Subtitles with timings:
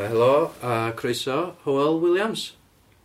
[0.00, 2.54] Uh, helo, a uh, croeso, Howell Williams.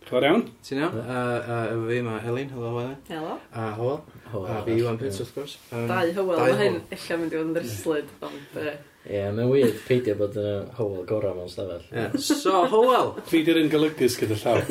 [0.08, 0.42] Chwer iawn?
[0.64, 0.94] Ti'n iawn?
[1.02, 2.94] A uh, efo fi mae Elin, helo Elin.
[3.10, 3.34] Helo.
[3.52, 3.98] A Howell.
[4.32, 5.56] A fi Iwan Pits, wrth gwrs.
[5.68, 8.56] Um, Dau Howell, mae hyn eisiau mynd i fod yn ddryslyd, ond...
[8.62, 11.84] Ie, mae'n weird peidio bod yn Howell gorau mewn stafell.
[11.90, 12.16] Yeah.
[12.16, 13.12] So, Howell!
[13.50, 14.64] di'r un golygus gyda llaw.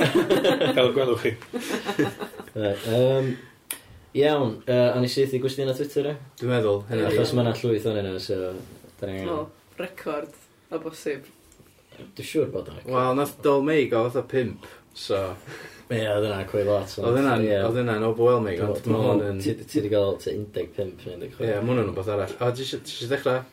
[0.79, 1.35] Fel gwelwch chi.
[2.55, 3.31] right, um,
[4.17, 6.17] iawn, uh, a syth i gwestiwn ar Twitter, e?
[6.41, 6.81] Dwi'n meddwl.
[6.89, 8.55] Hynny, achos mae'n llwyth o'n hynny, so...
[9.29, 9.41] Oh,
[9.77, 10.33] record,
[10.73, 11.34] o bosib.
[11.97, 12.83] Dwi'n siŵr bod yna.
[12.89, 15.21] Wel, nath Dolmeig o fatha pimp, so...
[15.85, 16.89] Ie, oedd yna cwy lot.
[16.97, 17.35] Oedd yna,
[17.67, 19.41] oedd yna yn overwhelming, ond mae hwn yn...
[19.43, 21.19] Ti wedi cael to 15, 16.
[21.21, 22.33] Ie, mae hwnna'n rhywbeth arall.
[22.41, 23.43] O, ti eisiau dechrau?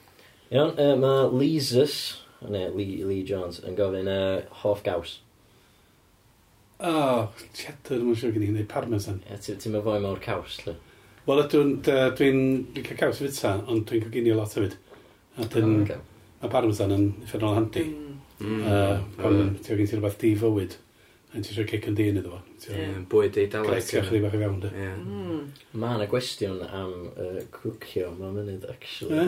[0.52, 1.98] Iawn, mae Leesus,
[2.46, 5.18] neu Lee Lee Jones, yn gofyn uh, hoff gaws.
[6.80, 6.94] O,
[7.52, 9.20] cheddar, dwi'n siŵr gen i wneud parmesan.
[9.28, 10.78] Ie, ti'n meddwl fwy mawr caws, lle?
[11.28, 12.30] Wel, dwi'n dwi
[12.74, 14.80] dwi cael caws fita, ond dwi'n coginio lot hefyd.
[15.36, 15.84] A dyn,
[16.40, 17.84] mae parmesan yn ffernol handi.
[17.92, 18.11] Mm.
[18.42, 18.62] Mm.
[18.66, 20.74] Uh, pan ti'n gen ti rhywbeth di fywyd,
[21.30, 22.40] a ti'n siarad cic yn dyn iddo fo.
[23.12, 23.70] Bwyd ei daleg.
[23.70, 24.72] Grec chi'ch rhywbeth i fewn, de.
[24.98, 25.40] Mm.
[25.78, 29.24] Mae yna gwestiwn am uh, cwcio, mae'n mynd, actually.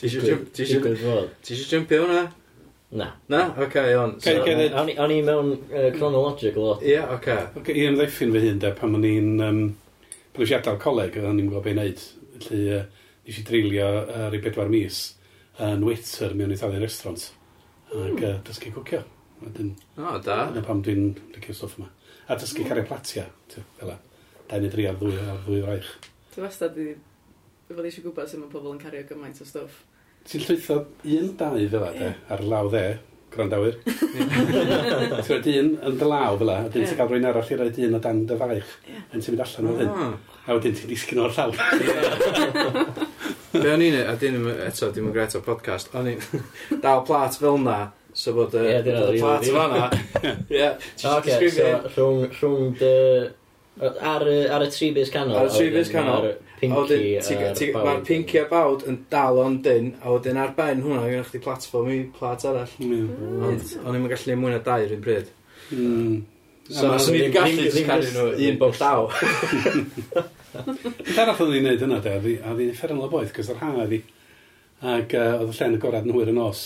[0.00, 2.26] Ti eisiau jumpio hwnna?
[2.96, 3.10] Na.
[3.28, 3.42] Na?
[3.60, 4.16] Oce, iawn.
[4.24, 5.56] O'n i mewn
[5.98, 6.84] chronological lot.
[6.86, 7.40] Ie, oce.
[7.74, 9.32] I ymddeffyn fy hun, de, pan o'n i'n...
[9.42, 9.64] Um,
[10.32, 12.06] pan o'n i'n adael coleg, o'n i'n gwybod beth i wneud.
[12.36, 12.84] Felly, uh,
[13.26, 13.88] nes i drilio
[14.26, 15.00] ar i bedwar mis
[15.66, 17.32] yn Witter mewn Italian restaurant
[17.94, 19.02] ac uh, dysgu cwcio.
[19.42, 20.38] Wedyn, o, da.
[20.50, 21.90] Dyna pam dwi'n licio stwff yma.
[22.26, 22.68] A dysgu mm.
[22.70, 23.98] cario platia, fel la.
[24.46, 25.90] Dau neu dri ar ddwy ar ddwy raich.
[26.34, 26.94] Ti wastad i...
[27.66, 29.82] Fel eisiau gwybod sut mae pobl yn cario gymaint o stwff.
[30.26, 30.80] Ti'n llwytho
[31.16, 32.84] un dau fel la, de, ar law dde,
[33.34, 33.78] grandawyr.
[33.86, 34.30] ti'n
[35.26, 37.82] rhaid un yn dy law fel la, a dyn ti'n cael rwy'n arall i rhaid
[37.88, 38.72] un o dan dy faich.
[38.86, 39.04] Yeah.
[39.10, 40.16] Yn ti'n mynd allan o ddyn.
[40.46, 41.50] A wedyn ti'n disgyn o'r llaw.
[43.62, 44.00] Be o'n i'n...
[44.06, 45.92] A dyn eto, dim yn gret o podcast.
[45.96, 46.22] O'n i'n
[46.84, 47.78] dal plat fel na.
[48.16, 48.84] So bod y yeah,
[49.18, 49.88] plat fel na.
[50.58, 50.70] Ie.
[51.12, 52.22] Oce, so rhwng...
[52.38, 52.94] rhwng dy...
[53.76, 54.22] Ar,
[54.56, 55.36] ar y tri bus canol.
[55.36, 56.30] Ar y tri bus canol.
[56.62, 61.42] Mae'r pinky a bawd yn dal o'n dyn, a wedyn ar ben hwnna, gyda chdi
[61.44, 62.72] platform i plat arall.
[62.80, 65.28] Ond o'n i'n gallu mwy na dair yn bryd.
[65.68, 68.08] So, os o'n i'n gallu cael
[68.48, 69.10] un bob llaw.
[70.64, 73.60] Beth arall oedd hi'n neud hynna, de, a oedd hi'n fferyl o boeth, cos yr
[73.62, 74.00] ha oedd hi.
[74.94, 76.62] Ac uh, oedd y llen y gorad yn hwyr y nos.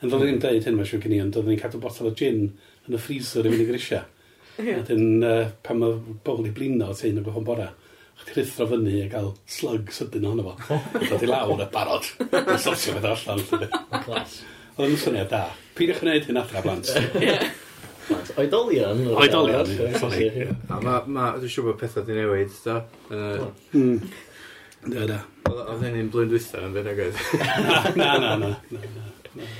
[0.00, 2.14] Yn ddod i'n deud hyn, mae'n siŵr gen i, ond oedd hi'n cadw botol o
[2.16, 2.42] gin
[2.88, 4.04] yn y freezer i fynd i grisia.
[4.60, 7.70] A Dyn, uh, pan mae bobl i blino o teun o gohon bora,
[8.20, 10.80] chdi rithro fyny a gael slug sydyn ohono fo.
[11.00, 12.08] Dod i lawr a barod.
[12.28, 13.44] Yn sortio fe allan.
[14.76, 15.46] Oedd yn syniad da.
[15.76, 16.92] Pidwch yn gwneud hyn adra, blant.
[18.40, 19.02] Oedolion.
[19.14, 20.30] Oedolion, sori.
[20.68, 22.80] A ma, ma, dwi'n siŵr bod pethau di newid, da.
[23.10, 25.20] Da, da.
[25.50, 27.18] Oedd hyn yn blwyddyn dwytha yn fynd agoedd.
[28.00, 29.50] Na, na, na, na.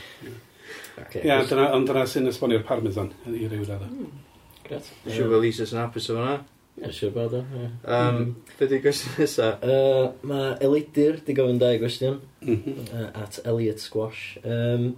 [1.21, 1.41] Ia,
[1.75, 3.89] ond dyna sy'n esbonio'r parmesan i ryw radda.
[3.91, 4.25] Hmm,
[4.67, 4.89] Gret.
[5.07, 6.35] Siwr bod Lisa sy'n hapus o fanna.
[6.81, 7.43] Ie, siwr bod o.
[7.85, 8.35] Hmm.
[8.59, 9.49] Be di gwestiwn nesa?
[9.65, 12.21] Uh, Mae Elidir di gofyn dau gwestiwn.
[12.45, 12.91] Mhm.
[13.11, 14.39] At Elliot Squash.
[14.45, 14.93] Um,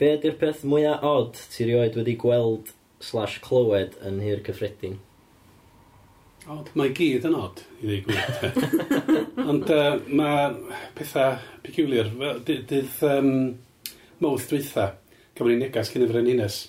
[0.00, 4.98] be ydy'r peth mwyaf odd ti rioed wedi gweld slash clywed yn hir cyffredin.
[6.50, 8.86] Ond mae gyd yn od, i ddweud gwir.
[9.50, 12.08] Ond uh, mae pethau peculiar.
[12.46, 12.72] Dydd
[13.06, 13.32] um,
[14.24, 14.86] mawrth dweitha,
[15.36, 16.62] cymryd negas cyn y frenhines.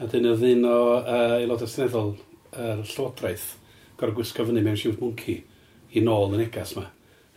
[0.00, 2.14] A dyn oedd un o uh, aelodau seneddol
[2.54, 3.52] yr uh, llywodraeth
[4.00, 5.36] gorau gwisgo fyny mewn siwt mwnci
[5.94, 6.88] i nôl y negas yma.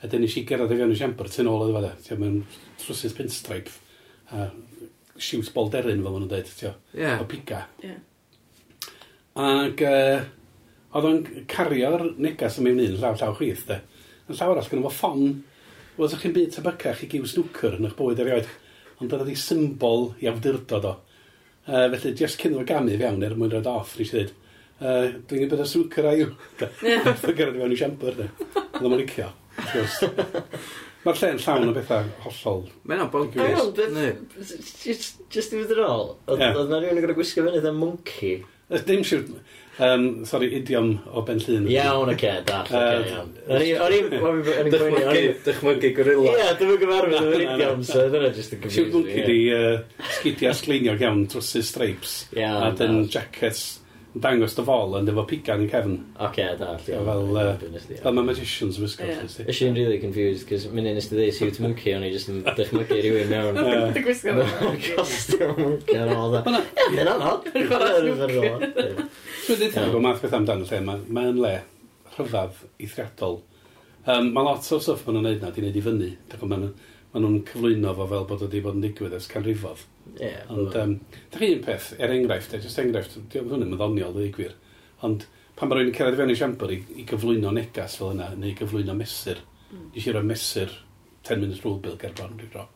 [0.01, 1.93] A dyn nes i gerad i fewn y siambr, tu nôl oedd fada.
[2.05, 2.41] Ti'n mewn
[2.81, 3.75] trwsydd pinstripe
[4.33, 4.49] a
[5.21, 6.53] siwt bolderyn fel maen nhw'n dweud.
[6.63, 6.75] Ie.
[6.97, 7.21] Yeah.
[7.21, 7.65] O pica.
[7.83, 7.91] Ie.
[7.91, 8.05] Yeah.
[9.37, 10.23] Ac uh,
[10.97, 11.19] oedd o'n
[11.51, 13.81] cario'r negas yn mewn un llaw llaw chwith, de.
[14.27, 15.27] Yn llaw arall, gynnu fo ffon,
[15.97, 18.49] oedd o'ch chi'n byd tebycach i giw snwcr yn eich bwyd erioed,
[18.97, 20.95] ond oedd ei symbol i awdurdod o.
[21.67, 24.33] Uh, felly, jyst cyn o'r gamu fewn er mwyn rhaid off, nes i ddweud,
[24.79, 26.33] uh, dwi'n gwybod y snwcr a yw.
[26.63, 28.29] Dwi'n gyrraedd fewn i siambr, de.
[28.57, 29.31] Oedd o'n licio.
[31.05, 32.63] Mae'r lle'n llawn o bethau hollol.
[32.89, 33.35] Mae'n abog.
[33.37, 36.57] Just, just, just i fydd ar ôl, oedd yeah.
[36.57, 38.39] na rhywun yn gwneud gwisgo fyny, dda monkey.
[38.67, 39.23] Dim siwr...
[39.77, 41.67] Um, sorry, idiom o Ben Llyn.
[41.69, 43.27] Iawn, oce, okay, dach, oce, iawn.
[43.45, 44.07] O'n i'n
[44.73, 45.35] gwneud...
[45.45, 46.31] Dychmygu gorilla.
[46.33, 48.87] Ie, dwi'n mynd gyfarwydd o'r idiom, so dyna jyst yn confusing.
[48.89, 49.37] Siwt mwynci di
[50.15, 52.15] sgidio sleinio iawn, drosys stripes.
[52.33, 52.65] Iawn.
[52.65, 53.61] A dyn jackets
[54.23, 55.95] dangos dy fol yn efo pigan yn cefn.
[56.15, 56.73] Oce, okay, da.
[56.83, 59.07] So, fel, uh, fel mae magicians wisgo.
[59.43, 62.43] Ys i'n really confused, cos mynd nes ti ddeud siwt monkey, o'n i jyst yn
[62.47, 63.59] dychmygu rhywun mewn.
[63.59, 64.93] Dwi'n gwisgo monkey.
[64.97, 66.43] Costume monkey ar ôl da.
[66.47, 67.49] Mae'n anodd.
[67.51, 67.71] Dwi'n
[69.49, 71.53] dweud bod math beth amdano lle, mae'n le
[72.17, 73.41] rhyfedd eithriadol.
[74.07, 76.11] Um, mae lot o stuff maen nhw'n neud na, di wneud i fyny.
[76.47, 76.69] Maen
[77.23, 79.83] nhw'n cyflwyno fo fel bod wedi bod yn digwydd ers canrifodd.
[80.15, 80.29] Ie.
[80.29, 80.95] Yeah, ond, um,
[81.31, 84.55] da chi un peth, er enghraifft, er just enghraifft, diolch hwn yn myddoniol, dwi gwir,
[85.05, 85.27] ond
[85.57, 88.53] pan mae rhywun yn cyrraedd fewn i siambr i, i gyflwyno negas fel yna, neu
[88.57, 89.39] gyflwyno mesur,
[89.71, 89.87] mm.
[89.95, 90.73] nes i roi mesur
[91.27, 92.67] 10 minutes rule bill gerbron rhyw dro.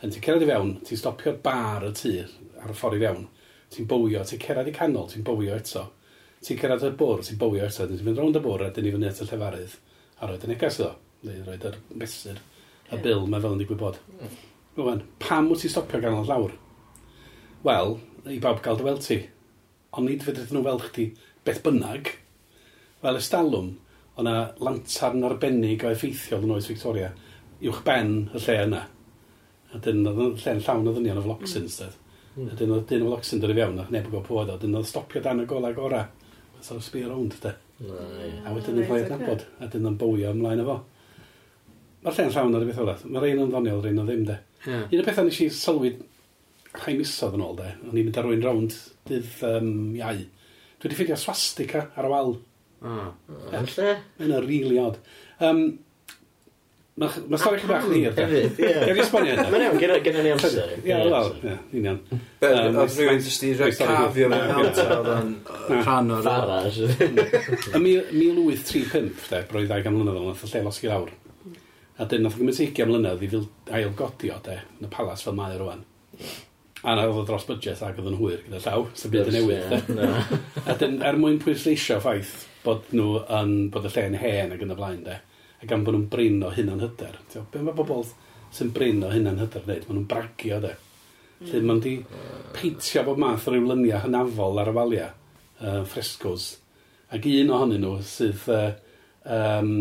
[0.00, 2.30] Yn ti'n cyrraedd i fewn, ti'n stopio'r bar y tir
[2.62, 3.26] ar y ffordd i fewn,
[3.74, 5.84] ti'n bywio, ti'n cyrraedd i canol, ti'n bywio eto,
[6.46, 8.94] ti'n cyrraedd y bwr, ti'n bywio eto, ti'n mynd rownd y bwr a dyn ni
[8.94, 9.76] fyny at y llefarydd
[10.20, 10.94] a roed y negas iddo,
[11.26, 13.04] neu roed yr mesur, y yeah.
[13.04, 14.00] bil, mae fel yn digwydd bod.
[14.16, 14.40] Mm.
[14.80, 16.54] Wan, pam wyt ti'n stopio ganol lawr?
[17.66, 17.98] wel,
[18.28, 19.20] i bawb gael dy weld ti.
[19.96, 21.06] Ond nid fydryd nhw weld chdi
[21.46, 22.12] beth bynnag,
[23.02, 23.72] fel ystalwm,
[24.16, 27.10] o na lantarn arbennig o effeithiol yn oes Victoria,
[27.64, 28.84] uwch ben y lle yna.
[29.70, 31.98] A dyn oedd lle'n llawn o ddynion o flocsyn, mm.
[32.36, 32.50] Mm.
[32.50, 34.54] A dyn oedd dyn o flocsyn dod i fewn, a neb yn gwybod pwy oedd
[34.54, 36.04] o, dyn oedd stopio dan y gola gora.
[36.58, 37.54] A sa'r sbi rownd, de.
[38.44, 39.46] A wedyn ni'n rhaid adnabod.
[39.60, 40.80] a dyn nhw'n bywio ymlaen efo.
[42.04, 44.36] Mae'r lle'n llawn o'r beth o'r Mae'r un yn ddoniol, yr un o ddim, de.
[44.66, 44.84] Yeah.
[44.90, 45.94] Un o bethau nes i sylwi
[46.78, 48.78] rhai misodd yn ôl de, o'n i'n mynd ar rwy'n rownd
[49.10, 50.24] dydd um, iau.
[50.80, 52.34] Dwi wedi ffidio swastika ar y wal.
[52.80, 53.10] Ah,
[53.52, 53.94] lle?
[54.18, 55.00] Mae'n really odd.
[55.44, 55.64] Um,
[57.00, 58.00] Mae ma stori chi bach ni.
[58.04, 58.72] Hefyd, ie.
[58.82, 59.44] Gael i esbonio hynny.
[59.52, 60.72] Mae'n iawn, gyda ni amser.
[60.84, 62.00] Ie, wel, ie, ni'n iawn.
[62.44, 65.30] Oedd rhywun jyst i rhaid cafio mewn hawta oedd yn
[65.78, 66.26] rhan o'r...
[66.26, 66.80] Faraj.
[66.90, 67.22] Mm.
[67.78, 71.14] Ym 1835, de, roedd 200 mlynedd o'n lle losgi lawr.
[71.96, 73.32] A dyn, nath o gymryd 20 mlynedd i
[73.80, 75.86] ailgodio, de, yn y palas fel mae o rwan.
[76.80, 79.36] A na oedd o dros budget ac oedd yn hwyr gyda llaw, sy'n byd yn
[79.36, 79.90] newydd.
[79.98, 80.30] Yeah,
[80.70, 84.72] a dyn, er mwyn pwysleisio ffaith bod nhw yn bod y lle'n hen ac yn
[84.72, 85.18] y blaen de,
[85.60, 87.18] a gan bod nhw'n brin o hyn yn hyder.
[87.52, 88.06] Be mae bobl
[88.56, 89.84] sy'n brin o hyn yn hyder wneud?
[89.86, 90.74] Mae nhw'n bragio de.
[91.40, 91.50] Mm.
[91.50, 91.94] Lle ma'n di
[92.56, 95.12] peintio bod math o ryw lyniau hynafol ar y waliau,
[95.60, 96.52] uh, frescos.
[97.12, 98.70] Ac un ohonyn nhw sydd uh,
[99.36, 99.74] um,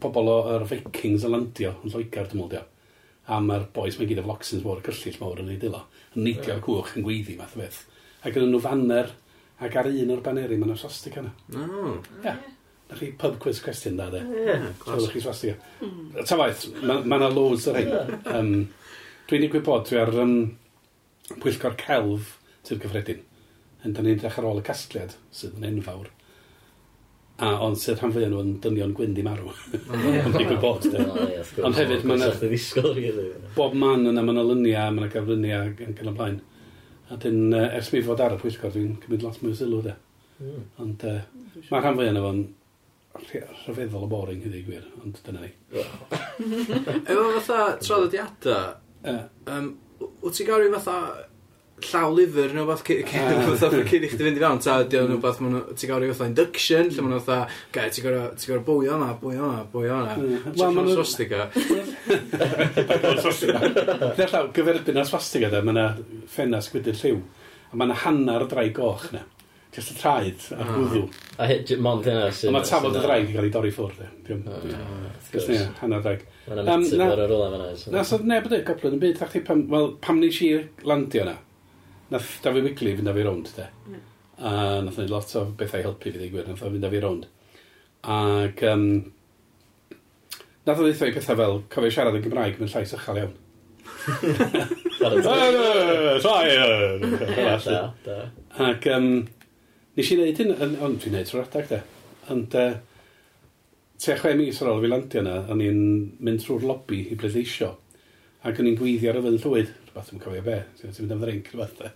[0.00, 2.64] bobl o'r Vikings y landio yn Lloegr, dwi'n meddwl,
[3.24, 6.26] a mae'r boes mae'n gyd o Floxins mor y cyllill mawr yn ei dilo yn
[6.26, 7.84] neidio'r cwch yn gweiddi math o beth.
[8.22, 9.12] A gyda nhw fanner
[9.64, 11.32] ac ar un o'r baneri mae'n swastig yna.
[11.54, 11.98] Mm.
[12.24, 12.34] Ia.
[12.90, 14.20] Na chi pub quiz cwestiwn da, de.
[14.20, 15.06] Ie, glas.
[15.12, 15.60] chi swastig.
[15.80, 16.10] Hmm.
[16.28, 18.18] Ta waith, mae yna loads ar hyn.
[18.28, 18.50] Um,
[19.24, 20.34] Dwi'n ei gwybod, dwi ar um,
[21.40, 22.34] pwyllgor celf
[22.66, 23.22] sydd gyffredin.
[23.84, 26.10] Yn da ni'n edrych ar ôl y casgliad sydd yn enfawr.
[27.42, 29.48] A ond sydd rhan fwyaf nhw yn dynion gwyn ddim marw.
[29.90, 30.84] Ond dwi'n gwybod.
[31.66, 33.24] Ond hefyd mae yna...
[33.56, 36.36] Bob man yna, mae yna lynia, mae yna gaflynia yn gan y blaen.
[37.10, 39.96] A dyn, ers mi fod ar y pwysgor, dwi'n cymryd lot mwy o sylw, de.
[40.38, 40.62] Hmm.
[40.84, 42.44] Ond mae rhan fwyaf yna fo'n
[43.24, 45.50] rhyfeddol o boring hyddi gwir, ond dyna ni.
[47.10, 48.74] Efo fatha troddodiadau,
[49.50, 49.70] um,
[50.22, 51.26] wyt ti'n gael rhyw fatha
[51.82, 52.84] llaw lyfr neu rhywbeth ah.
[52.86, 52.98] cyn
[54.04, 57.12] i chdi fynd i fewn, ta ydy o'n rhywbeth ti'n gael fatha induction, lle ma'n
[57.14, 57.44] nhw'n fatha,
[57.74, 60.26] gai, ti'n gael bwyd o'na, bwyd o'na, bwyd o'na, mm.
[60.54, 61.40] ti'n gael swastika.
[64.14, 65.86] Dwi'n llaw, gyferbyn ar swastika dda, mae yna
[66.30, 67.18] ffenas gwydyr lliw,
[67.70, 69.22] a mae yna hanner drai goch na.
[69.74, 70.74] Just y traed a'r ah.
[70.78, 71.04] gwddw.
[71.42, 72.54] A hyd, mond hynna sy'n...
[72.54, 74.06] Mae tafod y draig i gael ei dorri ffwrdd.
[75.32, 76.22] Just hynna, hanner draig.
[76.46, 77.74] Mae'n amtid ar y rola fanna.
[77.96, 79.18] Nes oedd neb ydy, goblin yn byd,
[80.04, 80.48] pam nes i
[80.86, 81.34] landio yna,
[82.12, 83.68] nath Dafi Wigli fynd â fi rownd, de.
[83.88, 84.02] Mm.
[84.44, 84.52] A
[84.84, 87.28] nath wneud lot o bethau helpu fi ddigwyr, nath o fynd â fi rownd.
[88.14, 88.88] Ac um,
[90.66, 93.36] nath o ddeithio i pethau fel, cofio siarad yn Gymraeg mewn llais ychal iawn.
[97.68, 98.10] Rhaid.
[98.64, 99.08] Ac um,
[99.96, 100.52] nes i wneud hyn,
[100.84, 101.80] ond dwi'n neud trwy'r adag, de.
[102.32, 102.74] Ond uh,
[104.00, 105.80] tua chwe mis ar ôl fi landio yna, o'n i'n
[106.24, 107.70] mynd trwy'r lobby i bleidleisio.
[108.44, 111.22] Ac o'n i'n gweithio ar y fydd llwyd rhywbeth, yn cofio be, ti'n mynd am
[111.22, 111.82] ddrink, rhywbeth.
[111.86, 111.92] Eh.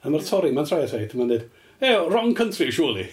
[0.00, 1.46] A mae'r torri, mae'n troi asai, mae'n dweud,
[1.80, 3.08] e, wrong country, surely.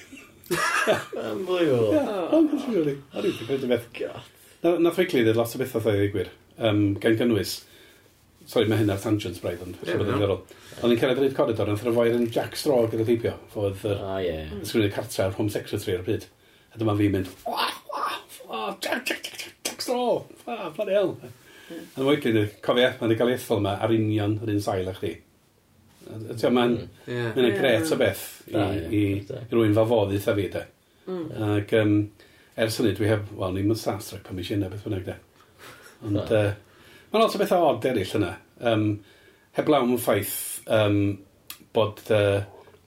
[1.17, 1.93] Unbelievable.
[1.93, 2.97] Yeah, wrong country, surely.
[3.13, 3.87] A rwy'n dwi'n gwneud y beth.
[3.97, 4.75] God.
[4.83, 7.57] Na ffeicli dweud lot o bethau dweud i gwir, um, gan gynnwys.
[8.47, 10.43] Sorry, mae hynna'r tangents braidd, ond yeah, sy'n ddiddorol.
[10.77, 14.19] Ond i'n cerdded i'r corridor, yn thryfoer yn Jack Straw gyda teipio, Fodd yr oh,
[14.23, 14.45] yeah.
[14.51, 14.61] Hmm.
[14.67, 16.29] sgwynnu'r cartra Home Secretary ar y pryd.
[16.71, 17.33] A dyma fi'n mynd,
[18.79, 21.17] Jack, Jack, Jack, Jack Jack Straw, ffa, bloody hell.
[21.67, 25.13] A wedyn, cofio, mae'n cael ei ethol yma ar union yr un sail a chdi.
[26.07, 26.53] Mae'n mm.
[26.55, 26.65] ma
[27.11, 27.33] yeah.
[27.35, 30.61] ma gret o beth i, i, i rwy'n fafoddus eitha fi, de.
[31.07, 31.25] Mm.
[31.49, 31.95] Ac um,
[32.63, 35.17] ers hynny, dwi heb, wel, ni'n mynd Starstruck pan mis yna, beth bynnag, de.
[36.07, 36.53] Ond, uh,
[37.11, 38.31] mae'n lot o bethau odd eraill yna.
[38.71, 38.85] Um,
[39.57, 40.37] heblaw yn ffaith
[40.77, 41.01] um,
[41.75, 42.45] bod uh,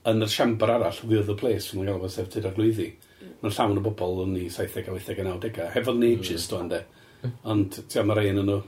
[0.09, 2.89] yn yr siambar arall, the Other Place, yn gael fod sef tyd ar glwyddi.
[3.21, 3.37] Mm.
[3.43, 6.49] Mae'n llawn o bobl yn ni 70 a 80 a 90au, hefo'r Nature's, mm.
[6.55, 6.81] dwi'n de.
[6.81, 8.59] Mm Ond, ti'n mae rhain yn nhw,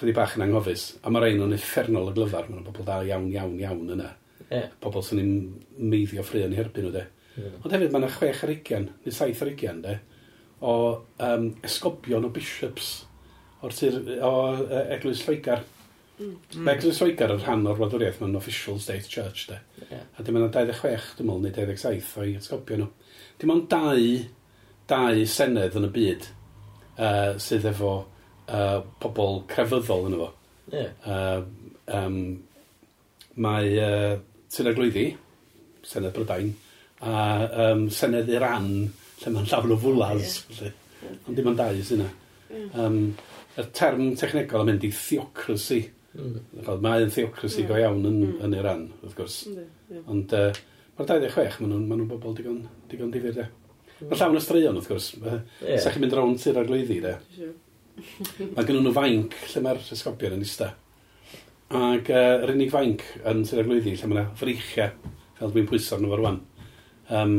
[0.00, 0.86] chydig bach yn anghofus.
[1.02, 4.10] A mae rhain yn effernol y glyfar, mae'n bobl da iawn, iawn, iawn yna.
[4.48, 4.72] Yeah.
[4.82, 5.36] Pobl sy'n ni'n
[5.92, 7.04] meiddio ffrio yn herbyn nhw, de.
[7.38, 7.54] Yeah.
[7.62, 9.96] Ond hefyd, mae yna chwech ar 20, neu saith ar 20, de,
[10.64, 10.74] o
[11.28, 12.92] um, esgobion o bishops
[13.64, 15.64] o'r tir, o uh, Eglwys Lloegar.
[16.18, 16.36] Mm.
[16.60, 19.60] Mae Eglwys Lloegar yn rhan o'r wladwriaeth, mae'n official state church, de.
[19.88, 20.06] Yeah.
[20.18, 23.12] A dim ond 26, dim ond, neu 27 o'i esgobion nhw.
[23.40, 24.08] Dim ond dau,
[24.90, 26.32] dau senedd yn y byd
[26.98, 30.30] uh, sydd efo uh, pobl crefyddol yn efo.
[30.72, 30.90] Yeah.
[31.04, 31.44] Uh,
[31.94, 32.18] um,
[33.44, 34.14] mae uh,
[34.52, 35.08] Senedd Lwyddi,
[35.84, 36.52] Senedd Brydain,
[37.04, 37.14] a
[37.70, 38.70] um, Senedd Iran,
[39.20, 40.38] lle mae'n llawn o fwlas.
[40.58, 40.80] Yeah.
[41.28, 42.12] Ond dim ond dau sy'n yna.
[42.50, 42.70] Yeah.
[42.80, 43.00] Um,
[43.54, 45.82] y term technegol yn mynd i theocracy.
[46.14, 46.38] Mm.
[46.82, 47.68] Mae yn theocracy yeah.
[47.70, 48.38] go iawn yn, mm.
[48.46, 49.40] yn Iran, wrth gwrs.
[49.50, 50.06] Yeah.
[50.10, 50.48] Ond uh,
[50.98, 53.46] mae'r 26, maen nhw'n ma nhw bobl digon, digon difyr, de.
[54.02, 55.10] Mae llawn o straeon, wrth gwrs.
[55.22, 55.78] Yeah.
[55.80, 57.14] Sa'ch chi'n mynd rown tyr ar lwyddi, de.
[58.56, 60.72] Mae gen nhw fainc lle mae'r esgobion yn ista.
[61.74, 66.02] Ac uh, yr unig fainc yn tyr ar lwyddi, lle mae'na freichiau, fel dwi'n pwysor
[66.02, 66.42] nhw fo rwan.
[67.14, 67.38] Um,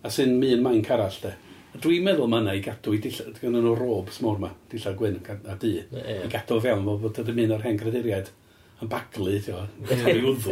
[0.00, 1.36] a sy'n mi'n mainc arall, de.
[1.80, 5.58] Dwi'n meddwl mae yna i gadw, gynnu nhw rob smor yma, dillad gwyn a, a
[5.60, 6.24] di, yeah.
[6.24, 8.32] i gadw fewn, fel bod ydy'n mynd o'r hen graduriaid
[8.80, 9.54] yn baglu, ti'n
[9.86, 10.44] gwybod?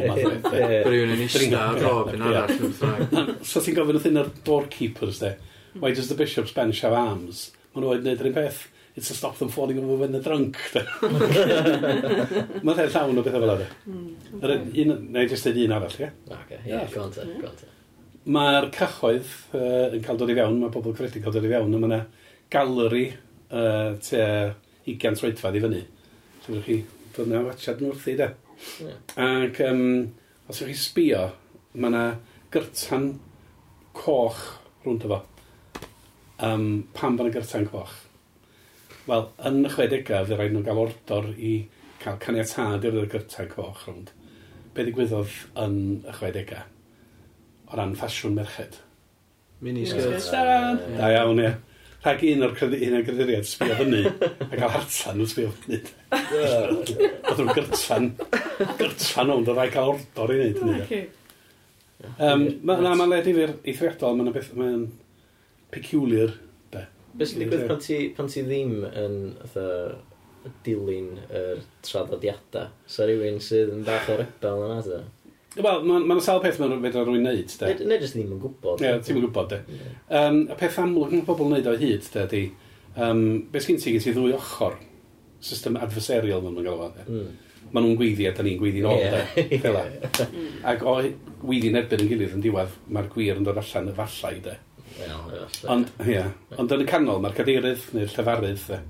[0.87, 3.30] Rwy'n yn eista ar rob yn arall.
[3.47, 5.30] So ti'n gofyn wrthyn ar doorkeepers, de.
[5.78, 7.50] Why does the bishop's bench have arms?
[7.73, 8.66] Maen nhw'n gwneud yr un peth.
[8.99, 10.56] It's to stop them falling over when they're drunk.
[10.75, 13.68] Mae'n rhaid llawn o bethau fel yna.
[14.42, 16.08] Na i hmm, jyst un arall, ie?
[16.35, 17.70] Oce, ie, gwan te, gwan te.
[18.35, 21.78] Mae'r cychoedd uh, yn cael dod i fewn, mae pobl credu cael dod i fewn,
[21.78, 22.00] a mae yna
[22.50, 24.25] galeri uh, te
[24.90, 25.85] 20 troedfad i fyny.
[26.49, 26.82] Lle chi
[27.19, 28.29] dod na watchad nhw wrthi, de.
[28.83, 28.99] Yeah.
[29.19, 29.83] Ac um,
[30.49, 31.25] os ydych chi sbio,
[31.75, 32.05] mae yna
[32.55, 33.09] gyrtan
[33.97, 34.45] coch
[34.85, 35.21] rhwnt efo.
[36.39, 37.97] Um, pam bod yna gyrtan coch?
[39.09, 41.55] Wel, yn y 60au, fe rhaid nhw gael ordor i
[42.03, 44.15] cael caniatad i'r gyrtan coch rhwnt.
[44.75, 46.67] Be ddigwyddodd yn y 60au?
[47.69, 48.79] O ran ffasiwn merched.
[49.65, 50.31] Mini skirts.
[50.31, 51.49] Da iawn, ie.
[51.49, 51.65] Yeah
[52.05, 55.81] rhag un o'r un o'r crediriad sbio fyny a cael hartan yn sbio fyny.
[56.14, 58.11] Oedd nhw'n gyrtan.
[58.78, 60.85] Gyrtan o'n dod a'i cael ordor i wneud.
[60.85, 61.09] Okay.
[62.23, 64.85] Um, ma, na, mae'n le difyr eithriadol, mae'n beth, mae'n
[65.75, 66.37] peculiar.
[66.71, 66.85] Be?
[67.19, 69.19] Beth sy'n digwydd pan ti, pan ti ddim yn
[70.67, 72.71] dilyn yr traddodiadau?
[72.87, 75.02] So rhywun sydd yn bach o rebel yna, Ta?
[75.57, 77.73] Wel, mae'n ma sawl peth mae'n fedra rwy'n neud, de.
[77.81, 78.83] Ne, ne jyst ddim yn gwybod.
[78.83, 79.78] Ie, yeah, ti'n yn gwybod, de.
[79.78, 79.95] Yeah.
[80.21, 82.43] Um, y peth amlwg mae pobl yn neud o hyd, de, di,
[83.00, 84.76] um, beth sgyn ti, gyd ti ddwy ochr,
[85.49, 87.07] system adversarial, mae'n gael o, de.
[87.09, 87.62] Mm.
[87.73, 89.33] Maen nhw'n gweiddi a da ni'n gweiddi'n ôl, yeah.
[89.35, 89.59] de.
[89.64, 89.87] Fela.
[90.69, 90.99] Ac o
[91.49, 94.59] weiddi'n erbyn yn gilydd yn diwedd, mae'r gwir yn dod allan y fallai, de.
[94.99, 96.12] Yeah, Ond, ie.
[96.12, 96.31] Yeah.
[96.61, 98.83] Ond yn y canol, mae'r cadeirydd neu'r llefarydd, de.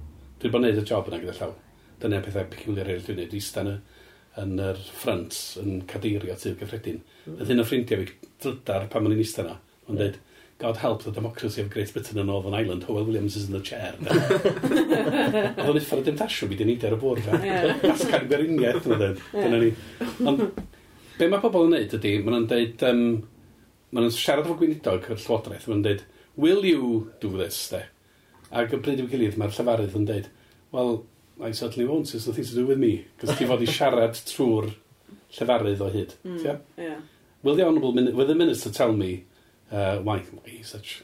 [0.42, 1.54] Dwi'n bod wneud y job yna gyda llaw.
[2.02, 3.32] Dyna'r pethau peculiar eraill dwi'n neud.
[3.32, 3.46] Dwi'n
[4.42, 7.02] yn yr ffrant yn cadeirio tyf gyffredin.
[7.26, 7.36] Mm.
[7.38, 9.58] Oedd hyn o ffrindiau fi drydar pan ma'n i'n eistedd yna.
[9.88, 10.00] Ond hmm.
[10.02, 10.18] dweud,
[10.58, 13.60] God help the democracy of Great Britain and Northern Ireland, Howell Williams is in the
[13.60, 13.94] chair.
[14.02, 17.28] Oedd o'n uffar y dim fi, dyn ni der y bwrdd.
[17.84, 19.20] Dasgan gweriniaeth, dyna dweud.
[19.36, 19.68] Dyna ni.
[20.26, 20.42] Ond,
[21.20, 23.04] be mae pobl yn neud ydy, mae'n dweud, um,
[23.94, 26.02] mae'n siarad efo gweinidog yr llywodraeth, mae'n dweud,
[26.34, 26.90] will you
[27.22, 27.84] do this, de?
[28.50, 30.28] Ac y bryd i'w gilydd, mae'r llefarydd yn dweud,
[30.74, 30.92] well,
[31.40, 33.06] I certainly won't, it's nothing to do with me.
[33.18, 34.72] Cos ti fod i siarad trwy'r
[35.36, 36.14] llefarydd o hyd.
[36.24, 36.56] Mm, yeah.
[36.76, 37.00] yeah.
[37.42, 39.24] Will the honourable min will the minister tell me
[39.70, 41.02] uh, why why he's such...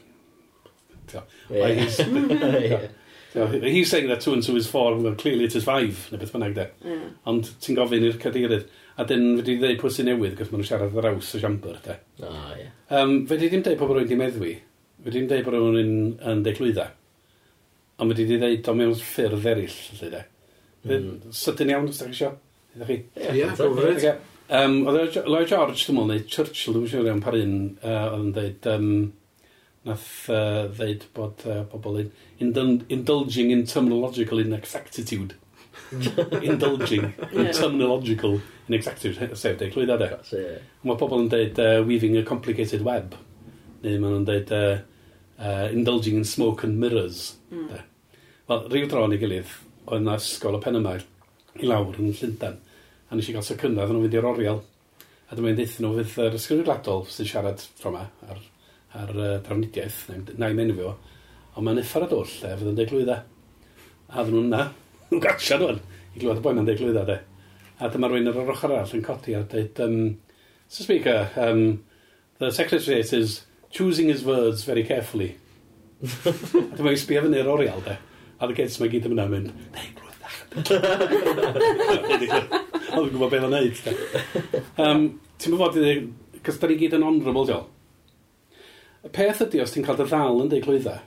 [1.13, 1.21] Yeah.
[1.47, 1.99] Why he's...
[1.99, 2.87] yeah.
[3.35, 3.47] Yeah.
[3.59, 6.31] He's saying that two and two is four, well, clearly it is five, neu beth
[6.31, 6.69] bynnag de.
[6.87, 7.07] Yeah.
[7.27, 10.61] Ond ti'n gofyn i'r cadeirydd, a dyn fe di ddeud pwy sy'n newydd, gos maen
[10.61, 11.97] nhw'n siarad ar aws y siambr, de.
[12.23, 12.71] Oh, yeah.
[12.95, 14.53] um, fe di dim deud pobl rwy'n di meddwi,
[15.03, 15.91] fe di dim deud bod rwy'n yn,
[16.31, 16.87] yn deiglwydda.
[17.95, 20.23] Ond mae di dweud o mewn ffyrdd eraill, lle de.
[20.85, 21.11] Mm.
[21.33, 22.31] Sydyn iawn, os da chi isio.
[22.75, 22.97] Ydych chi?
[23.39, 24.07] Ie, gofryd.
[24.55, 28.25] Um, oedd Lloyd George, dwi'n meddwl, neu Churchill, dwi'n siŵr iawn par un, uh, oedd
[28.25, 28.89] yn dweud, um,
[29.85, 32.11] nath uh, ddeud bod uh, pobl yn
[32.43, 35.37] indul indulging in terminological inexactitude.
[36.49, 40.35] indulging in terminological inexactitude, sef dweud, llwyd adeg.
[40.85, 43.15] Mae pobl yn dweud uh, weaving a complicated web,
[43.85, 44.75] neu maen nhw'n dweud uh,
[45.39, 47.35] uh, indulging in smoke and mirrors.
[47.51, 47.67] Mm.
[47.69, 47.81] De.
[48.49, 49.51] Wel, rhyw dro ni gilydd,
[49.85, 51.05] oedd yna ysgol o Penamair
[51.61, 52.57] i lawr yn Llundain,
[53.09, 54.61] a nes i gael secynda, ddyn nhw'n fynd i'r oriel.
[55.25, 58.41] A dwi'n mynd eithyn nhw fydd yr ysgrifennu sy'n siarad tro yma ar,
[59.01, 60.91] ar uh, drafnidiaeth, na na'i menfio,
[61.55, 63.15] ond mae'n effar a dwll, e, fydd yn deglwydda.
[64.11, 64.67] A ddyn nhw'n na,
[65.09, 65.81] nhw'n gatsia nhw'n,
[66.13, 67.17] i glywed y boi mae'n deglwydda, de.
[67.81, 69.97] A dyma rwy'n ar yr ochr arall yn codi a dweud, um,
[70.69, 71.65] Mr Speaker, um,
[72.39, 73.43] the Secretary is
[73.75, 75.35] choosing his words very carefully.
[76.05, 77.97] Dwi'n meddwl sbio fyny'r oriel, de.
[78.39, 80.29] A dy kids mae gyd yn mynd, mynd, neu glwydd dda.
[82.95, 83.91] Oedd yn gwybod beth o'n neud, de.
[84.79, 85.05] Um,
[85.41, 86.07] ti'n mynd fod i ddweud,
[86.45, 87.65] cos da ni gyd yn honorable, diol.
[89.05, 90.97] Y peth ydy, os ti'n cael dy ddal yn deud glwydda,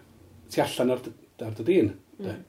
[0.53, 1.05] ti allan ar,
[1.49, 1.93] ar dy dyn.
[2.21, 2.43] Mm.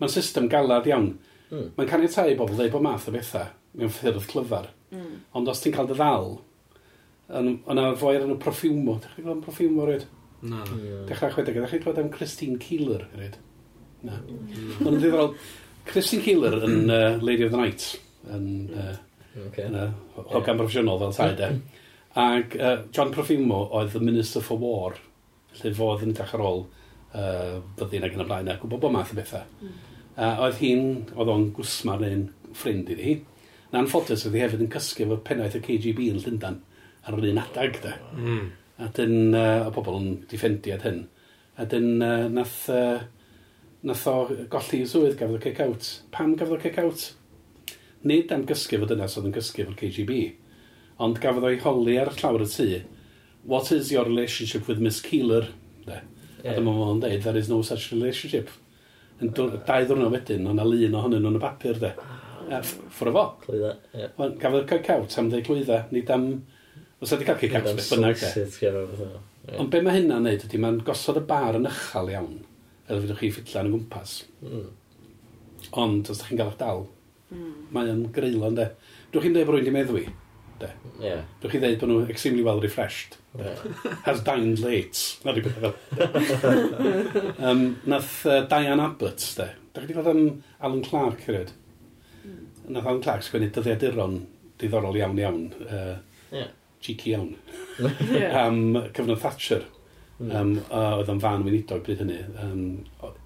[0.00, 1.14] Mae'n system galad iawn.
[1.48, 1.70] Mm.
[1.78, 4.68] Mae'n caniatau i bobl dweud bod math o bethau mewn ffyrdd clyfar.
[4.92, 5.22] Mm.
[5.40, 6.34] Ond os ti'n cael dy ddal,
[7.32, 8.98] yna foi ar enw Profiwmo.
[9.02, 10.06] Dech chi'n gweld am Profiwmo rhaid?
[10.44, 10.64] Na.
[11.08, 11.60] Dechrau chwedeg.
[11.62, 13.38] Dech chi'n gweld am Christine Keeler rhaid?
[14.04, 14.18] Na.
[14.20, 15.32] Ond yn ddiddorol,
[15.88, 17.88] Christine Keeler yn uh, Lady of the Night.
[18.34, 18.92] Yn, uh,
[19.46, 19.66] okay.
[19.70, 19.88] yn, uh,
[20.34, 21.50] hogan proffesiynol fel tai de.
[22.20, 24.98] Ac uh, John Profumo oedd the Minister for War.
[25.54, 28.94] Felly fodd yn edrych ar ôl uh, byddin ac yn y blaen a gwybod bod
[28.94, 29.46] math o bethau.
[29.64, 30.42] Uh, mm.
[30.44, 33.22] oedd hi'n, oedd o'n gwsmar neu'n ffrind iddi
[33.74, 36.60] Na'n Na oedd hi hefyd yn cysgu efo pennaeth y KGB yn Llundan
[37.04, 37.96] ar yr un adag, da.
[38.16, 38.46] Mm.
[38.84, 41.04] A dyn, uh, o bobl yn diffendiad hyn.
[41.60, 43.04] A dyn, uh, nath, uh,
[43.86, 44.16] nath o
[44.50, 45.90] golli i swydd gafodd o kick-out.
[46.14, 47.10] Pam gafodd o kick-out?
[48.08, 50.18] Nid am gysgu fod yna sydd yn gysgu fo'r KGB,
[51.04, 52.66] ond gafodd o'i holi ar llawr y tŷ.
[53.44, 55.46] What is your relationship with Miss Keeler?
[55.84, 56.00] De.
[56.42, 56.54] Yeah.
[56.54, 58.50] A dyma fo'n dweud, there is no such relationship.
[59.22, 61.92] Yn dau ddwrnod wedyn, o'na lun ohonyn nhw'n y papur, de.
[62.00, 62.20] Ah.
[62.58, 63.24] A ffwrdd o fo.
[63.44, 64.02] Clwydda, ie.
[64.02, 64.34] Yeah.
[64.40, 66.28] Gafodd y kick-out am ddeu clwydda, nid am
[67.02, 68.44] Os ydy cael kick-out, beth bynnag te.
[69.58, 72.38] Ond be mae hynna'n neud ydy, mae'n gosod y bar yn ychal iawn,
[72.88, 74.14] fel fyddwch chi ffitlan yn gwmpas.
[74.44, 74.68] Mm.
[75.82, 76.86] Ond, os ydych chi'n gael eich dal,
[77.34, 77.80] mm.
[77.82, 78.70] yn greulon, de.
[79.12, 80.06] Dwi'n chi'n dweud bod rwy'n di meddwi,
[80.62, 80.70] de.
[81.02, 83.18] Dwi'n chi'n dweud bod nhw extremely well refreshed.
[83.36, 83.60] Yeah.
[84.06, 85.04] Has dined late.
[85.26, 85.74] Na di beth fel.
[87.50, 89.50] um, nath uh, Diane Abbott, de.
[89.74, 90.26] Dwi'n chi'n dweud am
[90.62, 91.52] Alan Clark, hefyd.
[92.22, 92.42] Hmm.
[92.70, 94.20] Nath Alan Clark sgwennu dyddiaduron
[94.62, 95.48] diddorol iawn iawn.
[95.66, 95.96] Uh,
[96.32, 96.52] yeah
[96.84, 97.32] cheeky iawn
[98.12, 98.44] yeah.
[98.44, 99.64] am cyfnod Thatcher.
[100.20, 100.30] Mm.
[100.30, 102.20] Um, a oedd o'n fan weinidog bryd hynny.
[102.42, 102.62] Um,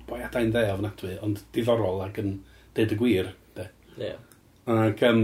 [0.09, 2.39] Boi adain dde ofnadwy, ond diddorol ac yn
[2.77, 3.31] deud y gwir.
[3.59, 3.69] De.
[4.01, 4.17] Yeah.
[4.73, 5.23] Ac um,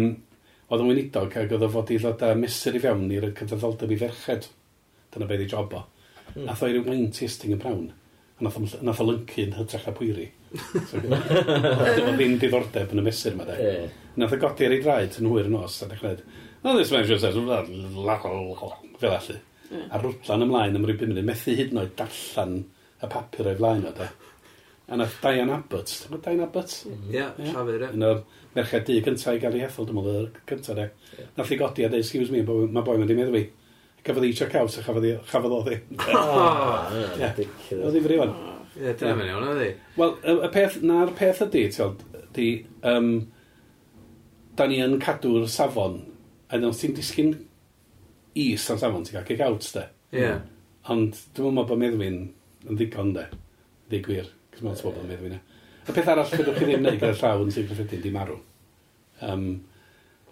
[0.69, 3.97] oedd o'n weinidog ac oedd o fod i ddod â mesur i fewn i'r cyfaddoldeb
[3.97, 4.51] i ferched.
[5.15, 5.85] Dyna beth i job o.
[6.35, 6.45] Mm.
[6.51, 7.93] Nath o i ryw wain tasting y brawn.
[8.35, 10.29] A nath, nath o lyncu yn hytrach na pwyri.
[10.55, 13.61] so, oedd ddim diddordeb yn y mesur yma de.
[13.63, 14.01] Yeah.
[14.21, 16.21] Nath o godi ar ei draed yn hwyr nos a dechrau
[16.65, 17.35] No, this mae'n siŵr sef,
[19.01, 19.35] fel allu.
[19.93, 22.55] A rwtlan ymlaen am ryw 5 munud, methu hyd yn oed darllan
[23.05, 24.07] y papur o'i flaen o da.
[24.89, 26.73] A nath Diane Abbott, ti'n gwybod Diane Abbott?
[27.13, 27.91] Ie, llafur ie.
[27.97, 28.23] Un o'r
[28.57, 30.87] merched di gyntaf i gael ei hethol, dwi'n meddwl, gyntaf ie.
[31.37, 33.45] Nath i godi a dweud, excuse me, mae boi mae'n di meddwl fi.
[34.05, 36.01] Cafodd i check out a chafodd o ddim.
[37.83, 38.35] Oedd i fri fan.
[38.81, 39.71] Ie, dyna mewn iawn, oedd i.
[40.01, 40.17] Wel,
[40.49, 42.51] y peth, na'r peth ydy, ti'n gwybod, di,
[42.89, 43.15] um,
[44.57, 46.01] da ni yn cadw'r safon
[46.51, 47.35] A dyn ti'n disgyn
[48.35, 49.85] is am safon, ti'n cael kick out, de.
[50.15, 50.23] Ie.
[50.23, 50.41] Yeah.
[50.93, 52.19] Ond dwi'n meddwl bod meddwyn
[52.69, 53.29] yn ddigon, de.
[53.91, 55.39] Ddig gwir, cos mae'n tbobl yn meddwyn.
[55.85, 58.37] Y peth arall fyddwch chi ddim wneud gyda llaw yn sy'n gyffredin, di marw.
[59.25, 59.49] Um,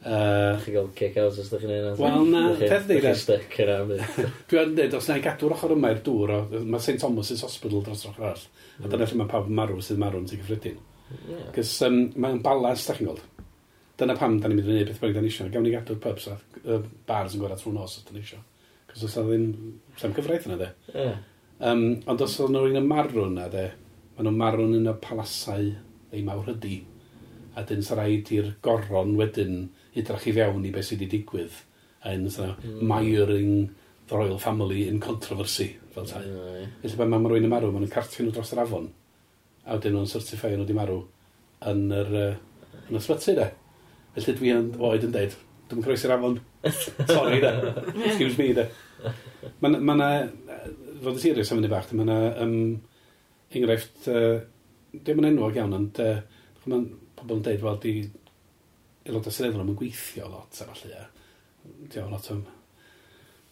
[0.02, 1.82] uh, Chi'n gael kick out os ydych chi'n ei?
[1.98, 3.04] Wel, na, peth ddeud.
[3.04, 3.92] Chi'n stuck yn am.
[4.50, 8.06] Dwi'n dweud, os na i gadw'r ochr yma i'r dŵr, mae St Thomas's Hospital dros
[8.08, 8.46] ochr arall.
[8.80, 9.10] A dyna mm.
[9.10, 10.80] lle mae pawb marw sydd marw yn sy'n gyffredin.
[11.52, 13.28] Cos um, mae'n balas, da chi'n gweld.
[14.02, 15.50] Dyna pam da ni'n mynd i wneud beth bynnag da ni eisiau.
[15.54, 18.40] Gawn ni gadw'r pubs a uh, bars yn gorau trwy nos os da ni eisiau.
[18.90, 19.44] Cos os da ddim,
[20.00, 20.70] sem cyfraith yna de.
[20.90, 21.20] Yeah.
[21.62, 23.68] Um, ond os oedd nhw'n un marw yna de,
[24.16, 25.68] maen nhw'n marw yn y palasau
[26.10, 26.80] ei mawr ydi.
[27.54, 31.62] A dyn sy'n rhaid i'r goron wedyn idrach i fewn i beth sydd wedi digwydd.
[32.02, 32.82] A un sy'n mm.
[32.90, 33.54] miring
[34.10, 36.26] the royal family in controversy fel tai.
[36.26, 36.76] Mm.
[36.82, 38.90] Felly pan mae rwy'n yn marw, maen nhw'n cartio nhw dros yr afon.
[39.62, 41.02] A wedyn nhw'n certifio nhw wedi marw
[41.70, 43.52] yn yr, uh, yn y sbyty de.
[44.16, 45.36] Felly dwi yn oed yn deud,
[45.70, 46.38] dwi'n croesi'r afon.
[47.08, 47.52] Sorry, de.
[48.04, 48.66] Excuse me, de.
[49.62, 50.08] Mae yna, ma
[51.02, 52.56] fod y serious am fyny bach, mae yna um,
[53.56, 54.42] enghraifft, uh,
[54.92, 56.18] dim yn enwog iawn, ond uh,
[56.66, 56.84] mae
[57.18, 57.94] pobl yn deud, wel, di
[59.08, 61.06] aelodau seneddol yn gweithio lot, a falle,
[61.90, 62.38] diolch lot o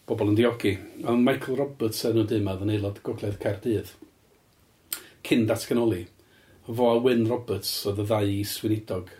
[0.07, 0.75] bobl yn diogi.
[1.07, 3.95] Ond Michael Roberts yn o dyma, yn aelod Gogledd Caerdydd,
[5.27, 6.05] cyn datganoli,
[6.69, 9.11] fo a Wyn Roberts oedd y ddau swinidog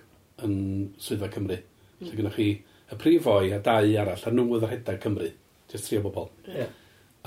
[0.48, 0.58] yn
[1.02, 1.60] swyddfa Cymru.
[1.62, 2.08] Mm.
[2.08, 2.50] Lle gynnwch chi
[2.92, 5.32] y prif fwy a dau arall, a nhw oedd yr hedag Cymru,
[5.72, 6.30] Just tri o bobl.
[6.48, 6.68] Yeah.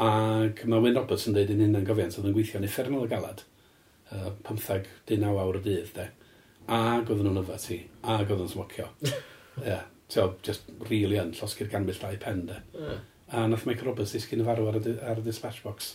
[0.05, 3.11] Ac mae Wyn Roberts yn dweud yn hynna'n gofiant, oedd yn gweithio yn effernol y
[3.12, 3.44] galad,
[4.11, 6.07] uh, 15, 19 awr y dydd, de.
[6.66, 8.90] Ac oedd nhw'n yfa ti, ac oedd nhw'n smocio.
[9.07, 9.14] Ie.
[9.62, 9.87] yeah.
[10.12, 12.61] So, just really yn, llosgi'r ganwyll dau pen, de.
[12.77, 13.00] Yeah.
[13.35, 15.94] A nath Michael Roberts ddisgyn y farw ar y, ar y dispatch box.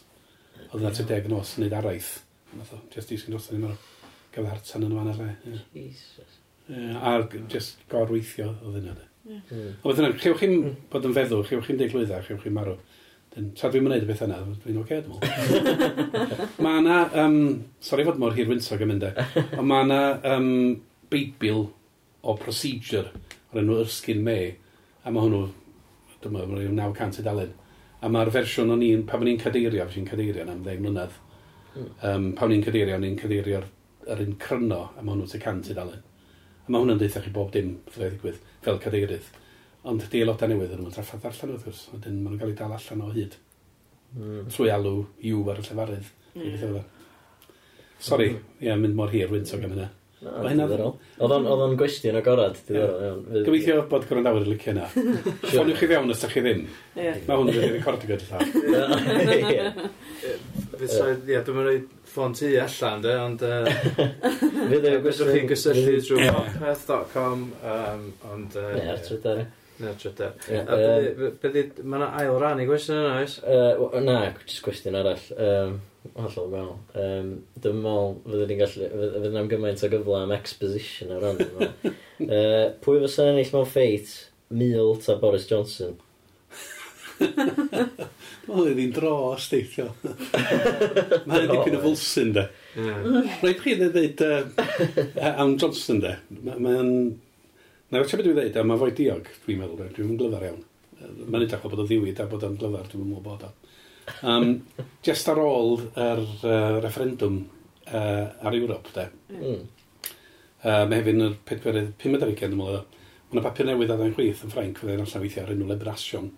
[0.72, 2.16] Oedd yna deg nos yn neud araith.
[2.58, 3.80] Nath o, just ddisgyn dros yn un o'r
[4.34, 5.32] gyfer hartan yn y fan ar le.
[5.46, 5.66] Yeah.
[5.76, 6.29] Jesus
[6.70, 9.06] a'r just gorweithio oedd ddyn nhw.
[9.30, 9.74] Yeah.
[9.84, 10.78] Ond beth yna, chewch chi'n mm.
[10.90, 12.78] bod yn feddwl, chewch chi'n deud llwydda, chewch chi'n marw.
[13.36, 16.48] Dyn, tra dwi'n mynd y beth yna, dwi'n oce, dwi'n meddwl.
[16.66, 17.38] mae yna, um,
[17.86, 19.12] sori fod mor hir hirwyntog yn mynd e,
[19.60, 20.00] ond mae yna
[20.34, 20.50] um,
[21.14, 21.68] beibil
[22.26, 23.12] o procedure
[23.52, 24.52] o'r enw Erskine May,
[25.06, 25.44] a mae hwnnw,
[26.24, 27.54] dyma, mae rhyw 900 dalen.
[28.02, 31.18] A mae'r fersiwn o'n i'n, pan o'n i'n cadeirio, fe i'n cadeirio am 10 mlynedd,
[31.78, 33.68] um, pan o'n i'n cadeirio, o'n i'n cadeirio'r
[34.10, 36.02] ar, un cryno, a mae hwnnw sy'n cant i dalen.
[36.70, 39.30] A mae hwnna'n deitha chi bob dim fyddai ddigwydd, fel cadeirydd.
[39.90, 42.58] Ond di aelodau newydd yn ymwneud traffaith allan wrth gwrs, wedyn maen nhw'n cael ei
[42.60, 43.38] dal allan o hyd.
[44.14, 44.44] Mm.
[44.54, 44.92] Trwy alw
[45.32, 46.12] yw ar y llefarydd.
[46.36, 46.78] Mm.
[48.00, 48.44] Sori, hmm.
[48.62, 49.90] ie, yeah, mynd mor hir wynt wyntog am hynna.
[50.30, 53.26] Oedd o'n gwestiwn agorad, diddorol.
[53.48, 54.86] Gobeithio bod gwrandawyr yn licio yna.
[55.50, 56.62] Ffoniwch chi fewn os da chi ddim.
[56.94, 58.44] Mae hwn yn recordio gyda llaw.
[60.80, 63.42] Fydd rhaid, ie, dwi'n rhoi ffôn tu allan, de, ond...
[64.72, 65.32] Fydd e'n gwestiwn...
[65.36, 67.44] chi'n gysylltu drwy popeth.com,
[68.32, 68.56] ond...
[68.56, 69.44] Ne, ar trydar.
[69.80, 70.34] Ne, ar trydar.
[70.48, 73.38] Mae yna ail ran i gwestiwn yna, oes?
[73.44, 75.28] E, na, jyst gwestiwn arall.
[76.16, 76.76] Hollol gwael.
[76.96, 78.92] Um, Dwi'n meddwl fyddwn ni'n gallu...
[78.96, 81.42] Fydd yna'n gymaint o gyfle am exposition ar ran.
[81.44, 84.14] uh, pwy fysa'n ennill mewn ffeit?
[84.56, 86.00] Mil ta Boris Johnson?
[87.20, 89.90] Wel, oedd hi'n dros, deithio.
[91.30, 92.46] Mae'n dipyn o Wilson, de.
[92.78, 96.16] Rhaid chi ddeud Alan Johnson, de.
[96.50, 96.94] Mae'n...
[97.90, 100.62] Na, fe beth dwi'n dweud, a mae foi diog, dwi'n meddwl, dwi'n glyfar iawn.
[101.00, 103.52] Mae'n edrych o bod o ddiwyd a bod o'n glyfar, dwi'n meddwl bod o.
[104.26, 104.52] Um,
[105.06, 107.42] just ar ôl yr uh, referendum
[107.90, 109.08] uh, ar Ewrop, de.
[109.34, 109.66] Mm.
[110.60, 112.84] Uh, mae hefyd yn y 45 ymwneud â,
[113.30, 116.30] mae yna papur newydd a ddau'n chwith yn Ffrainc, fydde'n allan weithio ar enw Lebrasiwn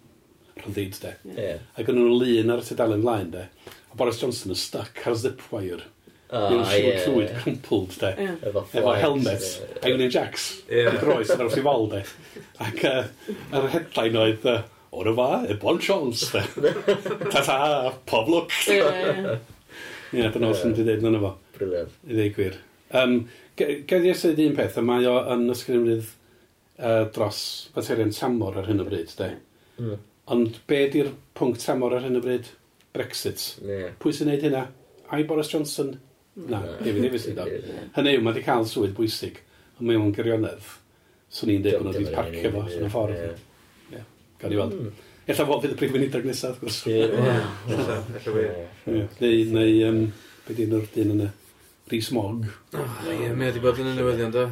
[0.60, 1.16] rhyddid, de.
[1.38, 1.64] Yeah.
[1.78, 3.48] Ac yn nhw'n lun ar y tudalen mlaen, de.
[3.92, 5.88] A Boris Johnson yn stuck ar zipwire.
[6.32, 7.02] Oh, yeah.
[7.06, 8.12] llwyd crumpled, de.
[8.18, 8.36] Yeah.
[8.50, 9.48] Efo, Efo helmet.
[9.48, 9.80] Yeah.
[9.82, 10.52] A Union Jacks.
[10.70, 10.94] Yeah.
[10.94, 12.04] Yn groes yn awth i fol, de.
[12.64, 13.02] Ac uh,
[13.52, 14.48] yr headline oedd...
[14.48, 14.62] Uh,
[14.92, 16.72] O'r yma, e bon chance, de.
[17.32, 18.52] Ta-ta, pob look.
[18.68, 21.30] Ie, dyna os yn dweud yn efo.
[21.56, 21.94] Briliant.
[22.04, 22.58] I ddeu gwir.
[23.00, 23.14] Um,
[23.56, 26.10] Gael i ystyried un peth, a mae o yn ysgrifennydd
[26.82, 27.40] uh, dros
[27.78, 29.30] materion tamor ar hyn o bryd, de.
[29.80, 30.02] Mm.
[30.32, 32.48] Ond be di'r pwnc tramor ar hyn o bryd?
[32.96, 33.44] Brexit.
[33.64, 33.92] Yeah.
[34.00, 34.66] Pwy sy'n neud hynna?
[35.12, 35.94] Ai Boris Johnson?
[36.48, 37.52] Na, David Davis yn dod.
[37.98, 39.42] Hynny yw, mae wedi cael swydd bwysig.
[39.78, 40.72] Ond mae o'n gwirionedd.
[41.32, 43.44] Swn i'n dweud bod nhw wedi parcio fo, sy'n y ffordd.
[43.92, 44.04] Ie,
[44.42, 44.80] gael i weld.
[45.32, 46.88] Ella fod fydd y prif weinidog nesaf, wrth gwrs.
[46.92, 47.04] Ie,
[48.88, 49.06] ie.
[49.22, 50.02] Neu, neu,
[50.48, 51.30] be di'n o'r dyn yna?
[51.92, 52.48] Rhys Mog.
[52.72, 54.48] Ie, mae wedi bod yn y newyddion, da.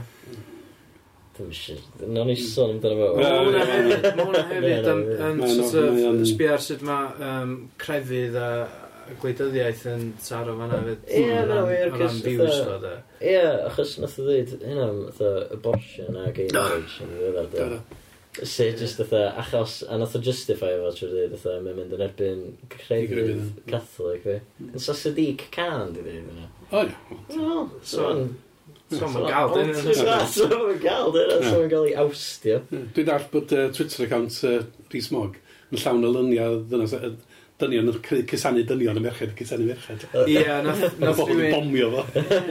[1.40, 2.10] Oh, Dwi'n siŵr.
[2.12, 3.10] Nawn ni sôn amdano fo.
[3.16, 6.82] Mae hwnna hefyd, ma' hwnna hefyd yn, yn Mae- sort of mae o'n- sbio sut
[6.84, 8.50] mae um, crefydd a
[9.22, 11.08] gwleidyddiaeth yn taro fan'na hefyd.
[11.08, 12.92] Ie, O ran- no, wir, o ran 'c'os views fatha- fo, de.
[13.32, 17.80] Ie, achos nath o ddweud hynna am fatha abortion a gay marriage yn ddiweddar do.
[18.46, 22.04] Sut just fatha, achos, a nath o justify fo trwy ddweud fatha, mae'n mynd yn
[22.06, 22.44] erbyn
[22.76, 24.38] crefydd Crefydd, Catholic fi.
[24.60, 24.70] Hmm.
[24.76, 26.52] Yn Sasadig Can di ddweud hynna.
[26.70, 27.18] O, ie.
[27.34, 28.14] Wel, So- so
[28.90, 29.94] So'n ma'n gael, dyn nhw.
[30.34, 31.40] So'n gael, dyn nhw.
[31.46, 32.62] So'n gael ei awstio.
[32.70, 34.62] Dwi'n dall bod uh, Twitter account uh,
[34.94, 35.38] Rhys Mog
[35.70, 36.96] yn llawn y lynia ddynas
[37.60, 40.06] dynion yn cysannu dynion y merched, cysannu merched.
[40.32, 41.50] Ie, nath rhywun...
[41.54, 42.06] bomio fo.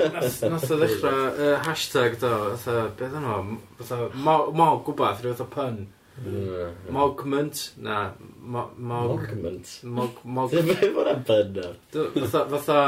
[0.52, 3.38] Nath o ddechrau hashtag do, fatha, beth yno,
[3.80, 5.86] fatha, mo gwbeth, rhywbeth o pun.
[6.24, 6.92] Hmm.
[6.94, 7.72] Mogment?
[7.78, 8.12] Na.
[8.48, 9.20] mo- Mog...
[9.20, 9.84] Mogment.
[9.84, 10.10] Mog...
[10.24, 10.50] Mog...
[10.50, 11.72] Fe bod yn byn o?
[12.16, 12.40] Fatha...
[12.52, 12.78] Fatha...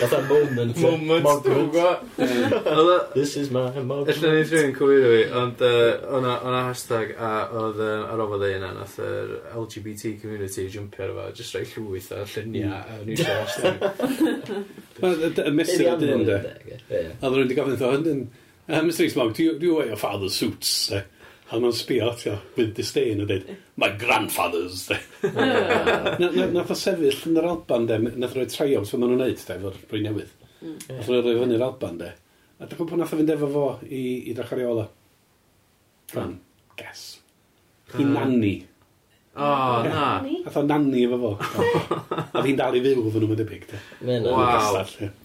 [0.00, 0.74] Fatha moment.
[0.76, 2.02] Dwi'n gwybod.
[2.18, 4.10] Oedd o- This is my moment.
[4.12, 8.46] Ella ni dwi'n cywiro fi, ond yy, o'na o'na hashtag a oedd yy, ar ofod
[8.48, 12.82] ei yna, nath yr LGBT community jumpio ar efo, jyst rhoi llwyth a lluniau a
[12.98, 13.06] hmm.
[13.08, 14.66] ni'n siarad hashtag.
[14.98, 16.38] Y mesur ydyn, de.
[16.90, 17.04] Ie.
[17.22, 18.24] A oedden nhw wedi gofyn, ddo, yn-
[18.66, 20.90] uh, Mr Eastmog, do you do you wear your father's suits?
[20.90, 21.04] eh?"
[21.48, 23.46] A mae'n sbio atio, with disdain a dweud,
[23.80, 24.82] my grandfathers.
[24.90, 24.98] de.
[26.52, 29.56] Nath o sefyll yn yr Alban, de, nath roi triumphs fel maen nhw'n neud, de,
[29.62, 30.34] fo'r brwy newydd.
[30.60, 30.74] Mm.
[30.90, 32.10] Nath roi fyny'r Alban, de.
[32.58, 34.84] A dwi'n gwybod nath o fynd efo fo i, i Dracariola.
[36.12, 36.34] Fan,
[36.82, 37.06] ges.
[37.94, 38.10] I uh.
[38.12, 38.52] nani.
[39.38, 39.48] O,
[39.86, 40.04] na.
[40.26, 41.32] Nath o nani efo fo.
[42.28, 43.80] a fi'n dal i fyw fo nhw'n debyg, de.
[44.26, 44.44] Wow.
[44.52, 45.16] Castell,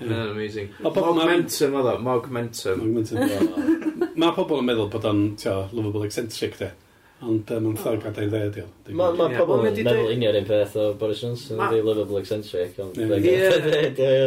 [0.00, 0.74] Mae'n amazing.
[0.84, 2.82] Mogmentum oedd o, mogmentum.
[2.82, 3.72] Mogmentum.
[4.20, 6.70] Mae pobl yn meddwl bod o'n, tio, lovable eccentric, de.
[7.18, 8.94] Ond um, mae'n thag gadael dde, diol.
[8.98, 12.78] Mae pobl yn e, meddwl union un peth o Boris Johnson, ydy lovable eccentric.
[12.78, 13.38] Ie,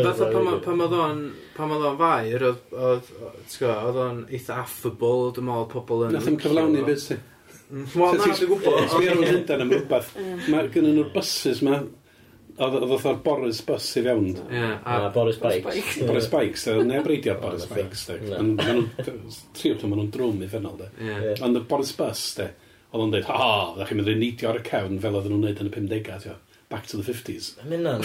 [0.04, 0.28] fatha
[0.66, 1.22] pan oedd o'n,
[1.56, 6.18] pan oedd o'n fair, oedd o'n eitha affable, dwi'n meddwl pobl yn...
[6.18, 7.20] Nath o'n cyflawni beth, si.
[7.72, 8.80] Wel, na, dwi'n gwybod.
[8.92, 10.12] Sbio ar ymwneud am rhywbeth.
[10.52, 11.80] Mae gynnu nhw'r buses ma,
[12.58, 14.28] Oedd oedd Boris Bus i fewn.
[14.52, 15.98] Yeah, a, a Boris Bikes.
[16.08, 18.10] Boris Bikes, a neb reidio Boris Bikes.
[18.28, 18.50] Ma'n
[19.56, 20.82] Tri o'r maen nhw'n drwm i ffynol.
[21.48, 22.48] Ond y Boris Bus, de,
[22.92, 25.44] oedd o'n dweud, ha, da chi'n mynd i neidio ar y cewn fel oedd nhw'n
[25.48, 26.36] neud yn y 50au,
[26.74, 27.46] back to the 50s.
[27.64, 28.02] Mae'n na'n...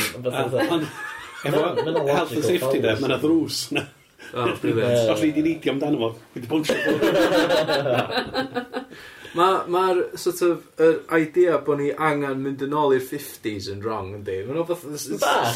[1.46, 1.60] Efo
[2.08, 3.58] health and safety, de, mae'n a ddrws.
[4.32, 5.10] O, brilliant.
[5.12, 6.76] Os ni di neidio amdano fo, wedi bwnsio.
[9.36, 9.82] Mae'r ma
[10.16, 14.38] sort of, yr idea bod ni angen mynd yn ôl i'r 50s yn wrong, yndi?
[14.46, 14.70] Mae'n o'r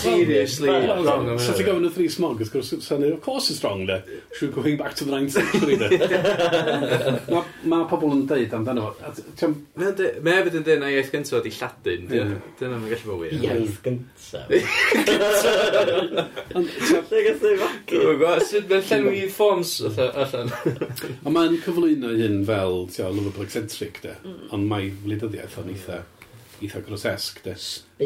[0.02, 1.30] seriously wrong.
[1.40, 4.02] So ti'n gofyn y Three Smog, of course, of course it's wrong, de.
[4.36, 5.88] Should going back to the 9th century, de.
[7.70, 9.50] Mae pobl yn deud amdano fo.
[9.80, 12.06] Mae hefyd yn deud na iaith gyntaf ydi Lladin.
[12.60, 13.32] Dyna mae'n gallu bod wir.
[13.40, 14.44] Iaith gyntaf.
[15.08, 15.48] Gyntaf.
[17.10, 18.02] Lle gath ei fagu?
[18.50, 20.52] Sut mae'n llenwi forms allan?
[21.24, 24.14] Ond mae'n cyflwyno hyn fel, ti'n Liverpool eccentric, de.
[24.24, 24.48] Mm.
[24.54, 26.02] Ond mae wleidyddiaeth o'n eitha,
[26.60, 27.54] eitha grotesg, de.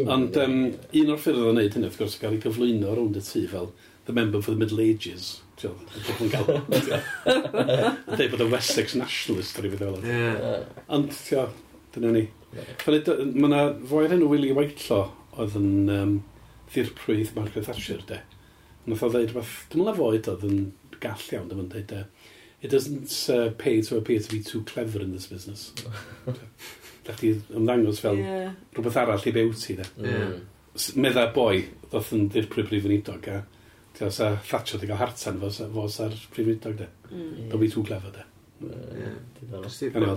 [0.05, 0.61] Ond um,
[1.01, 3.73] un o'r ffyrdd o'n neud hynny, wrth gwrs, gael ei gyflwyno rownd y tŷ fel
[4.05, 5.41] the member for the Middle Ages.
[5.61, 6.49] Ti'n gael.
[8.11, 10.65] Dweud bod y Wessex Nationalist ar ei fydd fel.
[10.93, 11.55] Ond, ti'n
[11.95, 12.27] dyna ni.
[12.85, 13.01] Mae
[13.49, 15.09] yna foer enw Willy Whitelaw
[15.41, 16.15] oedd yn um,
[16.71, 18.21] ddirprwydd Margaret Thatcher, de.
[18.85, 20.59] Nath o ddeud rhywbeth, dwi'n meddwl oedd oedd yn
[21.01, 22.05] gall iawn, dwi'n meddwl,
[22.65, 25.73] It doesn't uh, pay to appear to be too clever in this business.
[27.05, 28.55] Da chdi ymddangos fel yeah.
[28.73, 29.85] rhywbeth arall i byw ti, da.
[30.01, 30.07] Mm.
[30.09, 30.87] Yeah.
[31.05, 31.59] Medda boi,
[31.91, 33.43] ddoth yn dirprif brif yn idog, a
[33.95, 36.89] Ti'n sa Thatcher wedi cael hartan fos, fos ar prif rydog de.
[37.11, 37.19] Mm.
[37.21, 37.51] mm.
[37.51, 38.25] Don't be too clever de.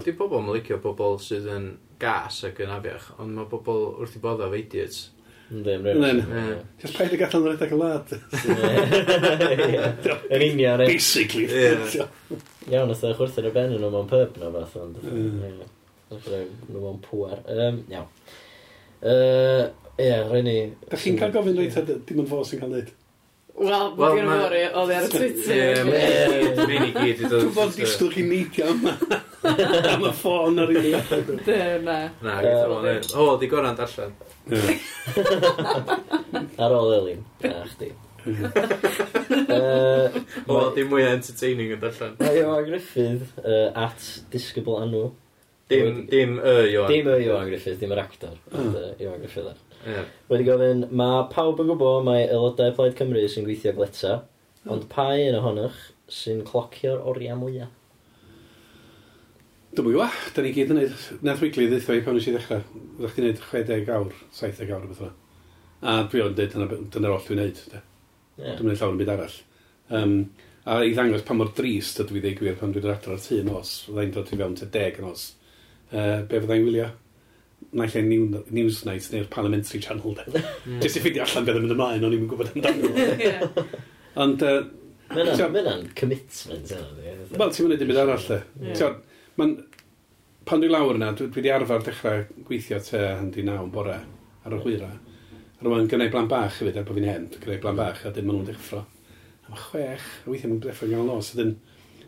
[0.06, 1.68] Di pobl yn licio pobl sydd yn
[2.02, 5.10] gas ac yn afiach, ond mae pobl wrth i bodda of idiots.
[5.48, 6.64] Ynddi, mrwy'n rhaid.
[6.82, 8.10] Cys paid y gallan rhedeg y lad.
[10.28, 10.84] Yn union.
[10.84, 11.48] Basically.
[12.68, 14.76] Iawn, oedd eich wrthyn y ben nhw mewn pub na fath.
[14.82, 15.00] ond.
[15.08, 15.62] Mm.
[16.12, 16.28] Oedd
[16.68, 17.40] nhw mewn pwer.
[17.48, 18.12] Iawn.
[19.98, 20.58] Ie, rhaid ni...
[20.92, 21.80] Da chi'n cael gofyn reit,
[22.10, 22.92] dim yn fo sy'n cael neud.
[23.58, 25.80] Wel, bod gen fawr fori, oedd ar y Twitter.
[25.90, 27.24] Ie, mi'n i gyd.
[27.32, 28.94] Dwi'n bod disgwyl chi neidio yma.
[29.96, 30.92] Am y ffôn ar i ni.
[31.48, 31.96] Dy, na.
[32.22, 34.14] Na, gyda'n O, di gorau'n darllen.
[36.62, 37.90] Ar ôl Elin, Na, chdi.
[40.46, 42.14] O, di mwy entertaining yn darllen.
[42.22, 43.34] A Iwan Griffith,
[43.74, 45.08] at Disgybl Anw.
[45.74, 46.94] Dim, dim y Iwan.
[46.94, 48.38] Dim y Iwan Griffith, dim yr actor.
[48.54, 48.94] Ah.
[49.02, 49.58] Iwan Griffith ar.
[49.88, 50.08] Yeah.
[50.28, 54.16] Wedi gofyn, mae pawb yn gwybod mae aelodau Plaid Cymru sy'n gweithio gleta,
[54.64, 54.72] hmm.
[54.76, 55.78] ond pa un ohonych
[56.12, 57.72] sy'n clocio'r oriau mwyaf?
[59.78, 62.64] Dwi'n gwa, da ni gyd yn neud, nath wigli ddeitha i pan nes i ddechrau,
[62.98, 65.08] ddech chi'n neud 60 awr, 70 awr o beth
[65.86, 66.56] A dwi o'n dweud,
[66.96, 67.84] dyna'r oll dwi'n neud, da.
[68.38, 68.56] Yeah.
[68.58, 69.36] Dwi'n mynd llawn yn byd arall.
[69.94, 70.16] Um,
[70.68, 73.76] a i ddangos pa mor drist ydw i ddeud gwir pan dwi'n adro'r tŷ nos,
[73.86, 75.28] fyddai'n dod i fewn te deg yn os.
[75.92, 76.90] Uh, be fyddai'n wylio?
[77.76, 80.18] naill ein new, Newsnight neu'r Parliamentary Channel.
[80.68, 80.82] Mm.
[80.84, 83.64] Jyst i ffidio allan beth yn mynd ymlaen, o'n i'n gwybod amdano.
[84.24, 84.44] Ond...
[85.08, 86.88] Mae'n commitment yna.
[87.00, 87.14] E?
[87.32, 88.90] Wel, ti'n mynd i byd arall, le.
[89.40, 89.54] Mae'n...
[90.48, 94.56] Pan dwi lawr yna, dwi wedi arfer dechrau gweithio te hynny naw yn bore ar
[94.56, 94.92] y hwyra.
[95.58, 98.12] A rwy'n gynnau blan bach hefyd, er bod fi'n hen, dwi'n gynnau blan bach, a
[98.16, 98.84] dyn maen nhw'n deffro.
[99.44, 101.34] A mae chwech, a weithiau mae'n deffro gael nos.
[101.36, 101.56] Dyn,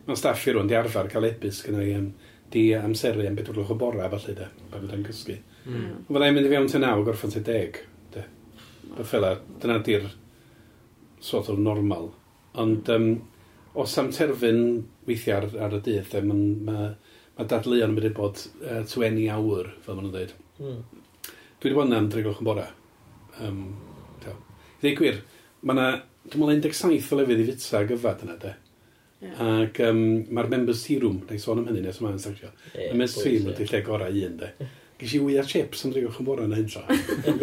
[0.06, 2.08] mae'n staff i rwy'n di arfer cael ebys gynnau um,
[2.54, 5.36] di amseru am bedwrlwch o bore, falle, da, pan fydda'n cysgu.
[5.70, 5.90] Mm.
[6.08, 7.82] Fyddai'n mynd i fewn ty naw, gorffan ty deg.
[8.14, 8.24] De.
[8.90, 10.08] Y ffela, dyna di'r
[11.22, 12.10] sort of normal.
[12.58, 13.10] Ond um,
[13.78, 14.64] os am terfyn
[15.06, 16.88] weithiau ar, ar y dydd, de, mae ma,
[17.38, 20.34] ma dadleuon yn mynd i bod uh, 20 awr, fel maen nhw'n dweud.
[20.58, 20.80] Mm.
[21.60, 22.66] Dwi wedi bod yna am dreigloch yn bora.
[23.44, 23.62] Um,
[24.80, 25.20] Ddeu gwir,
[25.60, 25.86] mae yna,
[26.32, 28.56] dwi'n meddwl 17 o lefydd i fitsa gyfad yna, de.
[29.20, 29.40] Yeah.
[29.44, 29.98] Ac um,
[30.32, 32.48] mae'r members tea room, na i sôn am hynny nes yma'n sagio.
[32.72, 34.48] Yeah, y members tea serum ydy lle gorau un, de.
[35.00, 36.82] Gysi i wyau chips yn drwy'ch yn bore yn hyntra.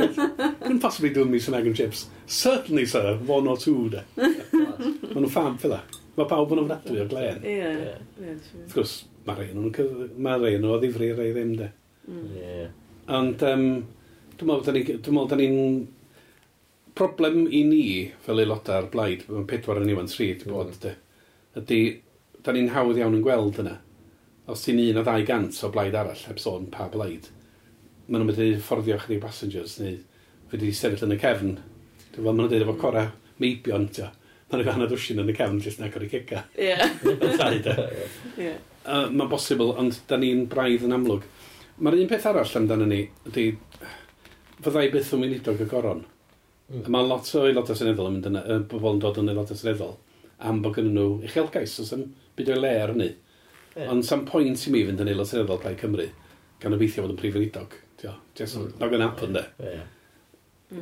[0.61, 2.05] Couldn't possibly do me some egg and chips.
[2.27, 4.03] Certainly, sir, one or two, de.
[4.13, 5.79] Mae nhw'n ffam, fydda.
[6.19, 7.39] Mae pawb yn ofnadwy o glen.
[7.41, 7.95] Ie, ie.
[8.27, 8.93] Wrth gwrs,
[9.25, 11.69] mae rei nhw'n Mae rei nhw o ddifri rei ddim, de.
[12.05, 12.27] Mm.
[12.37, 12.67] Ie.
[13.17, 13.65] Ond, um,
[14.37, 15.87] dwi'n meddwl, da ni'n...
[16.97, 17.87] Problem i ni,
[18.25, 20.83] fel aelodau ar blaid, mae'n pedwar yn iwan tri, dwi'n bod, mm.
[20.85, 20.93] de,
[21.61, 21.81] ydy,
[22.45, 23.79] da ni'n hawdd iawn yn gweld yna.
[24.49, 27.31] Os ti'n un o ddau gant o blaid arall, heb sôn pa blaid
[28.07, 29.97] maen nhw'n medru fforddio chdi passengers, neu
[30.51, 31.57] fe di sefyll yn y cefn.
[31.57, 33.09] Dwi'n fel, maen nhw'n dweud efo cora
[33.41, 34.15] meibion, ti'n
[34.47, 36.45] Mae'n nhw'n gwahanol dwysyn yn y cefn lle sy'n agor i ceca.
[36.55, 36.75] Ie.
[38.45, 38.51] Ie.
[38.87, 41.25] Mae'n bosibl, ond da ni'n braidd yn amlwg.
[41.83, 43.43] Mae'r un peth arall amdano ni, ydy,
[44.63, 46.05] fyddai byth yn weinidog y goron.
[46.71, 46.85] Mm.
[46.95, 49.97] Mae lot o aelodau seneddol yn mynd yna, y bobl yn dod yn aelodau seneddol,
[50.47, 52.07] am bod gen nhw uchelgais, os ym
[52.39, 53.09] byd o'i le ar hynny.
[53.73, 53.91] Yeah.
[53.91, 56.07] Ond sam pwynt i mi fynd yn aelod seneddol Plaid Cymru,
[56.63, 57.75] gan obeithio fod yn prif weinidog.
[58.01, 58.61] Just mm.
[58.61, 59.45] not Nog yn happen, de.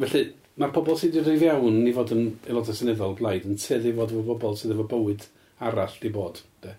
[0.01, 0.23] Felly,
[0.60, 4.12] mae'r pobl sydd wedi rhaid iawn i fod yn aelodau syniddol blaid yn teddu fod
[4.12, 5.28] efo bobl sydd efo bywyd
[5.63, 6.75] arall di bod, de.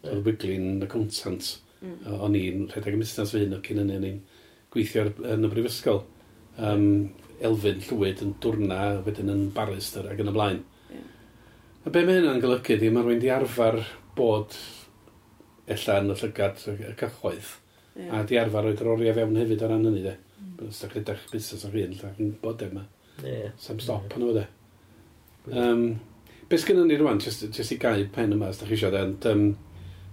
[0.00, 1.48] So, Oedd Wiglin, accountant,
[1.80, 1.96] mm.
[2.16, 4.20] o'n i'n rhedeg y busnes fy hun o cyn hynny, o'n i'n
[4.72, 6.02] gweithio yn y brifysgol.
[6.60, 6.84] Um,
[7.40, 10.60] Elfyn Llywyd yn dwrna, wedyn yn barrister ac yn y blaen.
[10.92, 11.08] Yeah.
[11.88, 13.80] A be mae hynna'n golygu di, mae rwy'n di arfer
[14.16, 14.56] bod
[15.70, 17.59] ella yn y llygad y cyhoedd
[17.96, 18.20] Yeah.
[18.20, 20.14] A di arfer o'i groriau fewn hefyd o ran hynny, de.
[20.40, 20.68] Mm.
[20.68, 22.84] Os da chi'n busnes o'ch hyn, ydych chi'n bod yma.
[23.24, 23.50] Yeah.
[23.58, 24.14] Sam stop yeah.
[24.16, 24.46] hwnnw, de.
[25.50, 25.84] Um,
[26.50, 29.30] Beth sgynnu ni rwan, just, just i gau pen yma, os da chi eisiau, de.
[29.30, 29.44] Um,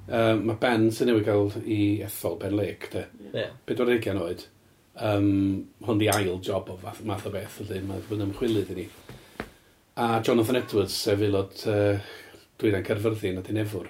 [0.09, 3.05] uh, mae Ben sy'n newid gael i ethol, Ben Lake, de.
[3.33, 3.53] Yeah.
[3.69, 4.45] Bedwar eigian oed.
[4.97, 8.79] Um, hwn di ail job o fath, math o beth, ydy, mae'n bod ymchwilydd i
[8.79, 8.87] ni.
[9.97, 12.01] A Jonathan Edwards, sef aelod uh,
[12.61, 13.89] dwi'n ein Cerfyrddin a Dinefwr,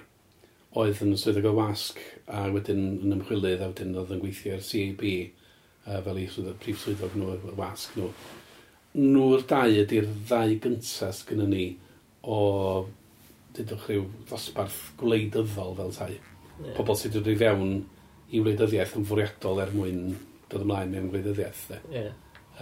[0.80, 4.64] oedd yn swyddog o wasg a wedyn yn ymchwilydd a wedyn oedd yn gweithio ar
[4.64, 8.10] CAB uh, fel i ei prif swyddog nhw, y wasg nhw.
[8.98, 11.66] Nhw'r dau ydy'r ddau gyntaf gyda ni
[12.28, 12.38] o
[13.56, 16.12] dydwch rhyw ddosbarth gwleidyddol fel tai.
[16.58, 16.74] Yeah.
[16.76, 17.74] Pobl sydd wedi fewn
[18.28, 20.16] i wleidyddiaeth yn fwriadol er mwyn
[20.52, 21.66] dod ymlaen mewn gwleidyddiaeth.
[21.92, 22.12] Yeah.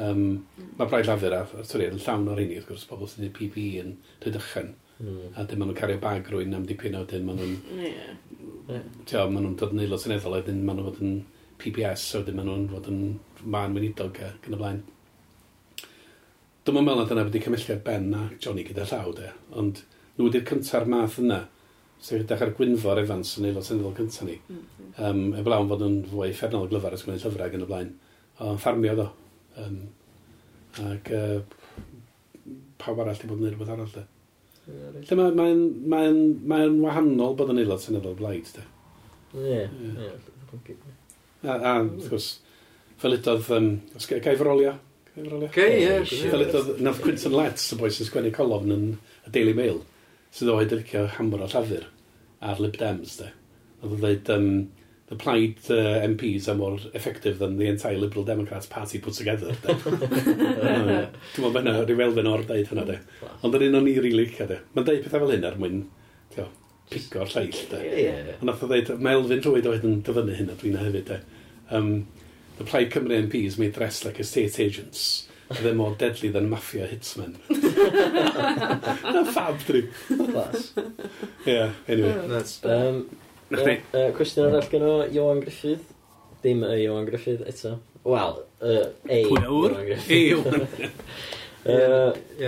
[0.02, 0.44] Um,
[0.76, 3.82] mae braidd lafur a, a yn llawn o'r hynny, wrth gwrs, pobl sydd wedi PPE
[3.82, 4.74] yn dydwchan.
[5.00, 5.32] Mm.
[5.36, 7.56] A dyn maen nhw'n cario bag rwy'n am dipyn o dyn maen nhw'n...
[7.76, 7.90] Ie.
[8.70, 8.84] Yeah.
[9.04, 11.16] Tio, maen nhw'n dod yn aelod seneddol a dyn maen nhw'n fod yn
[11.60, 13.02] PBS a dyn maen nhw'n fod yn
[13.56, 14.80] man weinidog ac yn y blaen.
[16.66, 19.84] Dwi'n meddwl na dyna wedi cymellio'r Ben a Johnny gyda llaw de, ond
[20.16, 21.44] nhw wedi'r cynta'r math yna
[22.02, 24.40] sef ydych ar Gwynfor Evans yn aelod seneddol cyntaf ni.
[24.48, 24.56] Mhm.
[24.56, 25.04] Mm -hmm.
[25.10, 27.94] um, Eblawn fod yn fwy ffernol glyfar ysgrifennu llyfrau gan y blaen.
[28.44, 29.06] Ond ffarmio do.
[29.62, 29.78] Um,
[30.90, 31.38] ac uh,
[32.82, 33.94] pawb arall wedi bod yn gwneud rhywbeth arall.
[33.94, 34.04] De.
[34.66, 35.52] Lle mae'n mae
[35.92, 36.14] mae
[36.50, 38.64] mae wahanol bod yn aelod seneddol blaid, da.
[39.38, 40.08] Ie, ie.
[41.46, 42.28] A, a wrth gwrs,
[42.98, 44.72] fel ydodd, um, os gai frolio?
[45.54, 46.00] Gai, ie.
[46.10, 48.88] Fel ydoedd, nath Quinton Letts, y boi sy'n sgwennu colofn yn
[49.28, 49.78] y Daily Mail,
[50.34, 51.86] sydd oedd yn licio hamor o llafur
[52.42, 53.30] ar Lib Dems, de.
[53.84, 54.50] Oedd yn dweud, um,
[55.08, 59.52] the Plaid uh, MPs are more effective than the entire Liberal Democrats Party put together.
[59.62, 62.96] Dwi'n meddwl mae'na rhyw elfen o'r deud hwnna, de.
[63.46, 64.58] Ond yr un o'n i rili licio, de.
[64.74, 65.84] Mae'n deud pethau fel hyn er mwyn,
[66.34, 66.48] tio,
[66.90, 67.82] pigo'r lleill, de.
[68.40, 71.20] Ond nath o dweud, mae Elfyn Rwyd oedd yn dyfynu a dwi'n e hefyd, de.
[71.70, 71.92] Um,
[72.58, 75.28] the Plaid Cymru MPs may dress like estate agents.
[75.60, 77.36] They're more deadly than mafia hitsmen.
[79.14, 79.86] Na fab, dwi.
[80.32, 80.72] Class.
[81.44, 82.26] Yeah, anyway.
[82.26, 82.64] That's...
[82.64, 83.06] Um,
[83.50, 83.76] Na chdi.
[83.92, 85.92] Uh, cwestiwn arall gen o, Iwan Griffith.
[86.42, 87.76] Dim y Iwan Griffith eto.
[88.06, 90.10] Wel, uh, ei Iwan Griffith.
[90.10, 90.66] Ei Iwan.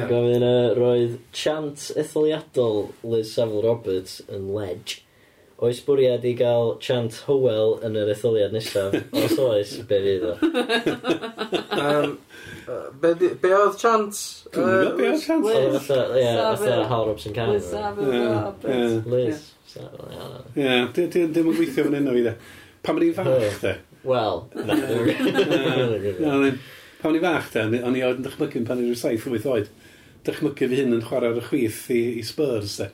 [0.09, 0.45] Gofyn
[0.79, 5.01] roedd chant etholiadol Liz Savile Roberts yn ledge.
[5.59, 8.93] Oes bwriad i gael chant Howell yn yr etholiad nesaf?
[9.19, 10.35] Os oes, be fydd o?
[11.79, 12.19] Um,
[12.69, 14.17] uh, be, di- be oedd chant?
[14.55, 15.45] Dwi'm yn be oedd chant.
[15.47, 16.87] Oedd o fatha, ie, fatha Safon.
[16.91, 17.53] Hal Robson Cano.
[17.55, 18.73] Liz Savile Ie, Roberts.
[18.75, 19.13] ie.
[19.13, 19.45] Liz.
[19.71, 20.25] Safon, ie,
[20.63, 20.65] ie.
[20.65, 22.33] Ie, di- di- dim yn gweithio fan hyn o fi de.
[22.89, 23.19] Pam rydyn Ie.
[23.21, 23.75] fach de?
[24.09, 24.79] Wel, na.
[24.79, 26.51] Na, Na,
[26.99, 29.27] Pan o'n i fach de, o'n i- o'n oedd yn dychmygu pan o'n i'n saith
[29.31, 29.71] o wyth oed.
[30.27, 32.89] Dychmygu fi hyn yn chwarae ar y chwith i, i Spurs de.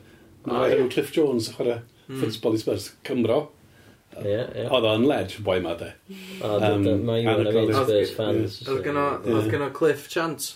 [0.45, 0.81] Mae'n O, rhaid ie.
[0.83, 2.19] enw Cliff Jones yn chwarae mm.
[2.21, 3.39] ffutbol i Spurs Cymro.
[4.15, 4.69] Yeah, yeah.
[4.71, 5.91] Oedd o'n ledge boi ma de.
[6.39, 8.61] Um, Mae yw yn amazing Spurs fans.
[8.69, 10.53] Oedd gynno Cliff Chant.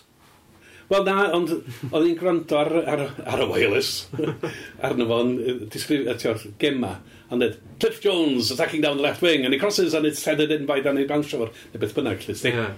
[0.89, 4.07] Wel na, ond oedd hi'n gwrando ar, ar, ar y wireless,
[4.88, 5.35] arno fo'n
[5.69, 6.95] disgrifio, tiwr, gemma,
[7.29, 10.49] ond dweud, Cliff Jones attacking down the left wing, and he crosses and it's headed
[10.51, 12.73] in by Danny Banshaw, neu beth bynnag, llys Yeah.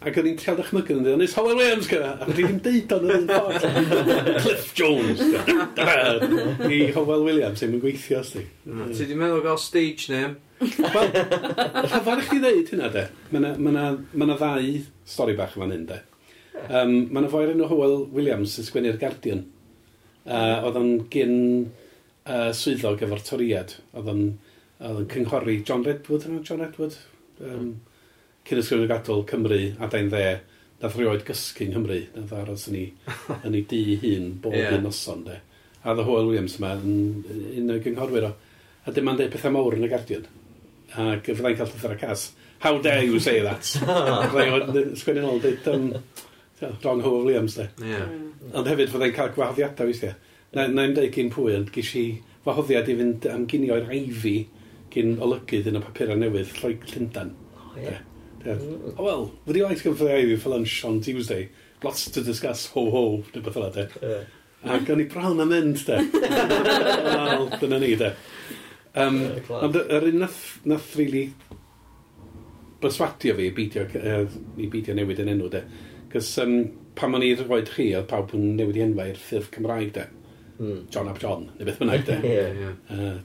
[0.00, 2.92] Ac oedd hi'n trial dychmygu yn dweud, nes Howell Williams gyda, ac oedd hi'n deud
[2.96, 4.36] o'n yr un ffordd.
[4.40, 5.20] Cliff Jones.
[6.64, 8.44] I Howell Williams, ddim yn gweithio, sti.
[8.64, 9.08] ti.
[9.10, 10.38] Di meddwl gael stage name?
[10.60, 11.12] Wel,
[11.84, 13.04] rhafar i chi ddeud hynna, de.
[13.28, 13.74] Mae yna ma
[14.22, 14.70] ma ma ddau
[15.04, 16.00] stori bach fan hyn, de.
[16.68, 19.44] Um, Mae yna foer enw Howell Williams sy'n sgwennu'r Guardian.
[20.24, 21.36] Uh, oedd o'n gyn
[22.24, 23.76] uh, swyddog efo'r toriad.
[23.96, 24.24] Oedd o'n,
[24.80, 26.96] oedd on cynghori John Redwood, John Redwood,
[27.44, 27.70] um,
[28.48, 30.40] cyn ysgrifennu gadol Cymru a dain dde,
[30.80, 32.86] nath rioed gysgu yng Nghymru, nath aros yn ei,
[33.44, 34.76] yn ei di hun bob yeah.
[34.76, 35.36] un noson, de.
[35.84, 37.24] A dda Hwyl Williams yma, yn
[37.60, 38.32] un o'i gynghorwyr o.
[38.88, 40.24] A dim ond deud pethau mawr yn y Guardian.
[40.96, 42.30] Ac fyddai'n cael llythyr a cas.
[42.64, 43.68] How dare you say that?
[44.32, 47.68] Fyddai'n sgwennu'n ôl, dweud, um, wrong Hwyl Williams, de.
[47.84, 48.08] Yeah.
[48.08, 48.50] Hmm.
[48.56, 50.16] Ond hefyd fyddai'n cael gwahoddiadau weithiau.
[50.56, 52.06] Na, na i'n deud gyn pwy, ond gysi
[52.46, 54.38] wahoddiad i fynd am ginio'r aifi
[54.90, 57.36] gyn olygydd yn y papurau newydd, Lloeg Llundan.
[57.60, 58.00] Oh, yeah.
[58.44, 58.56] Yeah.
[58.96, 61.48] Oh, Wel, wedi waith gyfrau fi for lunch on Tuesday.
[61.82, 63.86] Lots to discuss, ho-ho, dy beth yna, de.
[64.00, 64.74] Yeah.
[64.76, 65.98] Ac o'n i bron am mynd, de.
[67.06, 68.10] Wel, dyna ni, de.
[69.00, 69.20] Um,
[69.60, 71.30] ond yr un nath, nath really
[72.82, 74.24] byswadio fi i beidio, uh,
[74.60, 75.64] i beidio newid yn enw, de.
[76.12, 76.54] Cys um,
[76.98, 80.06] pan o'n i'r roed chi, oedd pawb yn newid i enwau i'r ffurf Cymraeg, de.
[80.60, 80.86] Mm.
[80.92, 82.20] John ap John, neu beth bynnag, de.
[82.24, 82.80] yeah, yeah.
[82.96, 83.18] Uh,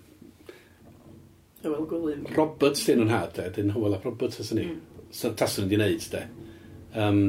[1.66, 2.28] Hywel Gwilym.
[2.36, 3.48] Roberts dyn nhw'n had, de.
[3.56, 4.68] dyn Hywel a Roberts ys ni.
[4.70, 6.24] Mm so, taswn wedi wneud, de.
[7.00, 7.22] Um,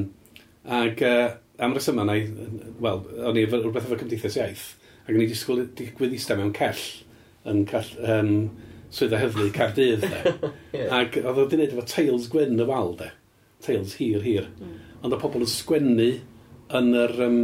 [0.67, 1.27] ac uh,
[1.63, 2.17] am resym yna,
[2.83, 4.65] wel, o'n i rhywbeth efo cymdeithas iaith,
[5.05, 6.83] ac o'n i disgwyl digwydd eistedd mewn cell,
[7.47, 8.33] yn cell, um,
[8.95, 10.35] swydd a hyflu Cardydd, de.
[10.77, 10.91] yeah.
[10.99, 13.13] Ac oedd o'n wneud efo tails gwyn y wal, de.
[13.65, 14.51] Tails hir, hir.
[14.61, 14.77] Mm.
[15.07, 16.11] Ond o pobl yn sgwennu
[16.77, 17.41] yn yr, um,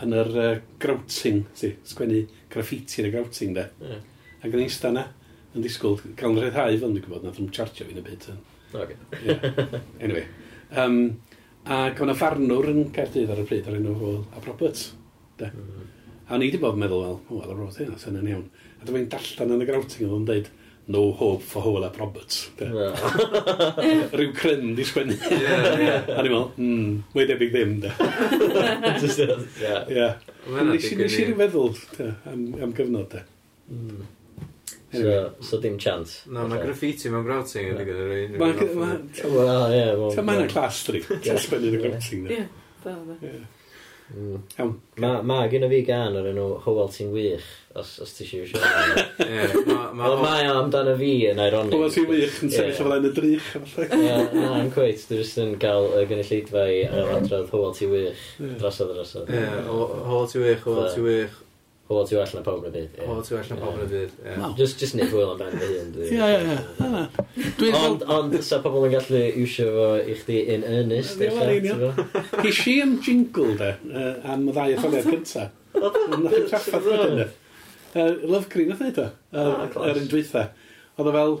[0.00, 0.52] yn yr uh,
[0.82, 3.68] grouting, si, sgwennu graffiti yn y grouting, de.
[3.84, 4.06] Yeah.
[4.40, 5.02] Ac o'n i eistedd
[5.50, 8.32] yn disgwyl, cael yn rhyddhau fel yn gwybod, nath nhw'n chargio fi'n y byd.
[8.32, 8.40] Yn.
[8.74, 8.96] Okay.
[9.24, 9.80] yeah.
[10.00, 10.26] Anyway.
[10.70, 11.20] Um,
[11.66, 14.92] ac o'na ffarnwr yn Caerdydd ar y pryd ar enw Hwyl a Roberts.
[15.38, 15.50] De.
[15.50, 15.88] Mm -hmm.
[16.30, 18.44] A ni wedi bod yn meddwl, wel, wel, y roedd hynna, sy'n yn iawn.
[18.78, 20.50] A dwi'n darllen yn y grawting oedd yn dweud,
[20.94, 22.44] no hope for Hwyl a Roberts.
[22.60, 22.92] No.
[24.14, 25.16] Rhyw cryn di sgwennu.
[25.26, 26.12] Yeah, yeah.
[26.14, 27.90] A ni'n meddwl, mm, mwy debyg ddim, de.
[29.02, 29.24] Just,
[29.58, 29.90] yeah.
[29.90, 30.22] yeah.
[30.70, 30.86] Nes
[31.18, 33.26] i feddwl de, am, am gyfnod, de.
[33.74, 34.06] Mm.
[34.92, 36.24] So, so dim chance.
[36.26, 38.36] Na, mae graffiti mewn grouting yn digwydd yr un.
[38.40, 40.10] Wel, ie.
[40.16, 41.06] Ta mae'n class 3.
[41.22, 42.28] Ta spennu'n y grouting.
[42.34, 42.44] Ie,
[42.82, 43.34] da, da.
[44.58, 44.72] Iawn.
[44.98, 47.46] Mae gen i fi gan o'r enw Howell ti'n wych,
[47.78, 49.20] os, os ti eisiau siarad.
[50.00, 51.76] Wel, mae o amdano fi yn ironic.
[51.76, 53.52] Howell ti'n wych yn sefyll o fel yn y drych.
[53.86, 55.04] Ie, na, yn cweit.
[55.06, 58.26] Dwi jyst yn cael y gynulleidfa i adrodd Howell ti'n wych
[58.58, 59.30] drosodd drosodd.
[59.30, 61.38] Ie, Howell ti'n wych, Howell ti'n wych,
[61.90, 62.98] Pobl ti well na pawb yn y byd.
[63.02, 64.10] Pobl ti well na pawb yn y byd.
[64.60, 65.88] Just, just nid hwyl am ben fy hun.
[66.06, 67.72] Ie, ie, ie.
[67.74, 71.18] Ond, ond, sa pobl yn gallu iwsio fo i chdi in earnest.
[71.18, 71.98] Ie, wel, union.
[72.44, 73.72] Ges i am jingle, de,
[74.22, 75.50] am y ddau etholiad cyntaf.
[75.80, 78.06] Nath i'n traffath wedyn, de.
[78.22, 79.08] Love Green, nath neud o.
[79.34, 80.46] Ah, yr un dwytha.
[80.94, 81.36] Oedd o fel,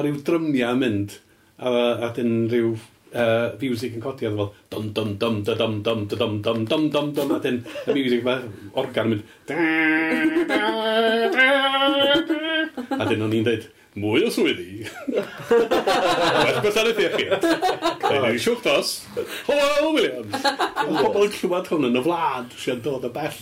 [0.00, 1.18] rhyw drymia yn mynd,
[1.62, 2.74] a dyn rhyw
[3.14, 6.64] uh, music yn codi, oedd fel dum dum dum da dum dum da dum dum
[6.70, 8.42] dum dum dum a dyn y music fel
[8.82, 9.24] organ yn mynd
[12.98, 14.86] a dyn o'n i'n dweud mwy o swyddi.
[15.52, 17.26] Well gwasanaeth i chi?
[17.28, 18.92] Rhaid i siwch dos.
[19.44, 23.40] Helo Williams Mae pobl yn clywed hwn yn y flad sy'n dod y bell.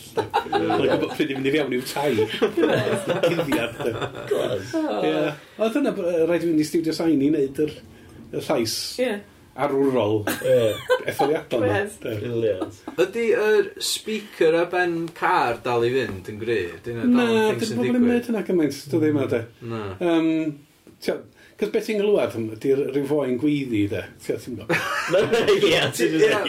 [0.51, 2.11] Mae'n gwybod pryd i fynd i fewn i'w tai.
[3.29, 3.79] Cyddiad
[5.61, 8.81] Oedd hynna rhaid i fynd i studio sain i wneud yr y llais.
[8.99, 9.07] Ie.
[9.07, 9.21] Yeah
[9.57, 10.23] arwrol
[11.07, 11.65] etholiadol.
[11.67, 11.97] yma.
[12.05, 12.79] Brilliant.
[13.01, 16.61] Ydy yr speaker a ben car dal i fynd yn gry?
[16.87, 17.27] Na,
[17.59, 19.45] dwi'n pobl yn mynd yna gymaint, dwi ddim yna.
[21.61, 24.01] Cos beth ti'n glwad ydy'r rhyw foen gweiddi, de?
[24.25, 24.71] Ti'n ti'n gwybod?
[25.69, 26.47] Ie, ti'n gwybod.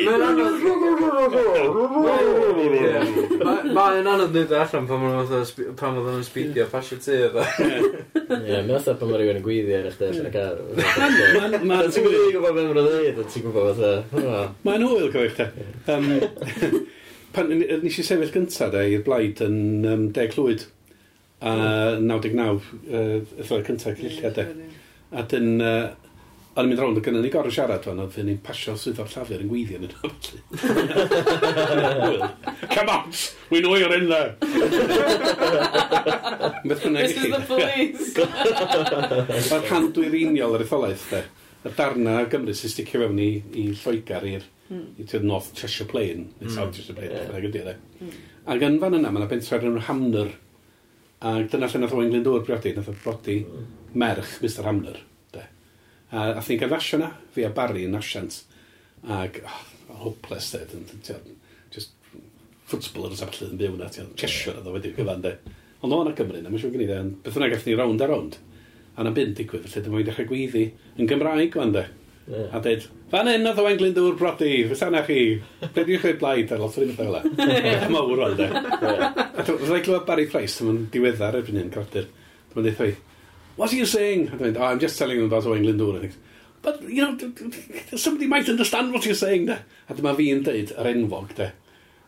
[3.76, 7.44] Mae'n anodd nid allan pan oedd nhw'n speedio pasio tu, dda.
[7.60, 7.84] Ie,
[8.24, 10.56] mae'n anodd pan mae rhywun yn gweiddi ar eich dech yn y car.
[10.80, 14.16] Ti'n gwybod beth mae'n dweud, ti'n gwybod beth.
[14.64, 15.52] Mae'n hwyl, gwych, te.
[17.36, 19.60] Pan nes i sefyll gyntaf, de, i'r blaid yn
[19.92, 20.70] um, deg llwyd.
[21.44, 21.52] A
[22.00, 24.46] 99, y cyntaf cyllidau, de.
[25.12, 25.92] A dyn, uh,
[26.56, 29.10] o'n i'n mynd rownd, gynnu ni gorau siarad fan, a fy ni'n pasio sydd o'r
[29.12, 30.40] llafur yn gweithio yn yno, felly.
[32.76, 33.12] Come on,
[33.50, 34.36] we know you're in there.
[36.64, 38.16] Beth This is the police.
[39.52, 41.22] Mae'r hand dwireiniol yr etholaeth, de.
[41.62, 44.86] Y darna Gymru sy'n sticio fewn i, i Lloegar i'r hmm.
[44.98, 46.56] i ti'n North Cheshire Plain, neu mm.
[46.56, 47.44] South Cheshire Plain, yeah.
[47.44, 48.16] gyda mm.
[48.50, 50.32] Ac yn fan yna, mae yna bentra'r yn Hamner,
[51.22, 55.00] a dyna lle nath o England briodi, nath o brodi mm merch Mr Hamner.
[55.34, 55.46] De.
[56.12, 58.42] A a thi'n gyfasio na, fi a Barry yn asiant.
[59.08, 59.62] Ac, oh,
[60.04, 61.38] hopeless, de, dyn,
[61.74, 61.96] just
[62.70, 65.36] ffwtsbol yr sefyllfu yn byw na, ti'n cesio na ddo wedi gyfan, de.
[65.82, 68.04] Ond o'n a Cymru, na, mae'n siŵr gen i de, beth yna gath ni rownd
[68.04, 68.38] a rownd.
[68.96, 70.68] A na'n byd digwydd, felly dyma i dechrau gweiddi
[71.00, 71.88] yn Gymraeg, fan de.
[72.30, 72.52] Yeah.
[72.54, 76.52] A dweud, fan hyn oedd Owain Glyndŵr brodi, fysa na chi, ble di'ch chi blaid
[76.54, 77.22] ar lot o'r un fel e.
[77.40, 78.50] Mae'n mawr o'n de.
[78.52, 82.06] A dwi'n rhaid glwyd Barry Price, dyma'n diweddar erbyn hyn, crodir.
[82.52, 83.02] Dyma'n dweud,
[83.62, 84.32] what are you saying?
[84.34, 86.16] I went, oh, I'm just telling them that's how England do it.
[86.64, 89.60] But, you know, somebody might understand what you're saying, de.
[89.88, 91.52] A dyma fi'n dweud yr enfog, de.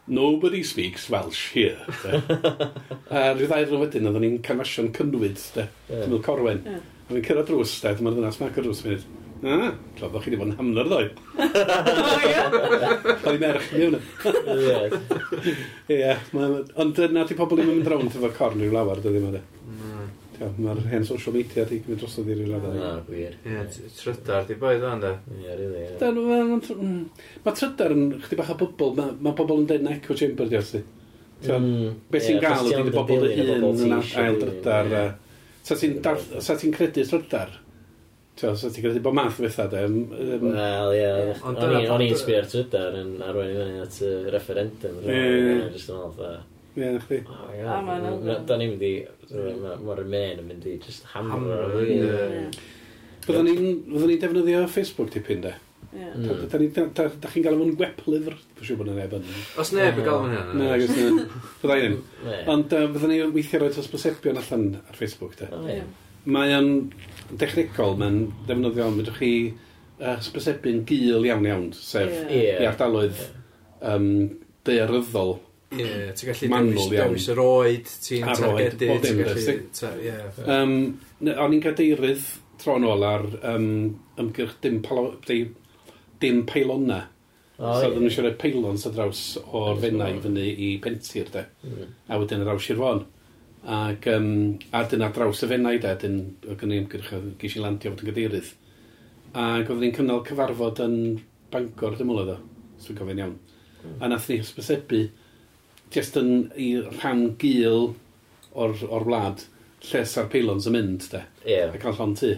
[0.07, 1.77] Nobody speaks Welsh here.
[2.09, 5.67] A rhyw ddair yn wedyn, oedden ni'n canfasion cynwyd, de.
[5.91, 6.07] Yeah.
[6.07, 6.65] Dwi'n Corwen.
[6.65, 6.81] Yeah.
[7.05, 7.93] A fi'n cyrraedd drws, de.
[8.01, 9.05] Dyma'r ddynas mac ar drws, mynd.
[9.43, 11.07] Ah, cloddo chi wedi bod yn hamner ddoe.
[13.13, 14.01] Oedd i merch yn mewn.
[14.57, 14.77] Ie.
[16.01, 16.13] Ie.
[16.81, 19.43] Ond na di pobl ddim yn mynd rawn efo corn i'w lawr, dydw i ddim
[20.57, 22.75] Mae'r hen social media di gymryd drosodd i'r raddau.
[22.77, 23.37] Na, gwir.
[23.47, 23.63] Ie,
[23.97, 25.13] trydar di boi ddo'n da.
[25.37, 25.85] Ie, rili.
[26.01, 27.49] Mae mm.
[27.49, 30.75] trydar yn chdi bach o bobl, mae bobl yn dweud na echo chamber di oes
[30.75, 30.83] di.
[31.43, 34.95] Mm, be sy'n gael ydy bobl y hun yn ail drydar.
[35.63, 37.59] Sa ti'n credu trydar?
[38.39, 39.83] Ti'n so ti'n credu bod math bethau, de?
[40.41, 41.35] Wel, ie.
[41.43, 45.03] O'n i'n sbio'r trydar yn arwain i fyny at y referendum.
[45.03, 45.19] Ie.
[45.19, 45.61] ie.
[45.75, 46.41] Just yn meddwl,
[46.73, 47.19] Ie, na chdi.
[47.69, 48.45] A ma'n elfen.
[48.49, 48.93] Da ni'n mynd i...
[49.83, 51.59] Mae'r men yn mynd i just hamro.
[53.23, 55.53] Byddwn ni'n defnyddio Facebook tipyn, de?
[55.93, 56.07] Ie.
[56.15, 56.47] Hmm.
[56.49, 58.39] Da chi'n gael fo'n gweplyfr?
[58.57, 59.27] Fy siŵr bod yna neb yn.
[59.61, 60.55] Os neb yn gael fo'n hynny?
[60.57, 61.27] Na, agos na.
[61.61, 61.99] Bydda i'n.
[62.55, 65.77] Ond byddwn ni'n weithio roi tosbosebion allan ar Facebook, de?
[66.33, 66.71] Mae o'n
[67.37, 68.19] dechnegol, mae'n
[68.49, 73.19] defnyddio, fedrwch chi uh, hysbosebu'n gil iawn iawn, sef i ardaloedd
[73.83, 74.07] um,
[74.65, 75.37] daearyddol
[75.79, 79.91] Yeah, ti'n gallu Manwl dewis yr oed, ti'n targedu, ti'n gallu...
[80.03, 80.27] Yeah.
[80.45, 80.75] Um,
[81.33, 82.25] o'n i'n gadeirydd
[82.61, 83.67] tro nôl ar um,
[84.21, 85.55] ymgyrch dim, palo, dim,
[86.21, 87.01] dim peilona.
[87.59, 91.45] Oh, so oedden nhw'n siarad peilon sa draws o'r fennau fyny i pentir, de.
[91.67, 91.91] Mm.
[92.09, 93.03] A wedyn draws i'r fôn.
[93.73, 94.29] Ac um,
[94.75, 96.17] a dyna draws y fennau, de, dyn
[96.49, 98.53] o gynnu ymgyrch o gysi landio fod yn gadeirydd.
[99.33, 100.97] Ac oedden ni'n cynnal cyfarfod yn
[101.53, 102.39] Bangor, dim ond oedd o.
[102.83, 103.35] Dwi'n cofio'n iawn.
[103.83, 103.99] Mm.
[103.99, 105.03] A nath ni hysbysebu
[105.93, 107.93] just yn i rhan gil
[108.53, 109.45] o'r, or wlad
[109.91, 111.23] lles a'r peilons yn mynd, de.
[111.45, 111.55] Ie.
[111.55, 111.77] Yeah.
[111.81, 112.33] cael llon tu.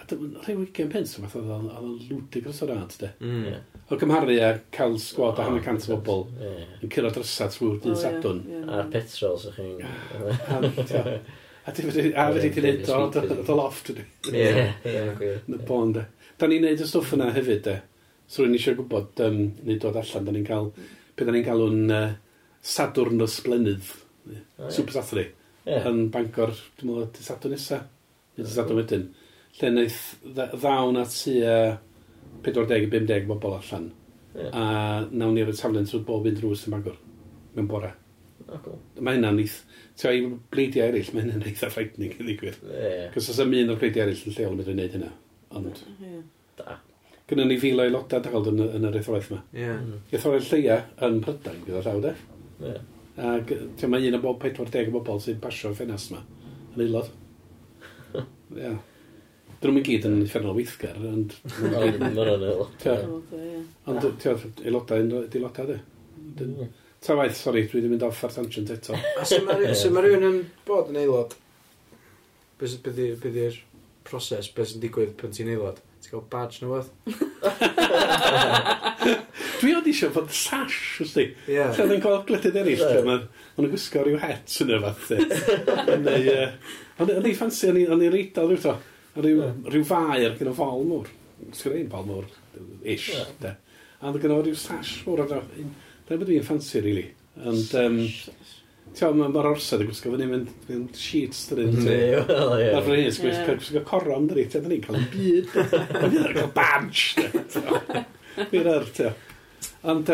[0.00, 3.12] A rhai wigen pence, fath oedd o'n ludicrous o'r rad, de.
[3.22, 3.44] Mm.
[3.50, 3.62] Yeah.
[3.92, 6.64] O gymharu a cael sgwad oh, a hanner cant o bobl yeah.
[6.80, 8.42] yn cyrra drysa trwy'r dyn oh, sadwn.
[8.48, 8.66] Yeah.
[8.78, 11.22] A'r petrol, sa'ch chi'n...
[11.62, 13.92] A ti wedi gwneud o, dy loft.
[13.94, 14.48] Ie,
[14.90, 15.02] ie,
[15.36, 16.02] Yn y bon, de.
[16.40, 17.76] Da ni'n neud y stwff yna hefyd, de.
[18.26, 20.72] So rwy'n eisiau gwybod, um, neu dod allan, da ni'n cael,
[21.14, 22.08] pe da ni'n cael galw'n uh,
[22.62, 23.88] Sadwrn y Sblenydd,
[24.30, 25.32] oh, Super Saturday,
[25.66, 25.88] yeah.
[25.90, 27.80] yn Bangor, dwi'n meddwl, dy Sadwrn nesa,
[28.36, 29.08] neu dy Sadwrn wedyn,
[29.58, 30.02] lle wnaeth
[30.36, 31.56] ddawn at tua
[32.46, 33.90] 40-50 bobl allan.
[34.32, 34.54] Yeah.
[34.56, 34.62] A
[35.10, 36.96] nawn ni ar y taflen trwy bob un drws yn Bangor,
[37.56, 37.92] mewn bore.
[38.48, 38.78] Oh, cool.
[39.00, 39.60] Mae hynna'n neith,
[39.98, 42.62] Ti'n o'i bleidiau eraill, mae hynna'n eitha a frightening i ddigwydd.
[42.64, 43.10] Yeah.
[43.14, 45.10] Cos os yma un o'r bleidiau eraill yn lleol yn medru wneud hynna.
[45.58, 45.82] Ond...
[46.00, 46.22] Yeah.
[46.58, 46.78] Da.
[47.28, 49.42] Gynnu ni fil o aelodau dal yn, yn yr etholaeth yma.
[49.56, 49.82] Yeah.
[49.84, 50.00] Mm.
[50.16, 52.14] Etholaeth lleia yn Prydain, gyda llaw de.
[52.62, 52.82] Yeah.
[53.32, 56.22] Ac ti'n mae un o bob 40 o bobl sy'n pasio ffenast yma,
[56.72, 57.10] yn aelod.
[58.62, 58.78] yeah.
[59.62, 61.36] Dyn nhw'n gyd yn uffernol weithgar, ond...
[61.60, 62.86] Mae'n aelod.
[63.86, 65.76] Ond ti'n aelodau yn aelodau,
[66.38, 66.70] di.
[67.02, 68.94] Ta waith, sori, dwi wedi mynd off ar tangent eto.
[69.20, 71.34] A sy'n mae rhywun yn bod yn aelod?
[72.60, 73.58] Beth ydy'r
[74.06, 75.82] proses, beth sy'n digwydd pan ti'n aelod?
[76.02, 76.90] Ti'n cael badge neu beth?
[79.62, 81.24] Dwi oedd eisiau fod sash, ys di.
[81.46, 81.60] Ie.
[81.62, 85.12] Lle oedd yn cael gledydd eraill, lle mae'n ma gwisgo rhyw het yn y fath.
[87.02, 88.74] Ond o'n i ffansi, o'n i'n reidol rhyw to.
[89.20, 91.12] Rhyw, rhyw fai gyda fol mwr.
[91.54, 92.26] Sgwyr ein fol mwr,
[92.90, 93.54] ish, de.
[94.00, 95.70] A oedd gyda rhyw sash mwr ar gyda.
[96.10, 97.08] Da beth fi'n ffansi, really.
[97.38, 98.02] Ond, um,
[98.90, 101.86] meddwl, mae'r orsedd yn gwisgo fyny mynd, mynd sheets dyn nhw.
[101.86, 102.70] Ne, wel, ie.
[102.74, 103.20] Ar fy hyn,
[103.54, 105.60] gwisgo coron dyn nhw, ti'n ni'n cael byd.
[106.00, 107.28] Mae'n cael badge.
[108.50, 109.20] Fi'n ar, ti'n
[109.90, 110.12] Ond,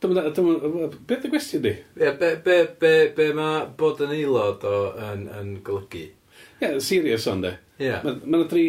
[0.00, 1.74] beth y gwestiwn di?
[2.00, 4.76] Ie, be, be, be, be mae bod yn aelod o
[5.10, 6.06] yn, yn golygu?
[6.06, 7.56] Ie, yeah, serious ond e.
[7.80, 7.98] Ie.
[8.06, 8.64] Mae'n ma dri,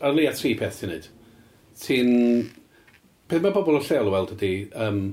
[0.00, 1.10] ar leia tri peth ti'n neud.
[1.80, 2.10] Ti'n,
[3.30, 5.04] Beth mae bobl o lleol o weld ydi, um,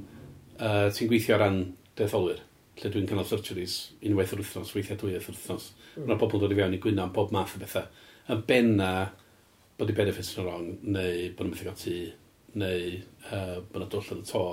[0.57, 1.59] uh, ti'n gweithio ar ran
[1.99, 2.39] detholwyr
[2.77, 3.75] lle dwi'n cynnal surgeries
[4.05, 5.71] unwaith yr wythnos, weithiau dwy yr wythnos.
[5.95, 6.07] Mm.
[6.09, 7.85] Mae pobl dod i fewn i gwyno am bob math o bethau.
[8.33, 8.89] Yn benna
[9.77, 11.95] bod i benefits yn wrong, neu bod nhw'n methu cael tŷ,
[12.61, 12.97] neu
[13.31, 14.43] uh, bod nhw'n dwll yn y to,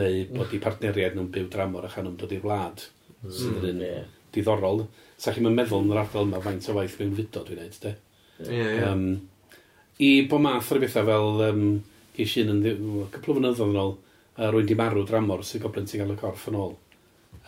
[0.00, 2.84] neu bod i partneriaid nhw'n byw dramor a chan nhw'n dod i'r wlad.
[3.20, 3.32] Mm.
[3.36, 4.04] Sydd yn yeah.
[4.34, 4.84] diddorol.
[5.20, 7.94] Sa chi'n meddwl yn yr ardal yma faint o waith mewn fudo dwi'n neud, de?
[8.40, 8.92] Yeah, yeah.
[8.92, 9.08] Um,
[10.00, 11.64] I bo math o'r bethau fel um,
[12.16, 13.96] geis i'n cwpl o fynyddoedd yn ôl,
[14.38, 16.78] uh, rwy'n di marw dramor sy'n goblen ti'n gael y corff yn ôl.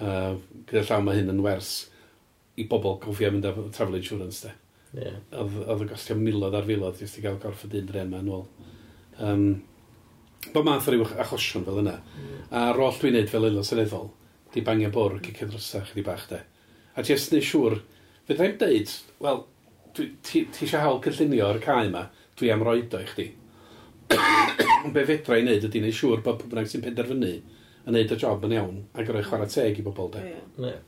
[0.03, 0.35] Uh,
[0.69, 1.73] gyda llaw mae hyn yn wers
[2.61, 4.53] i bobl gofio mynd â travel insurance, de.
[4.93, 5.21] Yeah.
[5.41, 8.33] Oedd y gostio miloedd ar filoedd jyst i gael corff y dyn dren yma yn
[8.37, 8.45] ôl.
[9.25, 9.47] Um,
[10.51, 11.99] bo math o ryw achosion fel yna.
[12.01, 12.43] Mm.
[12.63, 14.11] A'r roll dwi'n neud fel aelod seneddol,
[14.55, 16.43] di bangio bwr ac i cydrysach i bach de.
[16.97, 17.79] A jyst neu siŵr,
[18.29, 19.45] fydda i'n deud, wel,
[19.97, 22.07] ti, ti eisiau hawl cynllunio ar y cae yma,
[22.39, 23.29] dwi am roed o i chdi.
[24.95, 27.33] Be fedra i wneud ydy wneud siŵr bod pwy bynnag sy'n penderfynu
[27.87, 30.23] yn neud y job yn iawn ac roi chwarae teg i bobl de.
[30.61, 30.81] Yeah.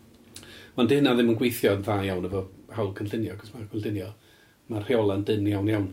[0.79, 2.45] Ond hynna ddim yn gweithio yn dda iawn efo
[2.75, 4.11] hawl cynllunio, cos mae'r cynllunio,
[4.71, 5.91] mae'r rheola'n dyn iawn iawn.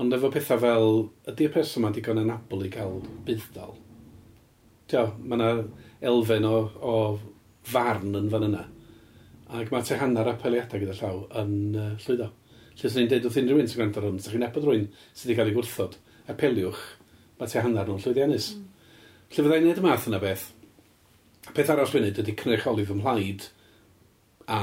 [0.00, 0.94] Ond efo pethau fel,
[1.28, 3.74] ydy'r person ma'n digon yn abl i gael buddol?
[4.88, 5.48] Tio, mae yna
[6.08, 6.94] elfen o, o
[7.68, 8.62] farn yn fan yna.
[9.58, 12.30] Ac mae te hanner apeliadau gyda llaw yn uh, llwyddo.
[12.78, 14.86] Lle sy'n ni'n deud wrth unrhyw un sy'n gwrando ar hwn, sy'n chi'n abod rwy'n
[14.94, 15.98] sydd wedi cael ei gwrthod,
[16.32, 16.86] apeliwch,
[17.36, 18.48] mae te hanner nhw'n llwyddiannus.
[18.56, 18.64] Mm.
[19.34, 20.46] Lle fyddai'n neud y math yna beth?
[21.50, 23.50] Peth arall dwi'n neud ydy cynrychioli fy mhlaid
[24.48, 24.62] a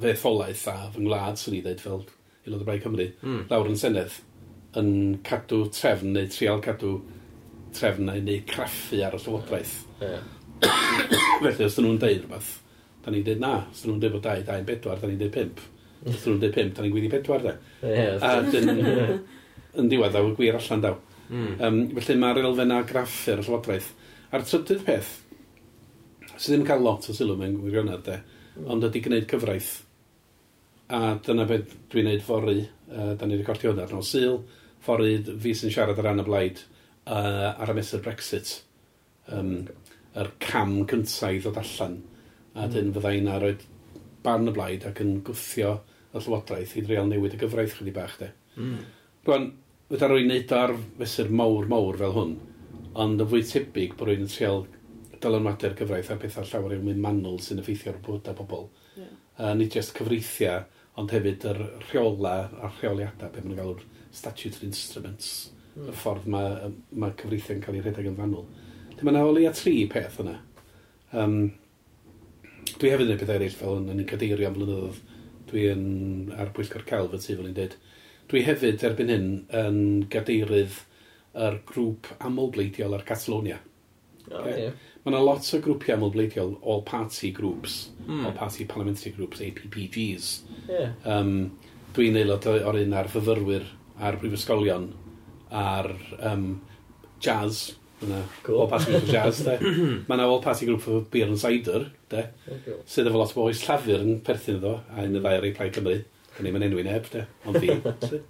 [0.00, 2.02] fe etholaeth a fy ngwlad, sy'n i ddeud fel
[2.46, 3.46] aelod o Brai Cymru, mm.
[3.52, 4.16] lawr yn Senedd
[4.78, 4.90] yn
[5.26, 6.98] cadw trefn neu trial cadw
[7.74, 9.76] trefn neu neu craffu ar y llywodraeth.
[10.00, 10.22] Yeah.
[10.60, 12.50] Felly, os dyn nhw'n deud rhywbeth,
[13.04, 13.52] da ni'n deud na.
[13.70, 15.62] Os dyn nhw'n deud bod 2, 2, 4, da ni'n deud 5.
[16.04, 17.54] Os dyn nhw'n deud 5, da ni'n gwyddi 4, da.
[17.82, 18.70] Yeah, a dyn,
[19.80, 20.98] yn diwedd daw, y gwir allan daw.
[21.30, 21.50] Mm.
[21.62, 23.90] Um, felly mae'r elfennau graffu ar y llywodraeth.
[24.30, 25.12] A'r trydydd peth,
[26.36, 28.18] sydd ddim yn cael lot o sylw mewn gwirionedd, de,
[28.70, 29.72] ond ydy gwneud cyfraith.
[30.90, 34.40] A dyna beth dwi'n neud fori, uh, da ni'n recordio hwnna ar nos syl,
[34.84, 36.62] ffordd fi sy'n siarad ar ran y blaid
[37.06, 38.56] uh, ar y mesur Brexit.
[39.30, 39.68] Um,
[40.18, 42.00] yr cam cyntaf i ddod allan.
[42.56, 42.72] A mm.
[42.72, 42.94] dyn hmm.
[42.96, 43.66] fydda i'n roed
[44.24, 45.76] barn y blaid ac yn gwthio
[46.10, 48.32] y llywodraeth i dreul newid y gyfraith chydig bach de.
[48.56, 48.80] Mm.
[49.28, 49.46] Rwan,
[49.90, 52.34] fydda rwy'n neud ar fesur mawr mawr fel hwn,
[53.04, 54.66] ond y fwy tebyg bod rwy'n treol
[55.22, 58.68] dylanwadu'r gyfraith a pethau llawer i'n mynd manwl sy'n effeithio ar bwyd a bobl.
[58.96, 59.14] Yeah.
[59.38, 60.66] Uh, nid jyst cyfreithiau,
[61.00, 61.60] ond hefyd yr
[61.90, 63.84] rheola a'r rheoliadau, beth mae'n galw'r
[64.14, 65.82] statutory instruments, mm.
[65.82, 65.96] y hmm.
[66.02, 68.46] ffordd mae, ma cyfreithiau'n cael ei rhedeg yn fanwl.
[68.96, 70.36] Lle mae o leia tri peth yna.
[71.16, 71.38] Um,
[72.76, 75.00] dwi hefyd yn ei beth eraill fel yn, yn cadeirio am blynyddoedd.
[75.50, 75.86] Dwi yn
[76.38, 77.78] ar bwyllgor celf y tu fel ni'n dweud.
[78.30, 79.80] Dwi hefyd erbyn hyn yn
[80.12, 80.76] gadeirydd
[81.46, 83.58] yr grŵp amlbleidiol ar Catalonia.
[84.30, 84.66] Oh, okay.
[84.66, 84.86] yeah.
[85.00, 88.24] Mae yna lot o grwpiau amlbleidiol, all party groups, mm.
[88.26, 90.30] all party parliamentary groups, APPGs.
[90.68, 90.92] Yeah.
[91.08, 91.56] Um,
[91.96, 93.64] dwi'n aelod o'r un ar fyfyrwyr
[94.00, 94.88] a'r brifysgolion
[95.50, 95.92] a'r
[96.32, 96.48] um,
[97.20, 97.70] jazz.
[98.00, 98.62] Yna, cool.
[98.62, 99.58] All Party Group for Jazz, de.
[100.08, 102.22] Mae yna All Party Group for Beer and Cider, de.
[102.48, 102.78] Oh, okay.
[102.88, 105.52] Sydd efo lot o oes llafur yn perthyn iddo, a un y ddau ar ei
[105.56, 105.98] plaid Cymru.
[106.40, 107.26] Yn ni'n enw i neb, de.
[107.50, 107.76] Ond fi.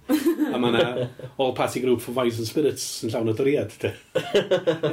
[0.51, 1.07] a mae yna
[1.37, 3.93] All Party Group for Wines and Spirits yn llawn o doriad, de.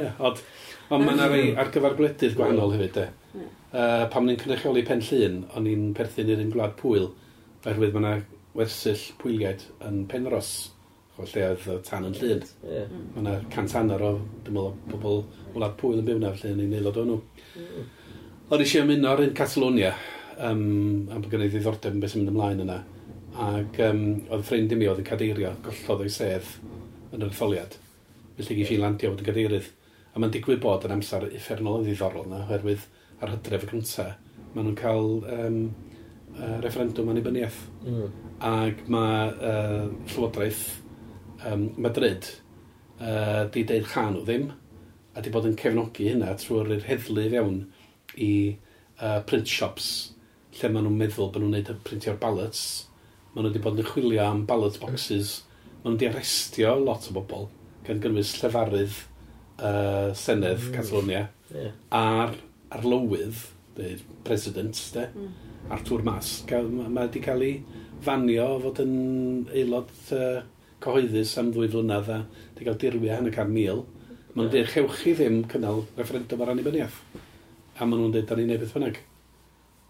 [0.05, 0.39] yeah, odd.
[0.87, 1.59] ond mae yna rei mm.
[1.59, 3.45] ar gyfer gwledydd gwahanol hefyd, de.
[3.69, 7.11] Uh, pam ni'n cynrychioli pen llun, o'n i'n perthyn i'r un gwlad pwyl,
[7.65, 10.51] oherwydd mae yna wersyll pwyliaid yn Penros,
[11.19, 12.45] o lle oedd tan yn llun.
[12.63, 12.91] Yeah.
[13.15, 14.13] Mae yna cant hanner o,
[14.45, 15.23] dim meddwl, pobl
[15.55, 17.19] wlad pwyl yn byw na, lle ni'n aelod o nhw.
[17.59, 17.89] Mm.
[18.49, 19.91] O'n eisiau mynd o'r un Catalonia,
[20.39, 20.63] um,
[21.11, 22.77] am bod gen i ddiddordeb yn beth sy'n mynd ymlaen yna.
[23.49, 26.55] Ac um, oedd ffrind i mi oedd yn cadeirio, gollodd o'i sedd
[27.13, 27.75] yn yr etholiad.
[28.39, 29.69] Felly gif i landio fod yn cadeirydd.
[30.13, 32.87] A mae'n digwydd bod yn amser effernol yn ddiddorol yna, oherwydd
[33.19, 34.15] ar hydref y cyntaf,
[34.53, 35.59] maen nhw'n cael um,
[36.37, 37.59] uh, referendwm annibyniaeth.
[37.85, 38.13] Mm.
[38.49, 40.63] Ac mae uh, Llywodraeth
[41.49, 42.29] um, Madrid
[42.99, 44.49] uh, di deud chan o ddim,
[45.15, 47.59] a di bod yn cefnogi hynna trwy'r heddlu fewn
[48.15, 48.31] i
[49.01, 49.89] uh, print shops
[50.59, 52.63] lle maen nhw'n meddwl bod nhw'n neud y printio'r ballots.
[53.33, 55.39] Maen nhw wedi bod yn chwilio am ballot boxes.
[55.83, 57.47] Maen nhw wedi arestio lot o bobl
[57.87, 58.97] gan gynnwys llefarydd
[59.61, 60.73] uh, Senedd mm.
[60.75, 61.23] Catalonia
[61.53, 61.71] yeah.
[61.95, 62.35] a'r
[62.75, 63.45] arlywydd
[64.27, 65.29] president, de, mm.
[65.69, 67.55] Arthur Mas, mae ma wedi cael ei
[68.05, 68.93] fanio fod yn
[69.51, 70.41] aelod uh,
[70.83, 73.83] cyhoeddus am ddwy flynedd a wedi cael dirwia yn y can mil.
[74.33, 74.53] Mae'n yeah.
[74.53, 76.99] dweud, chewch chi ddim cynnal referendum ar annibyniaeth.
[77.79, 79.01] A maen nhw'n dweud, da ni'n neud beth bynnag.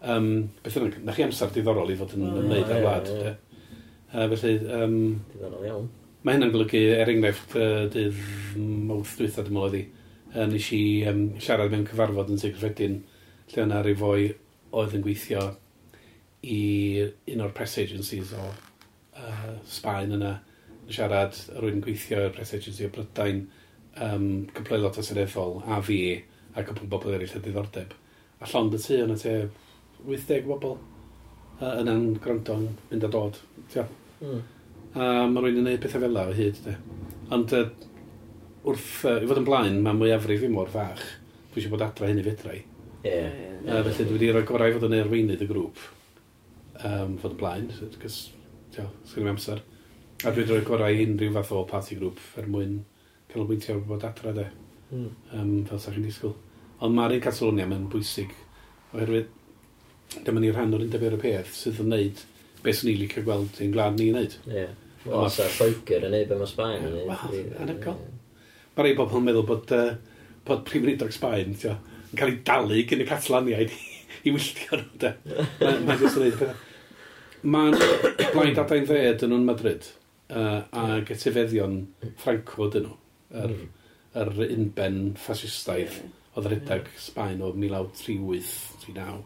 [0.00, 0.28] Um,
[0.64, 3.10] beth bynnag, na chi amser diddorol i fod yn ymwneud â'r wlad.
[4.10, 4.98] Uh, felly, um,
[5.32, 5.88] diddorol iawn.
[6.24, 8.18] Mae hynna'n golygu, er enghraifft, uh, dydd
[8.88, 9.84] mawrth dwythad ymwyl iddi,
[10.34, 13.00] uh, nes i um, siarad mewn cyfarfod yn Sigfredin
[13.50, 14.28] lle yna rei fwy
[14.80, 15.46] oedd yn gweithio
[16.46, 16.60] i
[17.34, 20.36] un o'r press agencies o uh, Sbaen yna
[20.86, 23.42] yn siarad rwy'n gweithio i'r press agency o Brydain
[24.06, 26.00] um, gypleu lot o seneddol a fi
[26.54, 27.92] a cwpl bobl eraill o diddordeb
[28.40, 29.34] a llond y tu yna te
[30.06, 33.38] 80 bobl uh, yna'n gwrando yn mynd a dod
[33.76, 34.40] mm.
[34.96, 36.76] a mae rwy'n yn gwneud pethau fel la o hyd de.
[37.36, 37.66] ond uh,
[38.64, 41.04] wrth uh, i fod yn blaen mae mwyafrif i mor fach
[41.50, 42.69] dwi eisiau bod adra hyn i fedrau
[43.04, 43.16] Ie.
[43.64, 43.82] Yeah.
[43.86, 45.82] Felly dwi wedi rhoi gorau fod yn erweinydd y grŵp.
[46.80, 48.20] Um, fod yn blaen, cys,
[48.74, 49.62] tio, sgyn i'n amser.
[50.24, 52.78] A dwi wedi rhoi gorau unrhyw fath o party grŵp er mwyn
[53.32, 54.46] canolbwyntio ar bod adra de.
[54.90, 55.10] Mm.
[55.36, 56.36] Um, fel sa'ch chi'n disgwyl.
[56.80, 58.32] Ond mae'r un Catalonia mae'n bwysig.
[58.94, 59.32] Oherwydd,
[60.26, 62.22] dyma ni rhan o'r undeb i'r peth sydd yn neud
[62.64, 64.38] beth sy'n ni licio gweld ein glad ni'n neud.
[64.48, 64.64] Ie.
[64.64, 64.78] Yeah.
[65.08, 67.12] O, sa Lloegr yn neud beth mae Sbaen yn neud.
[67.12, 68.00] Wel, anhygoel.
[68.76, 69.94] Mae rei bobl yn meddwl bod, uh,
[70.48, 71.78] bod prif Sbaen, tio
[72.10, 73.74] yn cael ei dalu gyn y Catalaniaid
[74.26, 75.14] i wylltio nhw, de.
[75.60, 76.56] Mae'n jyst yn ei pethau.
[77.54, 77.76] Mae'n
[78.34, 79.86] blaen dadain fed yn nhw'n Madrid,
[80.34, 81.78] uh, a getifeddion
[82.20, 82.96] Franco dyn nhw,
[83.42, 83.54] yr,
[84.20, 86.00] yr unben ffasistaidd
[86.34, 89.22] oedd yr redag Sbaen o 1938-39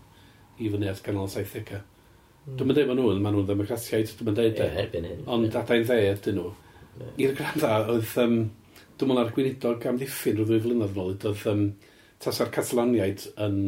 [0.63, 1.81] i fyny at ganol 70au.
[2.45, 5.17] Dwi'n mynd dweud maen nhw'n, maen nhw'n ddemocratiaid, dwi'n mynd dweud e.
[5.33, 6.51] Ond dadain dde ydyn nhw.
[7.25, 8.37] I'r granda, oedd, um,
[8.95, 11.65] dwi'n meddwl ar gweinidog amddiffyn rwy'n flynedd nôl, oedd um,
[12.25, 13.59] tasa'r Catalaniaid yn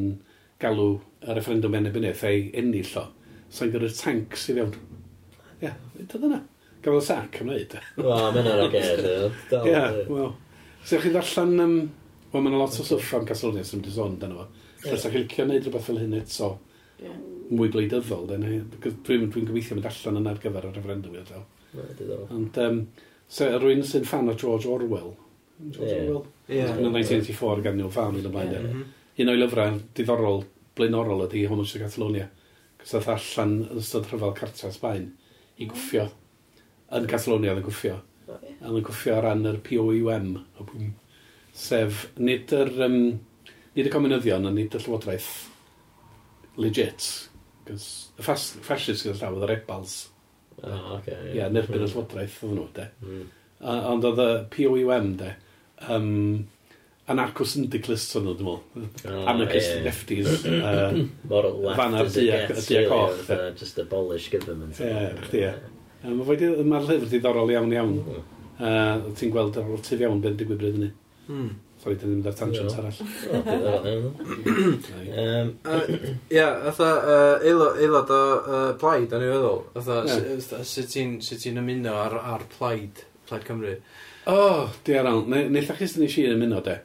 [0.63, 3.07] galw y referendum enebynneth ei ennill o,
[3.53, 4.77] sa'n gyda'r tanks i fewn.
[5.57, 6.43] Ie, yeah, dyna yna.
[6.85, 7.73] Gafodd y sac am wneud.
[7.99, 9.03] Wel, mae'n ar oger.
[9.59, 9.81] Ie,
[10.11, 10.31] wel.
[10.87, 11.57] So, chi'n darllen...
[11.65, 11.77] Um,
[12.33, 14.47] wel, mae'n lot o stwff am Castlevania sy'n mynd i sôn dan efo.
[14.87, 16.51] Os ydych chi'n licio wneud rhywbeth fel hyn eto,
[17.03, 17.19] yeah.
[17.51, 21.47] mwy gwleidyddol, dwi'n dwi gobeithio mynd allan yna ar gyfer y referendum i ddel.
[22.31, 22.83] Ond, um,
[23.27, 25.15] so, rwy'n sy'n fan o George Orwell,
[25.61, 26.67] Ie.
[26.79, 28.53] 1984 gan nhw'n Farm yn y blaen.
[28.57, 28.95] Mm-hmm.
[29.23, 30.43] Un o'i lyfrau diddorol,
[30.77, 32.27] blaenorol ydy Homos y Catalonia.
[32.81, 35.09] Cos oedd allan yn ystod rhyfel cartra Sbaen
[35.57, 36.05] i gwffio.
[36.97, 37.97] Yn Catalonia oedd yn gwffio.
[38.29, 40.35] A oedd yn gwffio ar ran yr POUM.
[41.57, 42.99] Sef, nid yr, um,
[43.79, 45.31] nid y comunyddion a nid y llywodraeth
[46.61, 47.09] legit.
[47.67, 47.89] Cos
[48.21, 49.97] y fascist gyda llaw oedd y rebels.
[50.57, 51.01] O, oh, oce.
[51.01, 52.87] Okay, Ie, yeah, nerbyn y llywodraeth oedd nhw, de.
[53.01, 53.27] Mm.
[53.97, 55.33] Ond oedd y POUM, de,
[55.89, 56.47] um,
[57.12, 58.87] anarcho-syndicalists o'n nhw, dwi'n meddwl.
[59.12, 59.85] Oh, Anarchist yeah.
[59.87, 60.31] lefties.
[60.47, 60.91] Uh,
[61.31, 64.74] Moral left as it gets, really, just abolish government.
[64.81, 64.87] Ie,
[65.27, 65.49] chdi e.
[66.07, 67.97] Mae'r llyfr diddorol iawn iawn.
[68.03, 68.09] Mm.
[68.57, 70.91] Uh, Ti'n gweld ar ôl tif iawn beth digwydd bryd ni.
[71.29, 71.51] Mm.
[71.83, 72.99] Sorry, dyn ni'n mynd ar tangent arall.
[76.33, 76.89] Ie, atha,
[77.45, 78.18] aelod o
[78.81, 79.61] plaid, o'n anu feddwl.
[79.79, 79.97] Atha,
[80.66, 80.89] sut
[81.45, 82.95] ti'n ymuno ar, ar plaid,
[83.29, 83.74] plaid Cymru?
[84.27, 85.31] O, oh, di ar awn.
[85.55, 86.81] Neitha chys ni si yn ymuno, de.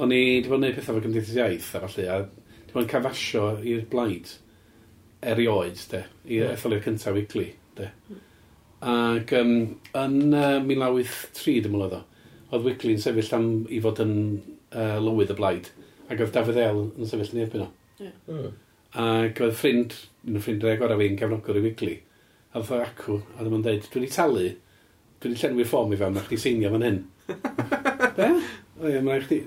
[0.00, 2.84] O'n i wedi bod yn gwneud pethau fo gymdeithas iaith a falle, a wedi bod
[2.84, 4.30] yn cafasio i'r blaid
[5.32, 6.54] erioed, de, i yeah.
[6.54, 7.90] etholiad cyntaf wigli, de.
[8.88, 9.52] Ac um,
[10.00, 11.98] yn uh, 1903, dim ond o,
[12.54, 15.68] oedd Wigley'n sefyll am i fod yn uh, lywydd y blaid,
[16.08, 17.68] ac oedd Dafydd El yn sefyll yn erbyn o.
[18.00, 18.14] Yeah.
[18.30, 18.54] Hmm.
[19.04, 22.00] Ac oedd ffrind, un o ffrindiau gorau fi'n cefnogwr i Wigley,
[22.54, 24.46] a ddodd acw, a ddim yn dweud, dwi wedi talu
[25.18, 26.98] Dwi wedi llenwi'r fform i fewn, mae chdi seinio fan hyn.
[28.18, 28.28] Be?
[28.78, 29.40] O ie, mae chdi,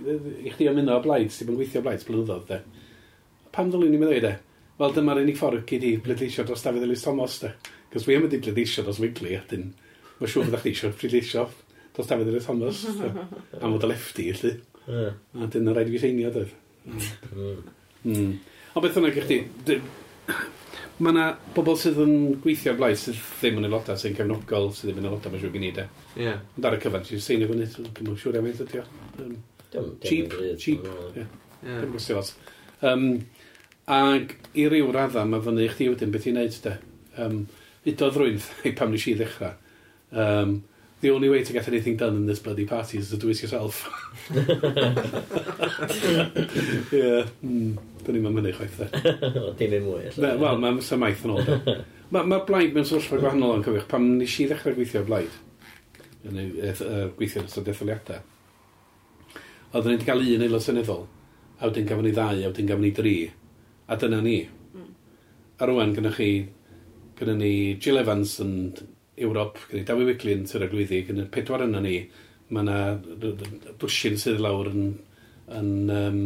[0.44, 2.58] i chdi ymuno o blaid, sydd yn gweithio o blaid blynyddoedd, de.
[3.56, 4.34] Pam ddylwn i'n meddwl de?
[4.82, 7.54] Wel, dyma'r unig ffordd gyd i bleidleisio dros Dafydd Ellis Thomas, de.
[7.94, 9.70] Cos fi am wedi bleidleisio dros Wigley, a dyn,
[10.20, 11.46] mae'n siŵr fydda'ch eisiau bleidleisio
[11.96, 13.12] dros Dafydd Ellis Thomas, de.
[13.62, 14.54] Am fod y lefty, felly.
[14.90, 15.16] Yeah.
[15.40, 16.48] A dyn, rhaid i fi seinio, de.
[16.84, 17.08] Mm.
[17.32, 17.64] Mm.
[18.12, 18.32] mm.
[18.76, 19.40] Ond beth yna gych chi,
[21.02, 21.26] mae yna
[21.56, 25.10] bobl sydd yn gweithio ar blaes sydd ddim yn aelodau, sy'n cefnogol, sydd ddim yn
[25.10, 25.86] aelodau, mae'n siŵr gen i de.
[26.20, 26.34] Ie.
[26.58, 28.86] Ond ar y cyfan, sy'n seinio fyny, dwi'n siŵr am beth ydi o.
[29.24, 29.38] Um,
[30.04, 30.86] cheap, cheap.
[31.18, 31.26] Ie.
[31.64, 32.34] Dwi'n gwestiwn lot.
[32.92, 33.08] Um,
[33.98, 36.76] ag i ryw radda, mae fyny i chdi wedyn beth i'n neud de.
[37.22, 37.40] Um,
[37.92, 38.42] Udodd rwy'n
[38.78, 39.56] pam nes i ddechrau.
[40.12, 40.60] Um,
[41.02, 43.42] the only way to get anything done in this bloody party is to do it
[43.42, 43.88] yourself.
[46.94, 47.26] yeah.
[47.42, 47.78] Mm.
[48.06, 48.90] Dyn ni'n mynd i chwaith de.
[49.60, 50.12] Dim un mwy.
[50.18, 51.42] Wel, mae'n mysa maith yn ôl.
[51.46, 51.84] Mae'r
[52.16, 53.88] ma, ma blaid mewn sefyllfa gwahanol yn cyfeich.
[53.92, 55.40] Pam nes i ddechrau gweithio blaid,
[56.28, 56.54] neu
[57.18, 58.24] gweithio yn ystod detholiadau,
[59.72, 61.06] oedden ni wedi cael un aelod seneddol,
[61.60, 63.16] a wedyn gafon ni ddau, a wedyn gafon ni dri,
[63.88, 64.40] a dyna ni.
[65.62, 66.32] A rwan, gynnwch chi,
[67.20, 68.56] gyda ni Jill Evans yn
[69.22, 72.00] Ewrop, gyda ni Dawi Wickley yn Tyra Glwyddi, gyda pedwar yna ni,
[72.52, 72.80] mae yna
[73.80, 74.88] dwsin sydd lawr yn,
[75.60, 76.24] yn um,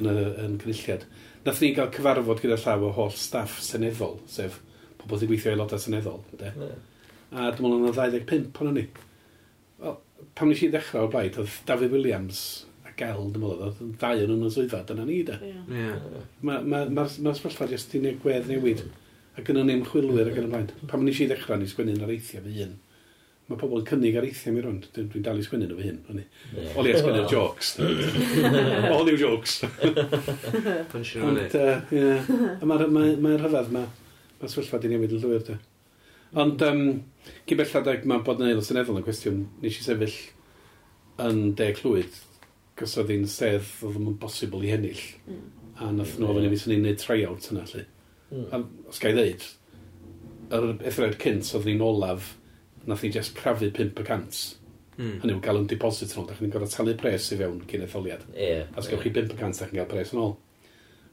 [0.00, 1.06] yn, y, yn cynulliad.
[1.46, 4.60] Nath ni gael cyfarfod gyda llaw o holl staff seneddol, sef
[5.00, 6.22] pobl sy'n gweithio aelodau seneddol.
[6.40, 6.52] De.
[6.52, 6.78] Yeah.
[7.32, 8.86] A dwi'n meddwl yna 25 o'n ni.
[9.82, 9.98] Wel,
[10.38, 12.40] pam nes i ddechrau o'r blaid, oedd David Williams
[12.86, 15.40] a Gel, dwi'n meddwl, oedd ddau yn nhw'n swyddfa, dyna ni, da.
[15.44, 15.66] Yeah.
[15.70, 16.22] Yeah.
[16.46, 18.86] Mae'r ma, ma, ma, sefyllfa jyst i gwedd newid.
[18.86, 19.02] Mm.
[19.36, 20.70] A gynnu ni'n chwilwyr ac yn y blaen.
[20.88, 22.76] Pam nes i ddechrau, ni sgwennu'n ar eithio fy un
[23.46, 24.80] mae pobl yn cynnig ar eithio mi rwan.
[24.94, 26.00] Dwi'n dwi dal i sgwynnu nhw fy hyn.
[26.10, 26.24] O'n i.
[26.56, 26.78] Yeah.
[26.82, 27.72] Oli sgwynnu'r jokes.
[28.92, 29.60] All new jokes.
[30.92, 31.46] Punch yn o'n i.
[32.66, 33.84] Mae'r ma, ma rhyfedd ma.
[34.40, 35.58] Mae'r sefyllfa di newid yn llwyr te.
[36.36, 36.80] Ond um,
[37.46, 40.16] cyn belladeg mae bod yn aelod seneddol yn cwestiwn nes i sefyll
[41.22, 42.18] yn de clwyd
[42.76, 45.04] gos oedd hi'n sedd oedd ddim yn bosibl i hennill.
[45.30, 45.44] Mm.
[45.80, 47.64] A nath nhw ofyn i fi sy'n ni'n neud tryout yna.
[48.32, 48.42] Mm.
[48.50, 49.46] A os gael ddeud,
[50.58, 52.34] yr ethriad cynt oedd hi'n olaf
[52.86, 54.40] nath ni just crafu 5%.
[54.96, 55.18] Hmm.
[55.20, 57.84] Hynny yw gael yn deposit yn ôl, da chi'n gorau talu pres i fewn cyn
[57.84, 58.24] etholiad.
[58.32, 59.02] Yeah, a os yeah.
[59.02, 60.34] chi 5% da chi'n cael pres yn ôl.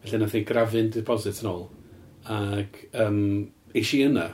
[0.03, 1.65] Felly nath ni grafu'n deposit yn ôl.
[2.32, 3.19] Ac um,
[3.76, 4.30] eis i yna,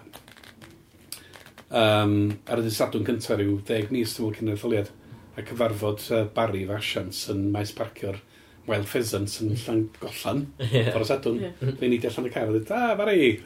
[1.73, 2.15] um,
[2.45, 4.93] ar y dysadwn cyntaf rhyw 10 mis dwi'n cyn etholiad,
[5.39, 8.21] a cyfarfod uh, Barry Fasians yn maes parcio'r
[8.69, 10.91] Wild Pheasants yn llan gollan, yeah.
[10.93, 11.39] ffordd sadwn.
[11.41, 11.71] Yeah.
[11.79, 13.39] Fe'n nidio allan y car a dweud, ah, Barry,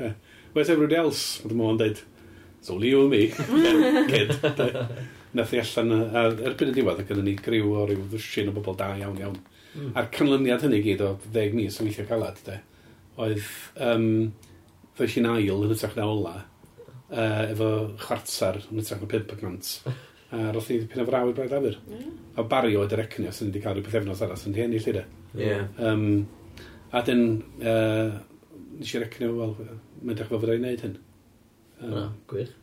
[0.51, 1.39] where's everybody else?
[1.43, 2.01] Oedd y môn dweud,
[2.63, 3.27] It's only you and me.
[4.07, 4.29] Kid.
[5.35, 8.77] Nath i allan, ar, erbyn y diwedd, gyda ni griw o ryw ddwsin o bobl
[8.79, 9.35] da iawn iawn.
[9.73, 9.89] Mm.
[9.99, 12.55] A'r canlyniad hynny gyd o ddeg mis o weithio calad, de,
[13.19, 13.51] oedd
[13.83, 14.07] um,
[14.95, 16.33] fe chi'n ail yn ytrach na ola,
[17.11, 17.69] uh, efo
[18.05, 19.75] chwartar yn ytrach na 5 gant.
[20.31, 21.79] A roedd i pen o fraw i'r braid afur.
[21.91, 22.17] Mm.
[22.39, 25.03] A Barry oedd yr ecnio sy'n wedi cael rhywbeth efnos arall yn henni llyda.
[25.35, 25.67] Yeah.
[25.83, 26.29] Um,
[26.95, 28.21] a dyn, uh,
[28.79, 29.57] nes i'r ecnio, wel,
[29.99, 31.01] mae'n dechrau fod wedi'i wneud hyn.
[31.89, 32.53] Na, gwych.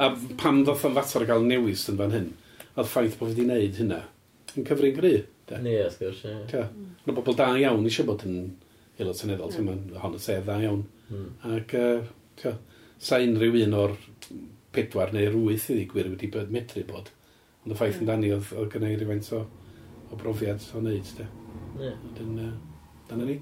[0.00, 0.10] A
[0.40, 2.28] pam ddoth o'n fatar gael newis yn fan hyn,
[2.74, 4.00] oedd ffaith bod fi wedi gwneud hynna,
[4.54, 5.14] yn cyfrin gry.
[5.62, 6.64] Ni, wrth gwrs, ie.
[7.04, 8.38] Mae bobl da iawn eisiau bod yn
[8.98, 10.84] aelod seneddol, ti'n mynd hon y sedd da iawn.
[11.10, 11.30] Hmm.
[11.54, 11.76] Ac,
[12.40, 12.58] ti'n
[13.04, 13.96] sa unrhyw un o'r
[14.74, 17.12] pedwar neu wyth iddi gwir wedi bod medru bod.
[17.64, 19.44] Ond y ffaith yn dani oedd, oedd gynnau rhywfaint o,
[20.10, 21.40] o brofiad o wneud, ti'n
[21.74, 22.52] Wedyn, uh,
[23.08, 23.34] dyna ni.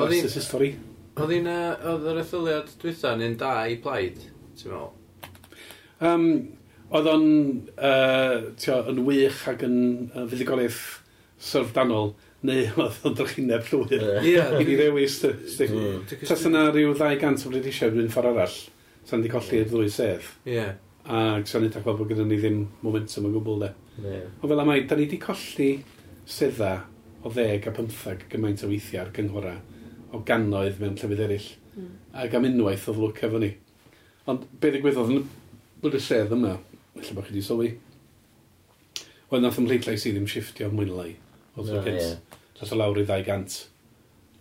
[0.00, 0.28] Oedd hi'n...
[0.40, 0.70] stori.
[1.16, 4.18] Oedd hi'n, uh, oedd yr etholiad dwytha yn da i plaid,
[4.60, 4.90] ti'n meddwl?
[6.04, 6.24] Um,
[6.92, 7.28] oedd o'n,
[7.72, 9.78] uh, tio, yn wych ac yn
[10.10, 10.82] uh, fuddigoliaeth
[11.40, 12.10] syrfdanol,
[12.44, 14.04] neu oedd o'n drachineb llwyr.
[14.28, 14.34] Ie.
[14.44, 18.58] I ni ddewis, tas yna rhyw 200 o Britisiau rhywun ffordd arall,
[19.08, 20.26] sa'n di colli'r i'r ddwy sedd.
[20.52, 20.66] Ie.
[21.06, 23.72] Ac sa'n edrych fel bod gyda ni ddim momentum o gwbl, de.
[24.04, 24.28] Yeah.
[24.42, 25.70] Ond fel am mai, da ni di colli
[26.28, 26.74] sedda
[27.24, 29.64] o ddeg a pymthag gymaint o weithiau ar gynghorau
[30.14, 31.48] o gannoedd mewn llefydd eraill.
[31.76, 31.90] Mm.
[32.22, 33.50] Ac am unwaith oedd lwc efo ni.
[34.30, 35.26] Ond be ddigwyddodd yn
[35.82, 36.56] bod y sedd yma,
[36.96, 37.72] felly bod chi wedi sylwi,
[39.30, 41.12] oedd nath ymhleidlais i ddim shiftio mwynlau.
[41.56, 42.40] Oedd yeah, yeah.
[42.56, 43.58] Nath o lawr i 200,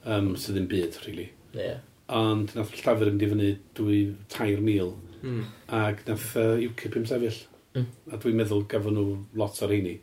[0.06, 1.28] um, sydd ddim byd, really.
[1.56, 1.84] Yeah.
[2.16, 5.46] Ond nath llafur yn difynnu 2-3,000 mm.
[5.76, 7.40] ac nath uh, UKIP im sefyll.
[7.76, 7.88] Mm.
[8.12, 9.08] A dwi'n meddwl gafon nhw
[9.40, 9.98] lot o'r heini.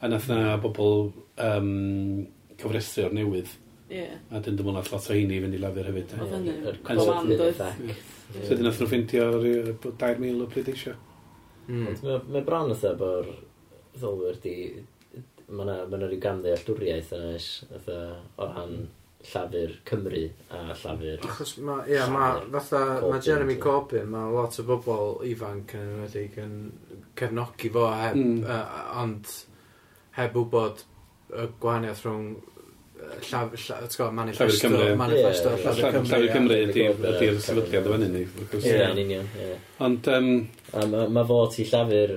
[0.00, 1.10] A nath na bobl
[1.44, 1.74] um,
[2.60, 3.58] cyfrestru o'r newydd
[3.90, 4.16] Yeah.
[4.30, 6.14] A dyn dyma nath lot o heini fynd i lafur hefyd.
[6.20, 6.56] Oedd hynny.
[6.70, 8.06] Yr comando effect.
[8.36, 10.94] So dyn nath nhw ffintio 2,000 o pleidleisio.
[11.66, 11.90] Hmm.
[12.30, 13.34] Mae bron oedd efo'r
[13.98, 14.56] ddolwyr di...
[15.50, 18.76] Mae yna ma rhyw gamddealltwriaeth yna is, o ran
[19.32, 20.22] llafur Cymru
[20.54, 21.24] a llafur...
[21.26, 26.38] Achos ma, ia, ma, fatha, ma Jeremy Corbyn, ma lot o bobl ifanc yn enwedig
[26.40, 26.54] yn
[27.18, 28.46] cefnogi fo heb, mm.
[28.46, 29.34] uh, ond
[30.16, 30.86] heb wybod
[31.30, 32.30] y gwahaniaeth rhwng
[33.26, 36.08] llaf, llaf, manifesto, manifesto, llafur Cymru.
[36.10, 38.16] Llafur Cymru ydy'r sefydliad o fan hyn.
[38.60, 39.26] Ie, union.
[39.86, 40.10] Ond...
[40.70, 42.16] Mae fo ti llafur,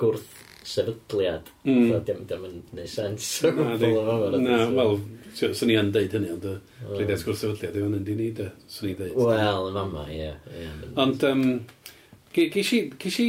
[0.00, 1.50] gwrth sefydliad.
[1.68, 1.88] Mm.
[2.08, 3.30] Dim yn neud sens.
[3.44, 4.94] Na, wel,
[5.36, 8.28] swn i yn deud hynny, ond rhaid i gwrth sefydliad, yw'n yn di ni,
[8.70, 9.16] swn i deud.
[9.18, 10.30] Wel, yn fama, ie.
[11.04, 11.26] Ond,
[12.34, 13.26] ges i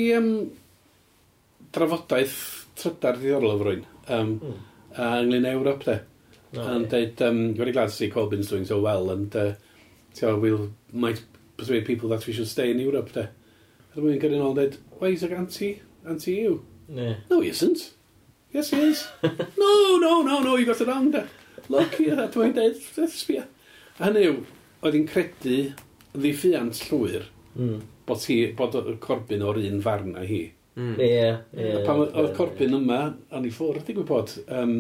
[1.76, 2.40] drafodaeth
[2.80, 4.60] trydar ddiddorol o frwy'n um, mm.
[4.98, 6.02] uh, ynglyn â Ewrop, de.
[6.54, 7.28] No, and yeah.
[7.28, 9.54] um, very glad to see Corbyn's doing so well, and uh,
[10.14, 11.24] so we'll might
[11.58, 13.30] persuade people that we should stay in Europe, de.
[13.96, 16.62] A dwi'n getting ôl, dead, why is it anti, anti-EU?
[16.90, 17.16] Yeah.
[17.30, 17.94] No, he isn't.
[18.52, 19.08] Yes, he is.
[19.24, 21.28] no, no, no, no, you got it wrong, de.
[21.70, 23.48] Look, here, yeah, dwi'n deud, let's sbio.
[23.98, 24.28] A hynny
[24.84, 25.60] oedd hi'n credu
[26.16, 27.80] ddiffiant llwyr mm.
[28.06, 30.42] bod, hi, bod Corbyn o'r un farn a hi.
[30.76, 30.96] Mm.
[31.00, 31.74] Ie, ie.
[31.88, 33.02] Pan oedd Corbyn yma,
[33.32, 34.78] o'n i ffwrdd, digwydd bod, um,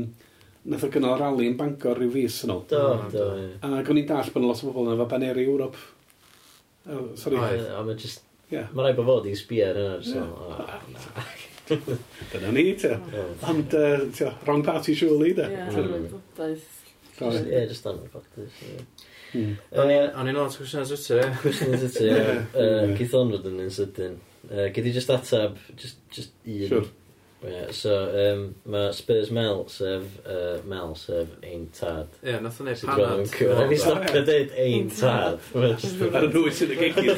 [0.67, 2.63] nath o gynnal rali yn Bangor rhyw fus yn ôl.
[2.69, 3.11] Do, hmm.
[3.13, 3.49] do, ie.
[3.63, 5.79] A o'n i'n dall bod yna lot o bobl yn efo baneri Ewrop.
[6.89, 7.39] Oh, sorry.
[7.39, 8.25] A mae just...
[8.51, 8.67] Yeah.
[8.75, 10.01] Mae rai bod fod i sbio ar hynna.
[10.05, 11.33] So, yeah.
[12.33, 12.91] Dyna ni, te.
[13.49, 15.47] Ond, uh, wrong party, surely, te.
[15.49, 15.65] Ie,
[17.15, 18.61] Ie, just anwybodus.
[19.31, 19.55] Hmm.
[19.79, 21.33] O'n i'n lot o gwestiwn yn sytio, ie.
[21.41, 22.95] Cwestiwn yn sytio, ie.
[22.99, 24.19] Cithon fod yn un sydyn.
[24.49, 26.67] Uh, Gyd i just atab, just, just un.
[26.69, 26.85] Sure.
[27.45, 27.91] Yeah, so,
[28.33, 32.07] um, mae Spurs Mel, sef, uh, Mel, sef ein tad.
[32.23, 33.35] Ie, yeah, nath o'n neud panad.
[33.37, 35.45] Rhaid ni stopio dweud ein tad.
[35.53, 37.13] Ar y nhwys yn y gegi.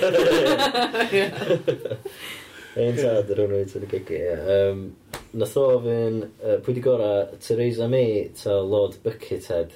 [2.84, 4.36] Ein tad ar y nhwys yn y gegi, ie.
[4.57, 4.84] Um,
[5.38, 7.11] Nath o fy'n, uh, pwy di gora,
[7.43, 9.71] Theresa May ta Lord Buckethead.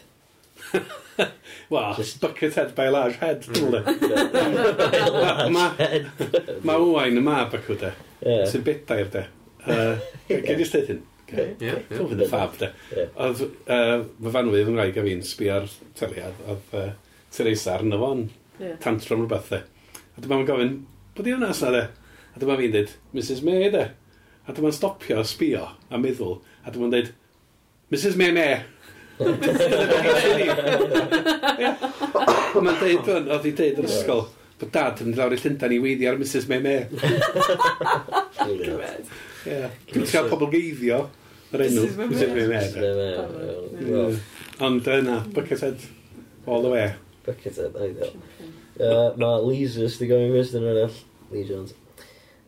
[1.74, 2.20] Wel, Just...
[2.24, 3.86] Buckethead by large head, dwi'n dweud.
[6.68, 7.94] Mae Owain y mab ac wde,
[8.50, 9.24] sy'n bedair de.
[10.32, 11.02] Gen i stedd hyn.
[11.32, 12.72] Dwi'n uh, yn ffab de.
[13.16, 15.70] Oedd fy fanwydd yn rhaid gaf i'n sbi ar
[16.00, 16.90] teliad, oedd uh,
[17.32, 18.26] Teresa arno fo'n
[18.84, 19.62] tantrum rhywbeth de.
[20.18, 20.76] A dyma ma'n gofyn,
[21.16, 21.86] bod i hwnna asna de?
[22.36, 23.88] A dyma fi'n dweud, Mrs May de.
[24.48, 27.14] A dyma'n stopio sbio a meddwl, a dyma'n dweud,
[27.94, 28.60] Mrs May May.
[32.62, 34.24] Mae'n deud, hwn, oedd hi deud yr ysgol,
[34.62, 36.82] bod dad yn lawr i Llundain i weiddi ar Mrs May May.
[38.38, 39.06] Cymryd.
[39.92, 41.00] Dwi'n cael pobl geiddio
[41.54, 41.86] yr enw.
[42.08, 42.68] Mrs May May.
[44.62, 45.80] Ond yna, Buckethead,
[46.46, 46.88] all the way.
[47.28, 48.14] Buckethead, ideal.
[48.82, 50.98] Uh, mae Leesus di gofyn gwestiwn yn arall.
[51.32, 51.74] Lee Jones.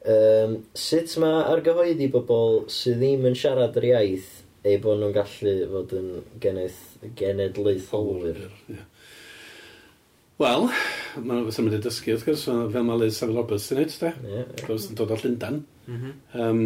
[0.04, 5.54] Um, sut mae argyhoeddi bobl sydd ddim yn siarad yr iaith ei bod nhw'n gallu
[5.74, 6.10] fod yn
[6.44, 6.82] geneth,
[7.20, 8.46] genedlaetholwyr.
[8.72, 8.88] Yeah.
[10.42, 10.66] Wel,
[11.22, 13.94] mae'n fath o'n mynd i dysgu, wrth gwrs, fel mae Liz Savile Roberts yn neud,
[14.02, 14.10] da?
[14.24, 14.66] Yeah, yeah.
[14.66, 15.62] Gwrs yn dod o Llundan.
[15.88, 16.66] Mm um,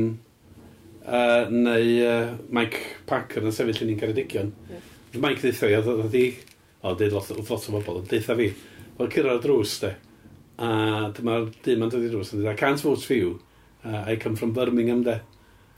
[1.08, 4.54] uh, neu uh, Mike Packer yn sefyll yn un Ceredigion.
[4.72, 4.88] Yeah.
[5.24, 6.26] Mike ddeitha fi, oedd hi,
[6.82, 8.50] o, dweud lot, lot o bobl, ddeitha fi,
[8.98, 9.94] oedd cyrra'r drws, de.
[10.58, 10.70] A
[11.18, 13.38] dyma'r dyn ma'n dod i drws, yn dweud, I can't vote for you,
[13.84, 15.20] uh, I come from Birmingham, de.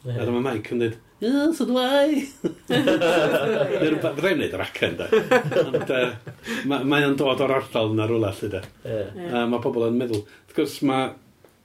[0.03, 0.21] Yeah.
[0.21, 2.25] A dyma Mike yn dweud, yeah, so do I.
[2.69, 5.07] Neu rhywbeth, rhaid wneud yr acen, da.
[5.63, 6.11] Ond uh,
[6.69, 8.61] mae o'n dod o'r ardal yna rhywle, lle, da.
[8.85, 9.11] Yeah.
[9.27, 10.23] Uh, mae pobl yn meddwl.
[10.47, 11.11] Wrth gwrs, mae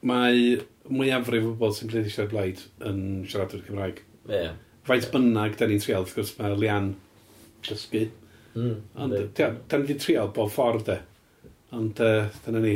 [0.04, 0.58] mae
[0.92, 2.98] mwyafrif o bobl sy'n gwneud eisiau blaid yn
[3.30, 4.02] siaradwyr Cymraeg.
[4.28, 4.58] Yeah.
[4.84, 6.90] Faint bynnag, da ni'n trial, wrth gwrs, mae Lian
[7.64, 8.04] dysgu.
[8.54, 10.98] Mm, Ond, da ni wedi trial bob ffordd, de.
[11.74, 12.74] Ond, uh, dyna ni.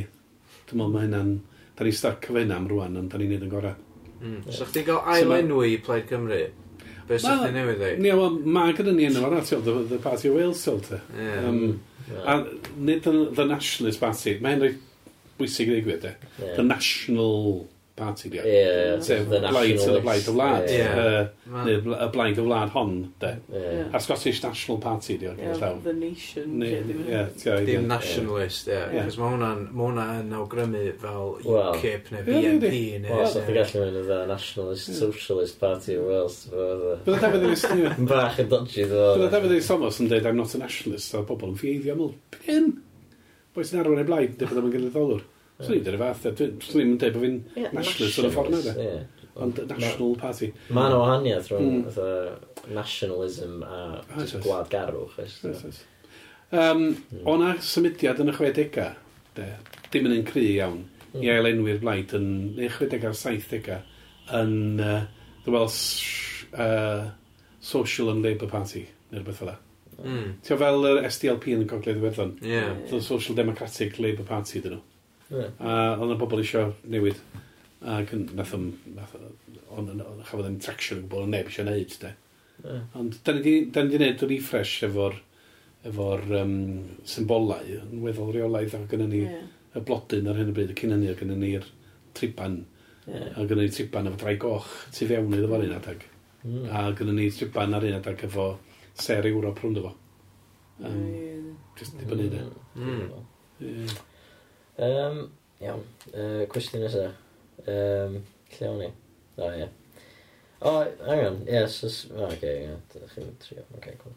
[0.69, 1.37] Dwi'n meddwl mae hynna'n...
[1.79, 3.77] Da ni'n stuck efo hynna am rwan, ond da ni'n neud yn gorau.
[4.19, 4.41] Mm.
[4.51, 6.41] So, chdi gael ail enw i Plaid Cymru?
[7.09, 7.95] Be sy'n chdi newydd ei?
[8.05, 11.01] Ie, wel, mae gyda ni enw arall, the, the Party of Wales, ti'n te.
[11.17, 11.49] Yeah.
[11.49, 11.63] Um,
[12.11, 12.35] yeah.
[12.35, 14.79] A nid the, the Nationalist Party, mae'n rhaid
[15.41, 16.15] bwysig i ddweud, e.
[16.37, 16.55] Yeah.
[16.59, 17.69] The National
[17.99, 18.39] party di.
[18.41, 20.67] Ie, Sef y blaid sydd y blaid y wlad.
[21.67, 23.33] Neu y blaid y wlad hon, de.
[23.93, 25.79] A Scottish National Party di Ie, llaw.
[25.85, 26.59] The Nation.
[27.67, 28.81] Dim Nationalist, ie.
[29.09, 32.73] Cos mae hwnna yn awgrymu fel UKIP neu BNP.
[33.09, 36.39] Wel, sa'ch gallu mynd y Nationalist Socialist Party of Wales.
[36.53, 37.99] Bydd y David Lewis Thomas.
[38.11, 39.07] Bach yn dodgy, ddo.
[39.17, 41.95] Bydd y David Lewis Thomas yn dweud, I'm not a nationalist, a bobl yn ffeiddio,
[41.97, 42.69] am ôl, pyn?
[43.57, 45.23] Boes yn arwain ei blaid, dy bydd yma'n gynnyddolwr.
[45.59, 46.27] Swn i'n dweud y fath,
[46.69, 48.89] swn i'n dweud bod fi'n yeah, nationalist yn y ffordd na,
[49.43, 50.53] ond national party.
[50.71, 52.73] Mae yna wahaniaeth rhwng mm.
[52.77, 55.19] nationalism a ah, gwlad garwch.
[56.55, 56.85] Um,
[57.29, 59.49] O'na symudiad yn y 60au,
[59.93, 61.23] dim yn un cry iawn, mm.
[61.25, 62.29] i ailenwi'r blaid yn
[62.61, 63.81] 60a'r 70au
[64.39, 65.01] yn uh,
[65.45, 67.11] the Welsh uh,
[67.61, 69.57] Social and Labour Party, neu rhywbeth fel
[69.99, 70.37] Mm.
[70.47, 72.69] Ti'n fel yr SDLP yn y Gogledd Iwerddon, yeah.
[72.87, 74.85] the Social Democratic Labour Party dyn nhw.
[75.29, 75.53] Yeah.
[75.61, 77.21] A oedd yna bobl eisiau newid.
[77.85, 78.71] Ac nath o'n...
[79.79, 82.15] Ond Chafodd yn traction o gwbl, neb eisiau neud, de.
[82.65, 82.85] Yeah.
[82.99, 85.21] Ond da ni wedi gwneud refresh efo'r
[85.87, 86.57] efo'r um,
[87.07, 89.47] symbolau yn weddol reolaidd a gynnu ni yeah.
[89.79, 91.69] y blodyn ar hyn o bryd, y cyn hynny a gynnu ni'r
[92.19, 92.59] triban
[93.07, 93.31] yeah.
[93.37, 96.05] a gynnu ni triban efo drai goch tu fewn iddo fo'r un adag
[96.43, 96.67] mm.
[96.67, 98.51] a gynnu ni triban ar un adag efo
[98.99, 99.95] ser Ewrop rhwnd efo
[100.83, 101.51] um, mm.
[101.79, 102.35] just dibynnu mm.
[102.35, 102.43] de
[102.83, 103.03] mm.
[103.69, 103.99] yeah.
[104.79, 105.83] Um, iawn,
[106.15, 107.17] uh, cwestiwn nesaf.
[107.67, 108.21] Um,
[108.55, 108.91] lle o'n i?
[109.39, 109.69] O, ie.
[110.61, 111.81] O, oh, angen, ie, yes.
[112.13, 114.15] O, oce, ie, yeah, chi'n trio, oce, okay, cool.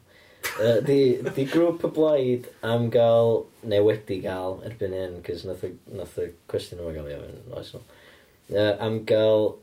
[0.61, 0.99] Uh, di,
[1.33, 6.29] di grŵp y blaid am gael, neu wedi gael erbyn hyn, cys nath, nath y
[6.51, 7.81] cwestiwn yma gael i ofyn, oes no.
[8.51, 9.55] Uh, am gael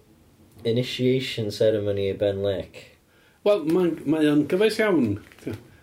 [0.66, 2.88] initiation ceremony i Ben Lake.
[3.46, 5.18] Wel, mae ma, n, ma n gyfeis iawn.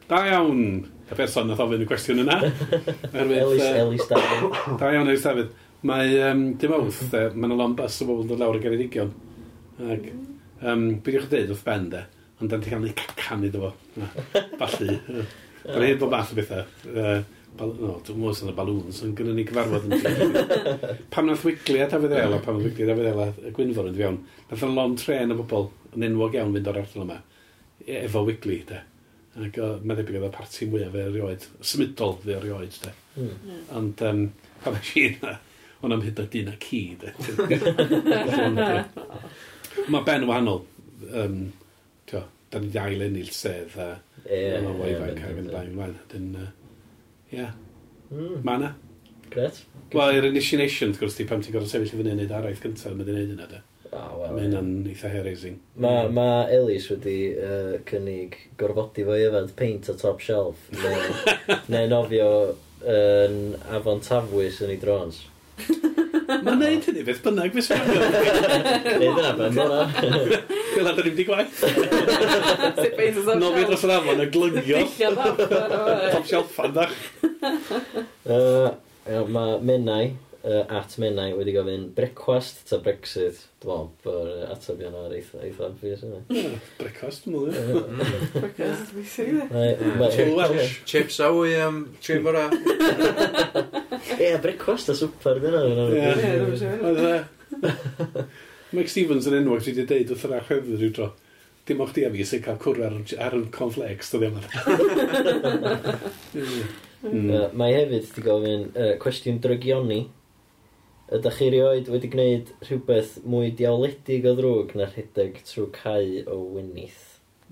[0.10, 2.40] Da iawn y person nath ofyn y cwestiwn yna.
[3.22, 4.60] Elis, Elis Dafydd.
[4.82, 5.54] Da iawn, Elis Dafydd.
[5.86, 9.12] Mae um, dim awth, mae'n a lon bus o bobl yn dod lawr y Geredigion.
[9.86, 10.08] Ac,
[10.64, 12.02] um, Byddiwch dweud wrth ben de,
[12.42, 13.74] ond da'n cael ei cacan iddo fo.
[14.62, 14.98] Falli.
[15.66, 16.66] Da'n ei bod math o bethau.
[16.90, 17.20] Uh,
[17.60, 20.34] no, dwi'n mwys yn y balwns, ond gynnu ni gyfarfod yn
[21.14, 23.96] Pam nath wigli a Dafydd Ela, pam nath wigli a Dafydd Ela, y Gwynfor yn
[23.96, 27.22] ddiawn, nath yn lon tren o bobl yn enwog iawn fynd o'r ardal yma,
[27.86, 28.82] e-, efo wigli, de.
[29.36, 32.92] Ac mae debyg oedd y parti mwyaf fe erioed, symudol fe erioed, de.
[33.20, 33.58] Mm.
[33.80, 34.22] Ond, um,
[34.64, 35.34] pan eich i yna,
[35.84, 37.12] ond am hyd o dyn a ci, de.
[39.92, 40.64] mae ben wahanol,
[41.12, 41.36] um,
[42.08, 42.24] tio,
[42.54, 43.92] da ni ddail ennill sedd, a
[44.24, 46.00] mae'n waifa'n cael mynd blaen ymlaen.
[46.14, 46.32] Dyn,
[47.36, 47.52] ia,
[48.14, 48.40] hmm.
[48.48, 48.72] mae na.
[49.36, 49.66] Gret.
[49.92, 52.64] Wel, i'r initiation, wrth gwrs, di pam ti'n gorfod sefyll i fyny yn neud araith
[52.64, 53.66] gyntaf, mae'n di neud yna, de.
[53.96, 55.56] Oh, well, Mae hynna'n eitha herising.
[55.80, 61.06] Mae ma Elis wedi uh, cynnig gorfodi fo i yfed paint o top shelf neu,
[61.72, 62.28] neu nofio
[62.84, 65.22] yn uh, afon tafwys yn ei drons.
[66.26, 67.86] Mae'n neud hynny beth bynnag fes fi'n
[69.00, 69.80] Neu dyna beth yna.
[70.74, 71.62] Gwela, da ni di gwaith.
[71.62, 74.82] Sut beis oes Nofi dros yr afon y glygio.
[76.12, 76.96] Top shelf fan dach.
[78.26, 80.06] Mae Menai
[80.46, 83.38] uh, at Menai wedi gofyn brecwast ta Brexit.
[83.64, 86.20] Dwi'n meddwl bod uh, ateb i hwnna eitha, eitha obvious yna.
[86.80, 87.54] Brecwast, mwyn.
[88.36, 89.58] Brecwast, we see that.
[90.86, 92.46] Chips a wy am tri bora.
[94.22, 95.62] Ie, brecwast a swper, dyna.
[95.90, 96.34] Ie, ie,
[98.76, 101.08] Mike Stevens yn enwog dwi wedi deud wrth yr chwefyd rhyw dro.
[101.66, 104.44] Dim o'ch di a fi sy'n cael cwrw ar, ar y conflex, dwi ddim yn.
[107.58, 110.02] Mae hefyd wedi gofyn uh, cwestiwn drygioni.
[111.14, 116.40] Ydych chi rioed wedi gwneud rhywbeth mwy diawledig o ddrwg na rhedeg trwy cae o
[116.56, 117.04] wynyth?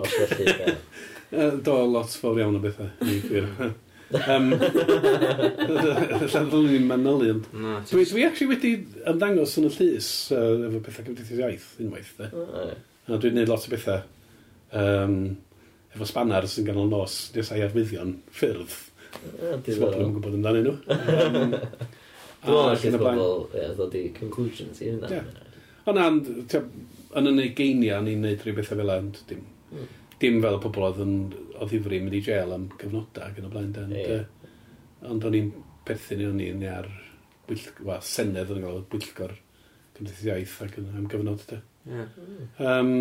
[0.02, 1.60] Os felly gael.
[1.66, 2.90] Do, lot fawr iawn o bethau.
[3.06, 3.46] i gwir.
[4.14, 4.50] um,
[6.34, 7.46] Llan ddylwn ni'n manylu, ond...
[7.54, 8.72] Na, ti- Dwi, dwi actually wedi
[9.10, 12.30] ymddangos yn y llys uh, efo pethau cymdeithas iaith unwaith, de.
[12.34, 14.02] A dwi'n gwneud lot o bethau.
[14.82, 15.18] Um,
[15.94, 18.74] efo spannar sy'n ganol nos, nes a'i arwyddion ffyrdd.
[19.14, 20.78] Dwi'n meddwl yn gwybod amdanyn nhw.
[21.14, 21.54] Um,
[22.44, 23.26] Dwi'n A lle pobl,
[23.56, 25.22] ie, ddod i conclusions i hynna.
[25.90, 26.30] Ond and,
[27.20, 29.90] yn y geinia, ni'n neud rhyw bethau fel and, dim, mm.
[30.22, 33.48] dim fel y pobl oedd yn o ddifri mynd i gel am cyfnodau ac yn
[33.48, 33.74] y blaen.
[33.84, 34.24] Ond, yeah.
[34.24, 35.52] uh, ond o'n i'n
[35.88, 36.90] perthyn i'n ni'n ar
[37.48, 39.36] bwyll, wa, senedd yn gael bwyllgor
[39.98, 41.46] cymdeithas iaith ac yn am gyfnod.
[41.88, 42.12] Yeah.
[42.64, 42.94] Um,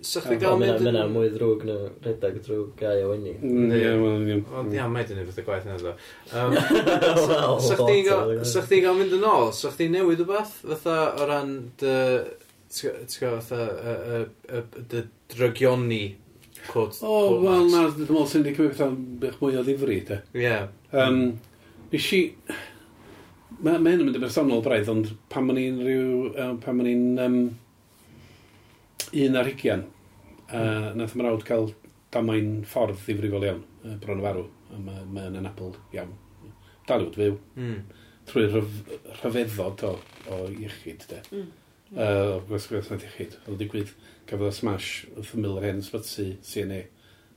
[0.00, 0.78] Sa chdi gael mynd...
[0.78, 3.32] Mae yna mwy ddrwg na redag drwy gau o wini.
[3.42, 4.42] Mm, ie, wel, ddim.
[4.60, 5.94] Ond ia, mae dyn ni beth y gwaith yna, ddo.
[7.66, 11.96] Sa chdi gael mynd yn ôl, sa chdi newid o beth, fatha o ran dy...
[12.68, 14.22] Ti'n gwybod, fatha,
[14.92, 16.02] dy drygioni
[16.68, 16.94] cod...
[17.02, 20.22] O, wel, na, dwi'n meddwl sy'n di cymryd bethau'n bych mwy o ddifri, de.
[20.38, 20.56] Ie.
[21.90, 22.26] Nes i...
[23.58, 26.28] Mae hyn yn mynd i bersonol braidd, ond pan ma'n i'n rhyw...
[26.62, 27.48] Pan ma'n i'n
[29.12, 29.84] un ar hugian.
[30.48, 31.72] A nath mrawd cael
[32.14, 33.62] damwain ffordd ddifrifol iawn,
[34.02, 34.44] bron o farw.
[34.72, 36.12] A mae ma yn anabl iawn.
[36.88, 37.38] Daliwyd fyw.
[37.56, 37.80] Mm.
[38.28, 38.76] Trwy rhyf,
[39.22, 39.94] rhyfeddod o,
[40.32, 41.22] o iechyd, de.
[41.32, 41.48] Mm.
[41.96, 43.38] Uh, o iechyd.
[43.46, 43.94] Oedd digwydd,
[44.28, 46.84] gafodd smash wrth ymwyl yr hen sbyty CNA.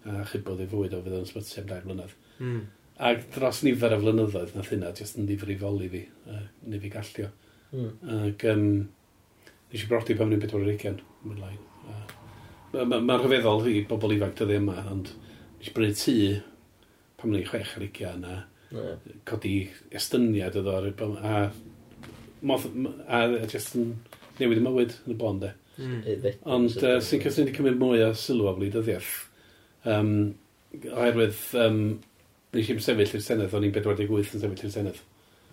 [0.08, 2.16] A chybodd ei fwyd o fydd o'n sbyty am dair mlynedd.
[2.40, 2.64] Mm.
[3.12, 6.02] Ac dros nifer o flynyddoedd nath hynna, jyst yn ddifrifol i fi,
[6.32, 7.30] uh, neu fi gallio.
[7.72, 7.94] Mm.
[8.18, 8.68] Ac um,
[9.72, 11.11] nes i brodi pan o'n i'n 24.
[11.26, 11.56] Mae'n lai.
[12.72, 15.12] Mae'n ma, ma rhyfeddol i bobl ifanc dyddi yma, ond
[15.60, 16.16] nes bryd tŷ
[17.22, 18.38] pam ni'n chwech ar ugian yna,
[18.74, 19.10] yeah.
[19.30, 19.56] codi
[19.94, 21.42] estyniad iddo ar a,
[22.48, 22.70] moth,
[23.06, 23.92] a, a jyst yn
[24.40, 25.52] newid y mywyd yn y bôn, de.
[25.82, 26.26] Mm.
[26.56, 29.12] Ond uh, sy'n cysyniad wedi cymryd mwy o sylw o flydyddiaeth.
[29.92, 30.12] Um,
[30.92, 31.80] oherwydd, um,
[32.56, 35.06] nes i'n sefyll i'r Senedd, o'n i'n 48 yn sefyll i'r Senedd.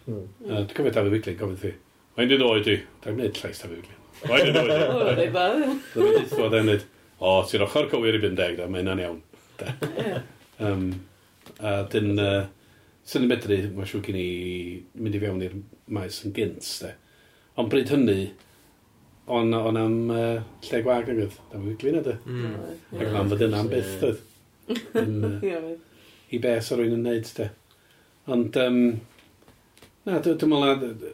[0.07, 0.25] Mm.
[0.47, 1.75] Uh, dwi'n cofio Dafydd Wigli, gofyn thi.
[2.17, 3.98] Mae'n dyn oed i, dwi'n gwneud llais Dafydd Wigli.
[4.27, 4.73] Mae'n yn oed.
[4.95, 6.33] Waed yn oed.
[6.35, 6.87] Waed yn oed.
[7.19, 9.21] O, ti'n ochr cywir i fynd deg, da, mae hynna'n iawn.
[10.65, 10.85] um,
[11.59, 12.45] a dyn, uh,
[13.09, 14.29] sy'n y medru, mae siw gen i
[14.99, 15.57] mynd i fewn i'r
[15.95, 16.93] maes yn gynt, de.
[17.59, 18.21] Ond bryd hynny,
[19.35, 20.39] on, on am uh,
[20.69, 21.39] lle gwag yn gydd.
[21.51, 22.17] Da, mae'n de.
[22.31, 22.57] Mm.
[22.99, 24.25] Ac am fod yna am byth, dyd.
[26.35, 27.51] I be sa rwy'n yn neud, de.
[28.29, 28.83] Ond, um,
[30.07, 31.09] na, dwi'n meddwl,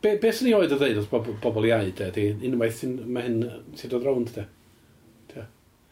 [0.00, 2.06] Be, be sy'n ei oed o ddeud wrth bob, bobl iau, de?
[2.14, 3.42] Di, unwaith sy'n mae hyn
[3.76, 4.46] sy'n dod rownd, de?
[5.34, 5.42] de?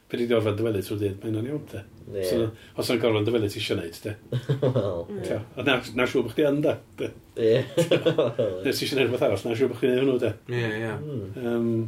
[0.09, 1.83] Fe di orfod dyfelu trwy dyd, mae hynna'n iawn, de?
[2.15, 2.31] Yeah.
[2.31, 2.47] So,
[2.81, 4.15] os yna'n gorfod dyfelu ti eisiau neud, de?
[4.79, 5.45] Wel, yeah.
[5.61, 6.75] A na, na siw bych chi yn, de?
[7.03, 7.11] de?
[7.37, 7.69] Yeah.
[8.65, 10.33] Nes ti eisiau neud rhywbeth arall, na siw bych chi neud hwnnw, de?
[10.57, 10.97] Ie, ie.
[11.45, 11.85] Hmm.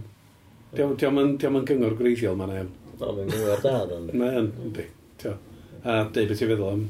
[0.77, 2.71] Diolch yn gyngor greiddiol, mae'n iawn.
[3.01, 4.03] O, mae'n gyngor da, dda.
[4.13, 4.89] Mae'n, ynddi.
[5.89, 6.87] A deud beth i feddwl am,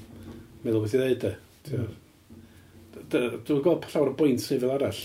[0.66, 1.30] meddwl beth i ddeud,
[1.70, 1.88] de?
[3.14, 4.98] Dwi'n gweld llawer o bwynt neu fel arall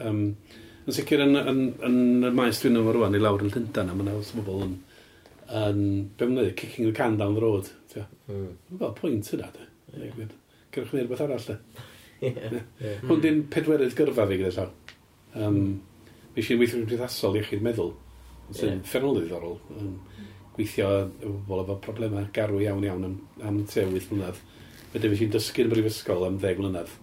[0.00, 0.22] Um,
[0.86, 3.92] yn sicr yn, yn, yn, yn y maes dwi'n yma rwan i lawr yn Llundain,
[3.92, 4.76] a mae'n awr wrth bobl yn,
[5.46, 5.82] yn
[6.18, 7.70] be mae'n dweud, kicking the can down the road.
[7.94, 8.06] Mm.
[8.26, 9.68] Mae'n fel pwynt yna, de.
[9.92, 10.36] Yeah.
[10.72, 11.58] Cerwch ni rhywbeth arall, de.
[12.26, 12.58] yeah.
[12.80, 13.04] yeah.
[13.06, 14.72] Hwn di'n pedwerydd gyrfa fi gyda llaw.
[15.38, 15.60] Um,
[16.32, 17.94] mi eisiau weithio yn gymdeithasol iechyd meddwl,
[18.50, 18.82] sy'n yeah.
[18.88, 19.58] ffernol ddiddorol.
[19.76, 19.94] Um,
[20.56, 23.16] gweithio efo bobl efo problemau garw iawn iawn am,
[23.46, 24.42] am te 8 mlynedd.
[24.92, 26.94] Wedyn fe ti'n dysgu yn brifysgol am 10 mlynedd.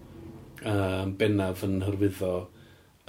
[0.67, 2.33] Um, bennaf yn hyrwyddo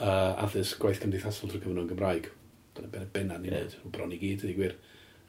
[0.01, 2.31] uh, addysg gwaith cymdeithasol drwy trwy yn Gymraeg.
[2.77, 3.65] Dyna ben y benna ni'n yeah.
[3.69, 4.77] neud, bron i gyd, ydy gwir.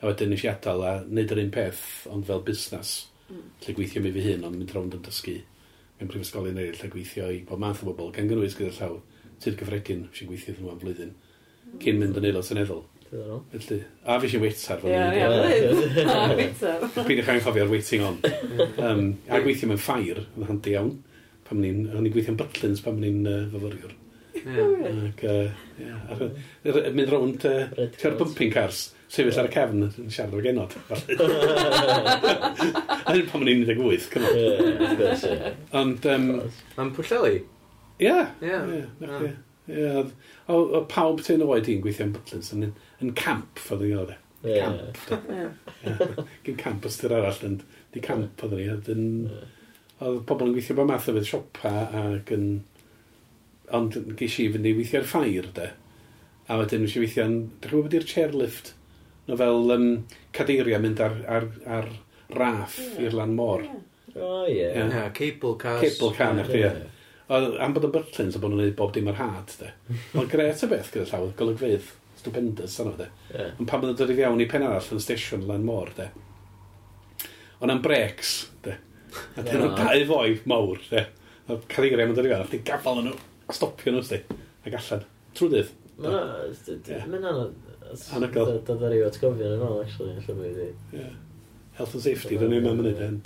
[0.01, 2.93] A wedyn nes i adael a neud yr un peth, ond fel busnes,
[3.30, 3.47] mm.
[3.65, 5.38] lle gweithio mi fi hun, ond mynd rownd yn dysgu
[6.01, 8.97] mewn prifysgolion eraill, lle gweithio i bob math o bobl, gan gynnwys gyda llaw,
[9.43, 11.13] sydd gyffredin, nes gweithio ddyn nhw'n flwyddyn,
[11.84, 12.84] cyn mynd yn aelod seneddol.
[13.11, 15.49] Felly, a fi eisiau weitar fel yeah, yeah,
[15.99, 16.93] yeah.
[16.95, 18.22] Peidiwch angen cofio'r waiting on.
[18.82, 20.93] Um, a gweithio mewn ffair, yn handi iawn,
[21.47, 23.97] pam ni'n gweithio'n butlins, pam ni'n uh, fyfyriwr.
[24.41, 25.51] Ac, ie,
[26.95, 28.79] mynd rownd ti'r bumping cars,
[29.11, 30.71] sefyll ar y cefn yn siarad o'r genod.
[33.05, 34.41] A hyn pan mae'n 18, cymryd.
[35.77, 36.01] Ond...
[36.79, 37.34] Am pwllelu?
[38.01, 38.19] Ie.
[38.41, 38.49] Ie.
[38.49, 38.57] Ie.
[39.70, 40.09] Ah.
[40.51, 42.62] O pawb ti'n oed i'n gweithio yn Butlins yn,
[43.03, 43.87] yn camp, ffordd e.
[43.91, 44.17] i'n gwybod.
[44.41, 44.97] Camp.
[46.47, 47.55] Gyn camp ystyr arall, yn
[47.93, 48.66] di camp oedd ni.
[50.01, 52.45] Oedd pobl yn gweithio bod math o fydd siopa ac yn
[53.78, 55.72] ond ges i fynd i weithio ar ffair, de.
[56.52, 58.74] A wedyn nes i weithio yn, dych chi'n gwybod beth chairlift?
[59.30, 59.89] No fel um,
[60.36, 61.92] cadeiria mynd ar, ar, ar
[62.36, 63.06] raff yeah.
[63.06, 63.64] i'r lan môr.
[64.16, 64.58] O, ie.
[64.58, 65.12] Yeah.
[65.16, 65.84] Cable cars.
[65.84, 66.66] Cable car, yeah, ie.
[66.66, 66.82] Yeah.
[67.32, 69.72] Oedd am bod yn byrtlins a bod nhw'n gwneud bob dim ar had, de.
[70.20, 73.08] Ond gret y beth gyda llaw, golygfydd, stupendous, anna, de.
[73.30, 73.54] Yeah.
[73.56, 76.10] Ond pan bod nhw'n dod i fewn i pen arall yn stesiwn lan môr, de.
[77.62, 78.34] Ond am breaks,
[78.66, 78.76] de.
[79.38, 81.06] A dyn nhw'n dau foi mawr, de.
[81.48, 83.16] A cadeiria mae'n dod i fewn, a chdi gafal nhw
[83.51, 84.21] a stopio nhw, sti,
[84.61, 85.03] A allan.
[85.36, 85.75] Trwy dydd.
[86.01, 87.53] Mae'n anodd.
[88.15, 88.55] Anagol.
[88.65, 91.03] Dod ar i'w atgofio yn ôl, actually, allan mi wedi.
[91.78, 93.21] Health and safety, dyn ni'n mynd yn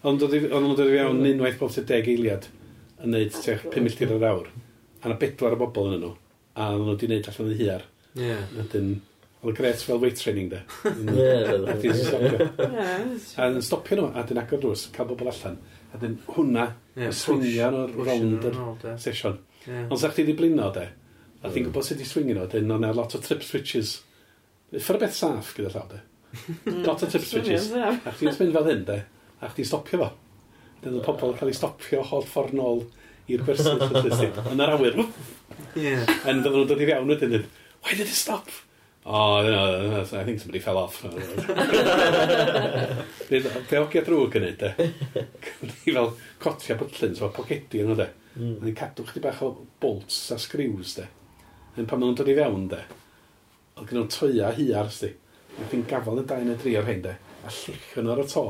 [0.00, 2.46] Ond oedd nhw'n dod i fewn unwaith bob sydd deg eiliad
[3.04, 4.46] yn neud tech 5 milltir yr awr.
[5.04, 6.14] A na bedwar o bobl yn nhw.
[6.56, 7.84] A nhw wedi neud allan yn hiar.
[8.16, 8.38] Ie.
[8.56, 8.88] Wedyn,
[9.42, 10.62] oedd y gret fel weight training de.
[10.88, 11.36] Ie.
[13.36, 15.60] A dyn stopio nhw, a dyn agor drws, cael bobl allan.
[15.90, 18.58] A dyn hwnna, yeah, y swingian o'r rownd yr
[19.00, 19.40] sesiwn.
[19.66, 19.88] Yeah.
[19.88, 20.86] Ond sa'ch ti di blino, de?
[21.40, 23.96] A ti'n gwybod sut i swingio nhw, dyn o'n lot o trip switches.
[24.70, 26.00] Ffyr beth saff gyda llaw, de?
[26.86, 27.70] lot o trip switches.
[27.74, 28.98] a chdi'n mynd fel hyn, de?
[29.40, 30.10] A chdi'n stopio fo.
[30.84, 32.84] Dyn y pobl cael ei stopio holl ffordd nôl
[33.30, 33.80] i'r gwersyll.
[34.52, 35.00] Yn yr awyr.
[35.00, 37.48] Yn fydden nhw'n dod i fewn wedyn.
[37.80, 38.48] Why did it stop?
[39.10, 41.02] oh, no, no, I think somebody fell off.
[43.70, 44.74] Geogia drwg yn neud, eh?
[44.78, 45.24] de.
[45.66, 46.12] Ni fel
[46.42, 48.06] cotia bytlyn, so pocedi yn o, de.
[48.36, 48.56] Mm.
[48.62, 49.48] Ni'n cadw chdi bach o
[49.82, 51.06] bolts a screws, de.
[51.74, 52.80] Yn pan maen nhw'n dod i fewn, de.
[53.76, 55.10] Oedd gen nhw'n toia hiar, sti.
[55.56, 57.16] Ac fi'n gafel yn dau neu dri o'r hyn, de.
[57.42, 58.44] A llichyn o'r to,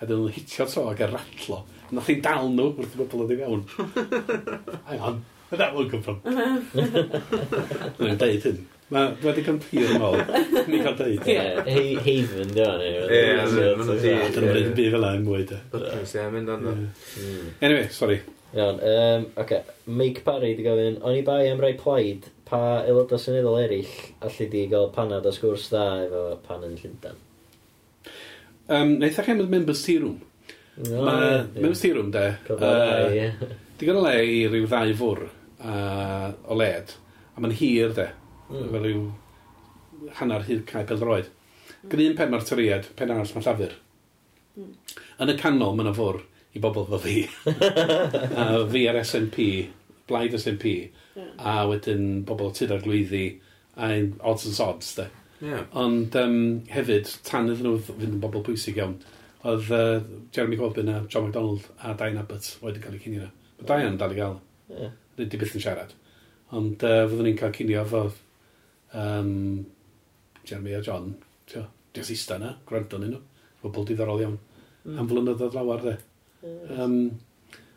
[0.00, 1.58] a dyn nhw'n hitio to ag yr ratlo.
[1.92, 3.62] Nath chi'n dal nhw wrth i bobl oedd i fewn.
[4.88, 5.20] Hang on,
[5.50, 6.24] where that one come from?
[8.00, 8.64] Dwi'n deud hyn.
[8.94, 10.20] Mae wedi cael pyr yn ôl.
[10.70, 11.24] Ni cael dweud.
[11.26, 12.92] Haven, di o'n ei.
[13.02, 14.04] Ie, mae'n dweud.
[14.36, 15.56] Dyna mynd byd fel am mwy, da.
[15.72, 16.68] Podcast, ie, mynd ond.
[17.16, 17.48] Hmm.
[17.66, 18.20] Anyway, sorry.
[18.54, 19.42] Iawn, um, oce.
[19.42, 20.20] Okay.
[20.24, 24.62] Parry di gofyn, o'n i bai am rai plaid, pa aelodau syniadol eraill allu di
[24.70, 27.18] gael panad a sgwrs da efo pan yn Llundan?
[28.68, 30.20] Um, Neitha chi am y members tea room.
[30.86, 32.28] No, Mae members tea room, de.
[32.54, 33.50] Uh,
[33.80, 36.94] di gael o le i ryw ddau fwr uh, o led,
[37.34, 38.06] a mae'n hir, de.
[38.50, 38.68] Mm.
[38.72, 39.02] Fel yw
[40.20, 41.26] hanner hyd cae peldroed.
[41.26, 41.90] droed.
[41.90, 43.74] Gyd un pen mae'r tyried, pen arall mae llafur.
[44.56, 44.72] Mm.
[45.22, 46.22] Yn y canol mae'n fwr
[46.56, 47.16] i bobl fel fi.
[48.42, 49.46] a fi ar SNP,
[50.08, 50.72] blaid SNP,
[51.16, 51.30] yeah.
[51.38, 53.26] a wedyn bobl tyd ar glwyddi,
[53.76, 53.90] a
[54.20, 55.08] odds and sods, de.
[55.40, 55.66] Yeah.
[55.76, 56.38] Ond um,
[56.72, 58.96] hefyd, tan iddyn nhw fynd yn bobl pwysig iawn,
[59.46, 60.00] oedd uh,
[60.34, 63.28] Jeremy Corbyn a John MacDonald a Diane Abbott wedi cael eu cynio.
[63.60, 64.40] Mae Diane dal i gael.
[64.72, 64.94] Yeah.
[65.16, 65.92] Di byth yn siarad.
[66.56, 68.06] Ond uh, fyddwn ni'n cael cynio efo
[68.96, 69.66] um,
[70.46, 71.14] Jeremy a John,
[71.50, 71.64] tio,
[71.96, 73.20] jyst eista na, gwrando nhw,
[73.62, 74.38] bobl diddorol iawn,
[74.84, 74.98] mm.
[75.00, 75.96] am flynyddoedd lawar de.
[76.42, 76.80] Mm.
[76.80, 76.96] Um,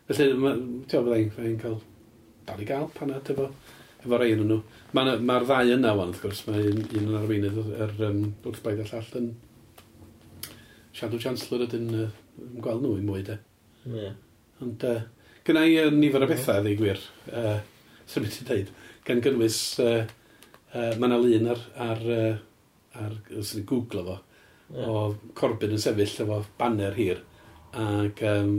[0.08, 0.30] felly,
[0.90, 1.78] tio, byddai'n fydda cael,
[2.48, 3.48] dal i gael panad efo,
[4.00, 4.60] efo rei yn nhw.
[4.96, 8.62] Mae'r ma, ddau yna wan, wrth gwrs, mae un, un yn arweinydd yr um, wrth
[8.66, 9.30] baid a llall yn
[10.96, 12.06] Shadow Chancellor ydyn uh,
[12.62, 13.38] gweld nhw i mwy de.
[13.88, 14.16] Yeah.
[14.60, 15.02] Ond uh,
[15.46, 16.32] gyna i uh, nifer o mm.
[16.34, 17.02] bethau, ddi gwir,
[17.34, 17.60] uh,
[18.10, 18.72] sy'n mynd i ddeud,
[19.06, 20.02] gan gynnwys uh,
[20.74, 24.18] uh, mae yna lun ar, ar, uh, ar os ni'n googlo fo,
[24.74, 24.90] yeah.
[24.90, 27.24] o Corbyn yn sefyll efo banner hir,
[27.76, 28.54] ac um,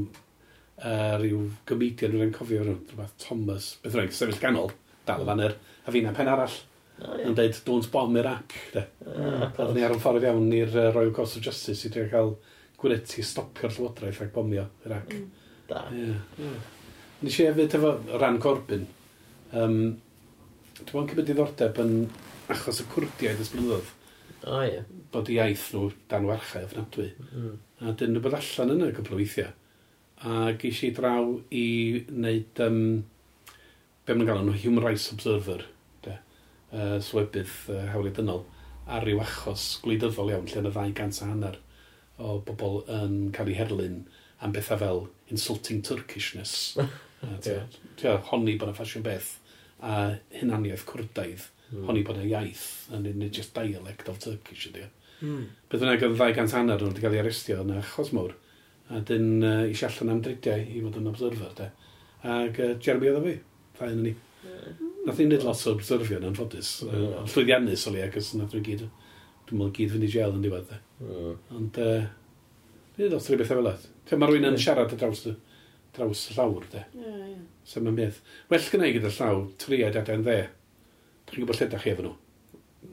[0.82, 4.74] uh, rhyw gymedian rwy'n cofio rhywbeth Thomas, beth rhaid, sefyll ganol,
[5.08, 5.32] dal y mm.
[5.32, 6.60] banner, a fi'n pen arall.
[7.02, 7.26] Oh, yeah.
[7.32, 8.54] Yn dweud, don't bomb Iraq.
[8.76, 8.84] De.
[9.10, 12.06] Ah, Oedden ni ar yn ffordd iawn i'r uh, Royal Courts of Justice i drio
[12.12, 12.36] cael
[12.82, 15.16] gwneud stopio'r llywodraeth rhag bomio Iraq.
[15.16, 15.58] Mm.
[15.72, 15.82] Da.
[15.96, 16.60] Yeah, yeah.
[17.22, 18.86] Nes i hefyd efo ran Corbyn,
[19.58, 19.76] um,
[20.82, 21.92] Dwi'n bod cymryd diddordeb yn
[22.52, 23.90] achos y cwrdiaid ysblynydd.
[24.50, 24.80] O ie.
[25.14, 27.12] Bod i iaith nhw dan warchau ofnadwy.
[27.30, 27.58] Mm.
[27.86, 29.52] A dyn nhw bod allan yna cwbl o weithiau.
[30.26, 31.66] A geis i draw i
[32.10, 32.80] wneud, um,
[34.06, 35.68] be mae'n galw nhw, Human Rights Observer,
[36.06, 36.16] de,
[36.74, 38.44] uh, swebydd uh, hawliadynol,
[38.90, 41.60] ar ryw achos gwleidyddol iawn, lle yna ddau gant a hanner
[42.22, 44.02] o bobl yn cael eu herlyn
[44.42, 46.74] am bethau fel insulting Turkishness.
[47.46, 49.36] Ti'n honni bod yna ffasiwn beth
[49.82, 49.98] a
[50.40, 51.86] hunaniaeth cwrdaidd, mm.
[51.90, 54.86] honi bod yna iaith, yn unig just dialect of Turkish ydy.
[55.22, 55.48] Mm.
[55.70, 58.36] Beth bynnag oedd 200 hanner wedi cael ei arestio yn achos mawr,
[58.92, 61.70] a dyn uh, eisiau allan am dridiau i fod yn observer, de.
[62.22, 63.36] Ac uh, Jeremy oedd o fi,
[63.78, 64.16] ddau yn ni.
[64.46, 64.88] Mm.
[65.06, 67.06] Nath ni'n neud lot o obserfio yn anffodus, mm.
[67.12, 68.88] uh, llwyddiannus o le, ac nath nhw'n gyd,
[69.50, 70.82] dwi'n meddwl gyd fynd i gel yn diwedd, de.
[71.06, 71.38] Mm.
[71.58, 72.10] Ond, uh,
[73.02, 73.86] Nid oedd rhywbeth efo ladd.
[74.12, 74.62] Mae rwy'n yn hmm.
[74.62, 75.32] siarad y draws dy
[75.96, 76.84] draws y llawr, de.
[76.96, 77.38] Ie, ie.
[77.68, 78.20] Sef mae'n mydd.
[78.52, 80.38] Well gyda i gyda llaw, triad adan dde.
[81.30, 82.14] Dwi'n gwybod lle da chi efo nhw?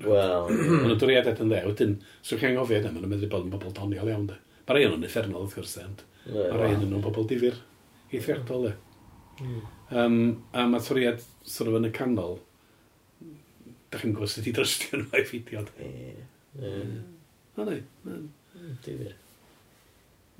[0.04, 0.50] Wel...
[0.50, 1.62] Mae nhw'n triad yn dde.
[1.68, 4.38] Wedyn, so chi'n anghofio yna, mae nhw'n meddwl bod yn bobl doniol iawn, de.
[4.66, 6.04] Mae rai nhw'n effernol, wrth gwrs, ond.
[6.28, 7.56] Mae rai nhw'n bobl difyr.
[8.10, 8.74] Eithriadol, de.
[9.94, 10.18] Um,
[10.52, 12.40] a mae triad sort of yn y canol,
[13.88, 15.88] da chi'n gwybod sut i drystio nhw i fideo, de.
[15.88, 16.18] Ie.
[16.58, 17.00] Ie.
[17.58, 17.80] O, ne.
[18.84, 19.16] Difyr.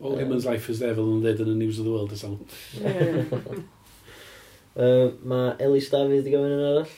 [0.01, 2.13] All um, Human's Life is There fel yn dweud yn y News of the World
[2.15, 2.37] ysal.
[4.79, 6.93] uh, mae Elis Dafydd wedi gofyn yn arall.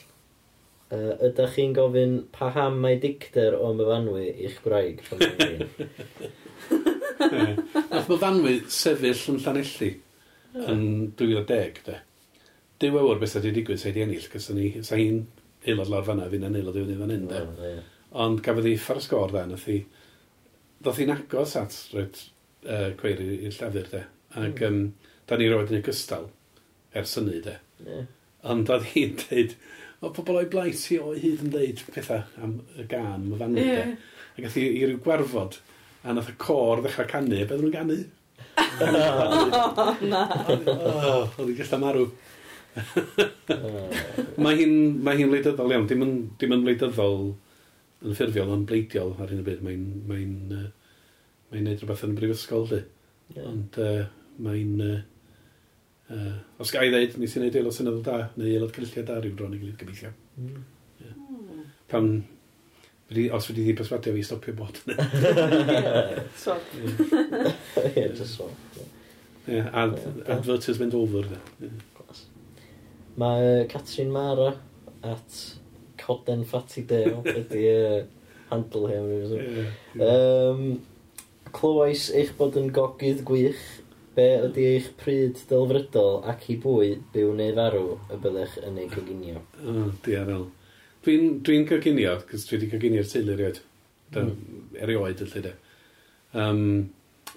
[0.90, 5.00] Uh, ydych chi'n gofyn pa ham mae dicter o myfanwy i'ch gwraig?
[7.20, 10.66] Nath myfanwy sefyll yn Llanelli oh.
[10.74, 10.82] yn
[11.20, 11.96] 2010, de.
[12.80, 15.22] Dyw ewr beth ydy digwydd sa'i di ennill, cos ni, sa'i hi'n
[15.68, 17.40] aelod lawr fanna, fi'n aelod i fyny fan hyn, de.
[17.46, 17.80] Oh,
[18.26, 19.78] Ond gafodd hi ffar sgôr, de, nath hi...
[20.80, 22.16] Doth hi'n agos at, rhaid,
[22.66, 24.04] uh, cweir i'r llafur, de.
[24.36, 24.66] Ac mm.
[24.68, 26.28] um, da ni roed yn y gystal
[26.96, 27.56] ers hynny, de.
[27.86, 28.06] Yeah.
[28.50, 29.56] Ond oedd hi'n dweud,
[30.00, 33.66] o pobl o'i blais hi o hyd yn dweud pethau am y gan, y fanwyd,
[33.66, 33.92] yeah.
[33.92, 34.16] de.
[34.36, 35.60] A gath hi i ryw gwarfod,
[36.02, 38.00] a nath y cor ddechrau canu, beth nhw'n canu?
[38.80, 40.20] O, na.
[40.48, 42.04] Oedd hi'n gallu marw.
[44.40, 44.74] mae hi'n
[45.04, 47.18] mae hi wleidyddol iawn, dim yn, dim yn wleidyddol
[48.00, 49.64] yn ffurfiol, ond bleidiol ar hyn o bryd.
[49.66, 50.24] Mae'n mae
[50.56, 50.68] uh,
[51.50, 52.82] mae'n neud rhywbeth yn y brifysgol, di.
[53.36, 53.46] Yeah.
[53.50, 54.02] Ond uh,
[54.42, 54.74] mae'n...
[54.86, 54.98] Uh,
[56.16, 59.38] uh, os gai ddeud, nes i wneud aelod synyddol da, neu aelod cynllio da rhyw
[59.38, 60.12] dron i gilydd gobeithio.
[60.36, 60.60] Mm.
[61.00, 61.16] Yeah.
[61.16, 61.64] Hmm.
[61.90, 62.12] Pan...
[63.10, 65.06] Fyddi, os fyddi di perswadio fi stopio bod yna.
[66.42, 66.68] Swap.
[66.78, 68.76] Ie, just swap.
[69.50, 69.96] Ie, ad,
[70.30, 71.26] advertisement over.
[71.58, 71.80] Yeah.
[71.96, 72.28] Class.
[73.18, 74.52] Mae uh, Catrin Mara
[75.02, 75.40] at
[75.98, 77.98] Coden Fatty Dale ydy uh,
[78.52, 79.74] handle hi am rhywbeth.
[79.98, 80.06] Yeah.
[80.06, 80.64] Um,
[81.56, 83.64] Clywais eich bod yn gogydd gwych,
[84.16, 88.88] be ydy eich pryd delfrydol ac i bwy byw neu farw y byddech yn ei
[88.92, 89.42] coginio?
[89.62, 90.46] O, oh, diarol.
[91.06, 93.60] Dwi'n dwi coginio, cos dwi wedi coginio'r teulu erioed.
[94.16, 94.32] Mm.
[94.84, 95.56] Erioed, y lle
[96.32, 96.92] Um,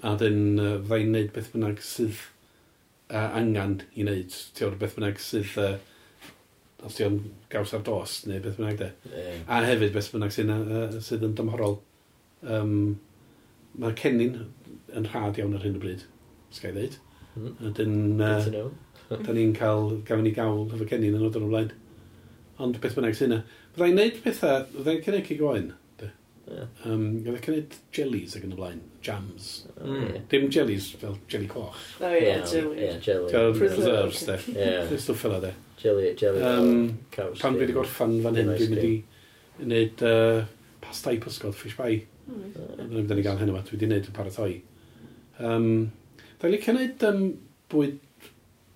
[0.06, 2.20] a dyn, uh, fyddai'n neud beth bynnag sydd
[3.10, 4.36] uh, angen i wneud.
[4.54, 6.36] Ti'n beth bynnag sydd, uh,
[6.86, 7.18] os ti'n
[7.50, 8.92] gaws ar dos, neu beth bynnag de.
[9.10, 9.40] Yeah.
[9.48, 11.80] A hefyd beth bynnag sydd, uh, sydd yn dymhorol.
[12.44, 12.76] Um,
[13.80, 14.40] mae'r cennin
[14.94, 16.06] yn rhad iawn ar hyn o bryd,
[16.54, 16.98] sgai ddeud.
[17.36, 17.54] Mm.
[17.70, 18.68] Ydyn, uh,
[19.26, 21.72] da ni'n cael, gafon ni gawl efo cennin yn oedden ymlaen.
[22.62, 23.44] Ond beth bynnag sy'n yna.
[23.74, 25.72] Byddai'n neud pethau, byddai'n cynnig i goen.
[26.46, 26.66] Yeah.
[26.84, 29.50] Um, Gwyddai cynnig jellies ac yn y blaen, jams.
[29.80, 30.18] Mm.
[30.32, 31.78] Dim jellies fel jelly coch.
[32.02, 32.82] Oh, yeah, no, jelly.
[32.84, 33.32] Yeah, jelly.
[33.32, 34.40] Fel preserves, de.
[34.60, 34.92] Yeah.
[35.00, 35.54] Stwff fel de.
[35.80, 36.44] Jelly, jelly.
[36.44, 40.44] Um, caws, pan dwi wedi gorffan fan hyn, dwi'n mynd i wneud uh,
[40.84, 42.04] pastai pysgod, fish pie.
[42.28, 44.54] Rwy'n mynd i gael hynny, dwi wedi gwneud y paratoi.
[45.44, 45.68] Um,
[46.40, 47.26] da i licio gwneud um,
[47.74, 47.98] bwyd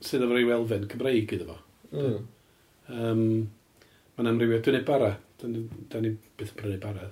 [0.04, 1.60] sydd efo rhyw elfen Cymreig iddo fo.
[1.94, 2.18] Mm.
[2.88, 3.24] Um,
[4.18, 5.12] Mae'n amrywiad, dwi'n neud bara.
[5.38, 5.48] Da
[6.02, 7.12] ni byth yn prynu bara.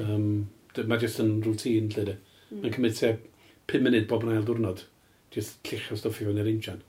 [0.00, 0.28] Um,
[0.76, 2.14] Mae jyst yn rŵtín, lle de.
[2.48, 2.62] Hmm.
[2.62, 3.10] Mae'n cymryd te
[3.72, 4.84] 5 munud bob yn ail diwrnod.
[5.34, 6.80] Jyst llichio stoffi fewn i'r injan.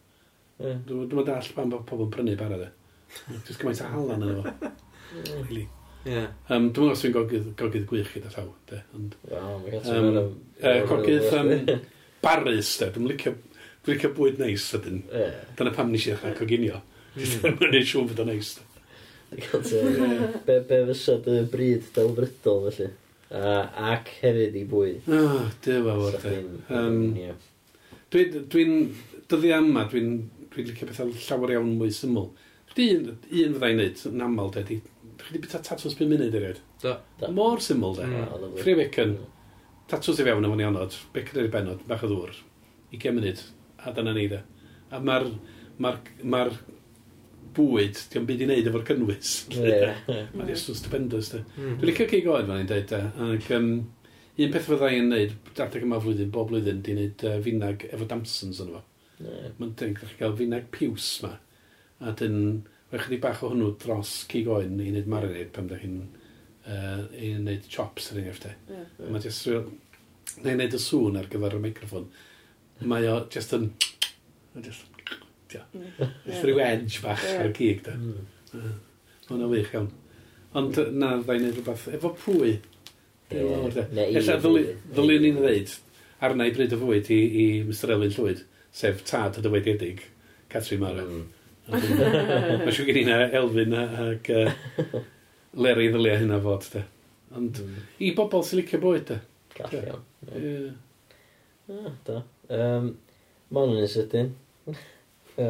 [0.61, 0.84] Mm.
[0.88, 2.69] Dwi'n dall pan bod pobl yn prynu bara de.
[3.47, 4.55] Jyst gymaint o halan yn efo.
[5.07, 5.23] Hmm.
[5.47, 5.61] Really.
[6.07, 6.29] Yeah.
[6.47, 8.51] Um, Dwi'n meddwl os dwi'n gogydd, gogydd gwych gyda llaw.
[8.69, 9.57] De, ond, wow,
[9.91, 10.19] um,
[10.61, 11.51] uh, gogydd um,
[12.23, 12.88] barus, de.
[12.95, 13.34] Dwi'n licio,
[13.84, 15.01] dwi licio bwyd neis, ydyn.
[15.11, 15.41] Yeah.
[15.59, 16.79] Dyna pam nes i ddechrau coginio.
[17.17, 17.59] Dwi'n mm.
[17.59, 18.53] gwneud siŵr fod o'n neis.
[20.47, 22.89] Be, be fysa dy bryd delfrydol, felly?
[23.27, 25.11] Uh, ac hefyd i bwyd.
[25.11, 26.35] Oh, dy fawr, de.
[26.71, 27.01] Um,
[28.15, 28.38] dwi'n...
[28.47, 28.69] Dwi
[29.27, 30.13] dyddi yma, dwi'n
[30.53, 32.29] dwi licio pethau llawer iawn mwy syml.
[32.71, 34.79] Chdi un, un fyddai'n neud yn aml, de,
[35.28, 36.62] chi wedi bita tatws 5 munud erioed?
[36.82, 36.95] Do.
[37.36, 38.08] Mor syml, de.
[38.08, 38.56] Mm.
[38.62, 39.18] Free bacon,
[39.91, 42.40] tatws i fewn am o'n i onod, bacon i'r benod, bach o ddŵr,
[42.95, 43.44] 20 munud,
[43.84, 44.41] a dyna ni, de.
[44.91, 45.28] A mae'r
[45.84, 45.94] ma
[46.24, 46.45] ma
[47.58, 49.34] bwyd, diolch byd i wneud efo'r cynnwys.
[49.58, 49.91] Ie.
[50.34, 51.44] Mae'n just stupendous, de.
[51.58, 51.78] Mm.
[51.82, 53.02] Dwi'n licio cig oed fan i'n dweud, de.
[53.28, 53.72] Ac, um,
[54.38, 58.08] un peth fydda i'n neud, adeg yma flwyddyn, bob blwyddyn, di'n wneud uh, finag efo
[58.10, 58.84] Damsons yn efo.
[59.58, 61.34] Mae'n dweud, chi'n cael finag piws ma.
[62.06, 62.38] A dyn,
[62.91, 67.03] Mae chydig bach o hwnnw dros cig oen i wneud marinade pan da chi'n uh,
[67.18, 68.57] i wneud chops ar enghraifft yeah.
[68.72, 69.11] yeah.
[69.11, 69.84] Mae jyst rhywbeth...
[70.43, 72.07] Na i wneud y sŵn ar gyfer y microfon.
[72.88, 73.69] Mae o jyst yn...
[74.64, 74.88] Just,
[75.51, 76.41] tia, yeah.
[76.43, 77.43] rhyw edge bach yeah.
[77.43, 77.95] ar cig da.
[77.97, 78.76] Mm.
[79.27, 79.91] Hwna wych iawn.
[80.57, 82.57] Ond na, ddau wneud rhywbeth efo pwy.
[83.35, 85.76] Ella ddylwn ni'n ddeud
[86.23, 88.43] arna i bryd o fwyd i, i Mr Elin Llwyd,
[88.73, 90.03] sef tad y dywediedig,
[90.51, 91.03] Catrin Mara.
[91.05, 91.26] Mm.
[91.68, 94.52] Mae siw gen i'n Elfyn ac uh,
[95.57, 96.84] Leri ddylia hynna fod, de.
[97.35, 97.81] Ond mm.
[98.07, 99.18] i bobl sy'n licio bwyd, de.
[99.57, 100.06] Gall iawn.
[100.31, 100.69] Yeah.
[101.73, 102.22] Ah, da.
[102.53, 102.94] Um,
[103.52, 104.31] Mae'n yn sydyn.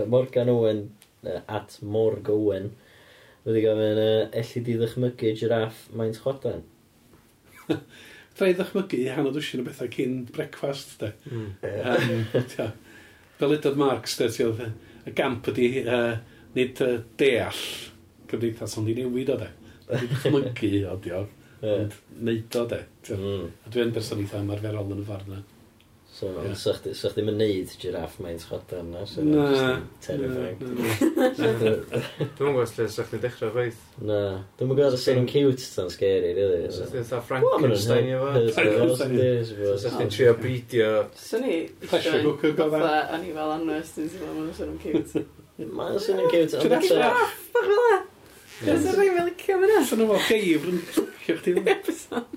[0.10, 0.82] Morgan Owen,
[1.26, 2.72] uh, at Morg Owen,
[3.46, 6.66] wedi gofyn, uh, elli di ddychmygu giraff maint chwadan?
[8.38, 11.14] Dra i ddychmygu hanner dwysyn o bethau cyn brecfast, de.
[11.30, 11.48] Mm.
[11.94, 12.76] Um,
[13.38, 14.66] Fel ydodd Marx, de, ti oedd
[15.08, 16.14] y gamp ydi uh,
[16.58, 17.62] nid uh, deall
[18.28, 19.52] gymdeithas ond i newid o de.
[19.88, 21.30] Dwi'n chmygu o diog,
[21.64, 21.94] ond
[22.28, 22.82] neud o de.
[23.16, 23.46] Mm.
[23.64, 25.40] A dwi'n berson eitha ymarferol yn y farn
[26.18, 26.54] So, yeah.
[26.56, 30.58] so, chdi so chdi yn neud giraff mae'n schodon na, so na, just terrifying.
[31.38, 33.78] Dwi'n gwybod lle sa chdi dechrau rhaid.
[34.02, 34.18] Na,
[34.58, 36.72] dwi'n gwybod os ydyn cute tan scary, really.
[36.74, 38.96] Sa chdi'n dda Frankenstein i fo.
[38.98, 40.90] Sa chdi'n trio beidio.
[41.22, 42.88] Sa ni, pressure cooker gofan.
[43.14, 45.24] O'n i fel anwes, dwi'n sôn am os ydyn nhw'n cute.
[45.68, 46.64] Mae'n sôn yn cute.
[46.64, 48.02] Dwi'n dechrau giraff, bach fel e.
[48.64, 49.86] Dwi'n sôn rhaid fel y camera.
[49.86, 50.84] Sa'n nhw'n fel geif, rwy'n
[51.30, 52.28] chdi ddim.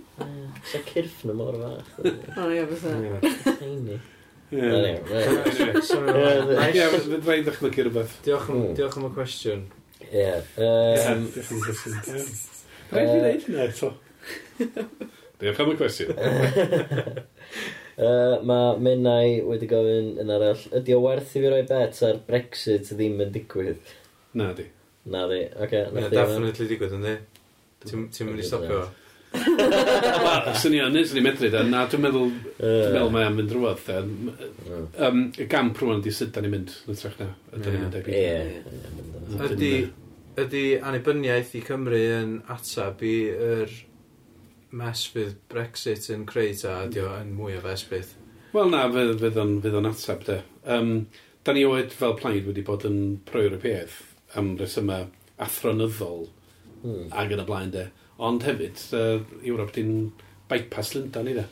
[0.68, 1.90] Sa cyrff na mor fach.
[2.40, 2.94] O, ie, beth e?
[3.60, 3.98] Tiny.
[4.50, 8.16] Ie, fe fydda i'n dychmygu rhywbeth.
[8.26, 8.76] Diolch am, hmm.
[8.78, 9.66] diolch am y cwestiwn.
[10.10, 10.30] Ie.
[10.56, 12.00] Diolch am y cwestiwn.
[12.90, 13.92] Rhaid fi wneud hynna eto.
[15.40, 16.16] Diolch am y cwestiwn.
[18.00, 22.20] Uh, Mae Menai wedi gofyn yn arall, ydy o werth i fi roi bet ar
[22.24, 23.90] Brexit ddim yn digwydd?
[24.40, 24.64] Na di.
[25.12, 25.66] Na di, oce.
[25.66, 27.42] Okay, Mae'n definitely digwydd, yn ynddi?
[27.84, 28.78] Ti'n mynd i stopio?
[29.30, 31.62] Swn i yn, swn ni medru da.
[31.66, 33.90] Na, dwi'n meddwl, dwi'n meddwl mae am fynd rhywbeth.
[35.06, 37.30] Um, y gamp rhywun di sut da ni'n mynd, yn trach na.
[37.56, 38.16] Ydy ni'n debyg.
[39.50, 39.72] Ydy,
[40.44, 43.78] ydy annibyniaeth i Cymru yn atab i yr
[44.80, 48.14] mes fydd Brexit yn creu ta, ydy o yn mwy o fesbydd?
[48.54, 50.40] Wel na, fydd o'n fydd o'n atab de.
[50.66, 50.94] Um,
[51.46, 53.00] da ni oed fel plaid wedi bod yn
[53.30, 53.94] pro-Europeaidd
[54.38, 55.08] am resymau
[55.40, 56.26] athronyddol
[56.82, 57.08] mm.
[57.16, 57.86] ag yn y blaen de.
[58.20, 59.94] Ond hefyd, uh, Ewrop di'n
[60.50, 61.46] bypass Lundan i dda.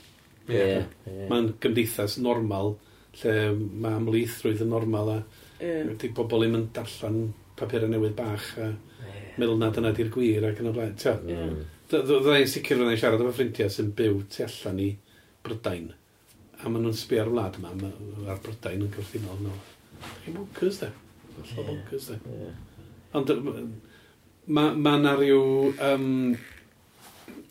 [0.48, 1.26] Yeah, yeah.
[1.28, 2.74] Mae'n gymdeithas normal,
[3.20, 5.16] lle mae amlithrwydd yn normal a
[5.60, 5.88] yeah.
[6.00, 7.18] di bobl ddim yn darllen
[7.58, 9.18] papurau newydd bach a yeah.
[9.40, 10.94] meddwl na dyna di'r gwir ac yn y blaen.
[11.00, 11.56] Tio, yeah.
[11.88, 14.90] Dda sicr fyddai'n siarad efo ffrindiau sy'n byw tu allan i
[15.44, 15.88] Brydain.
[16.58, 17.72] A maen nhw'n sbio ar wlad yma,
[18.28, 19.40] ar Brydain yn cyffredinol.
[19.44, 19.56] nhw.
[20.24, 20.92] Chi'n bonkers, de.
[21.48, 22.52] Chi'n bonkers, de.
[23.16, 23.32] Ond
[24.52, 25.42] mae ma yna rhyw...
[25.88, 26.14] Um,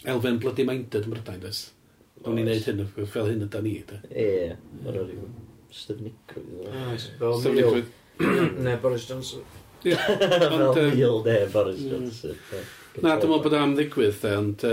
[0.06, 1.66] elfen bloody-minded yn Brydain, dweud.
[2.26, 4.00] Dwi'n ni'n neud hyn, fel hyn yda ni, da.
[4.10, 5.28] Ie, mae'n rhaid i'w
[5.78, 6.68] styfnigrwydd.
[6.74, 7.96] Ah, styfnigrwydd.
[8.66, 9.44] Ne, Boris Johnson.
[9.84, 11.90] Fel Neil, ne, Boris mm.
[11.92, 12.40] Johnson.
[13.04, 14.64] Na, dwi'n meddwl bod am ddigwydd, de, ond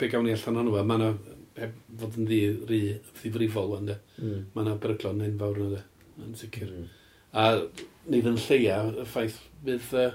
[0.00, 1.70] be gawn ni allan o'n fe, mae yna
[2.00, 4.00] fod yn ddi ddifrifol, wan, da.
[4.18, 4.48] Mm.
[4.56, 6.66] Mae yna beryglon hyn fawr yna, da, yn sicr.
[6.66, 6.90] Mm.
[7.30, 7.46] A
[8.10, 9.94] nid yn lleia, y ffaith bydd...
[9.94, 10.10] Uh,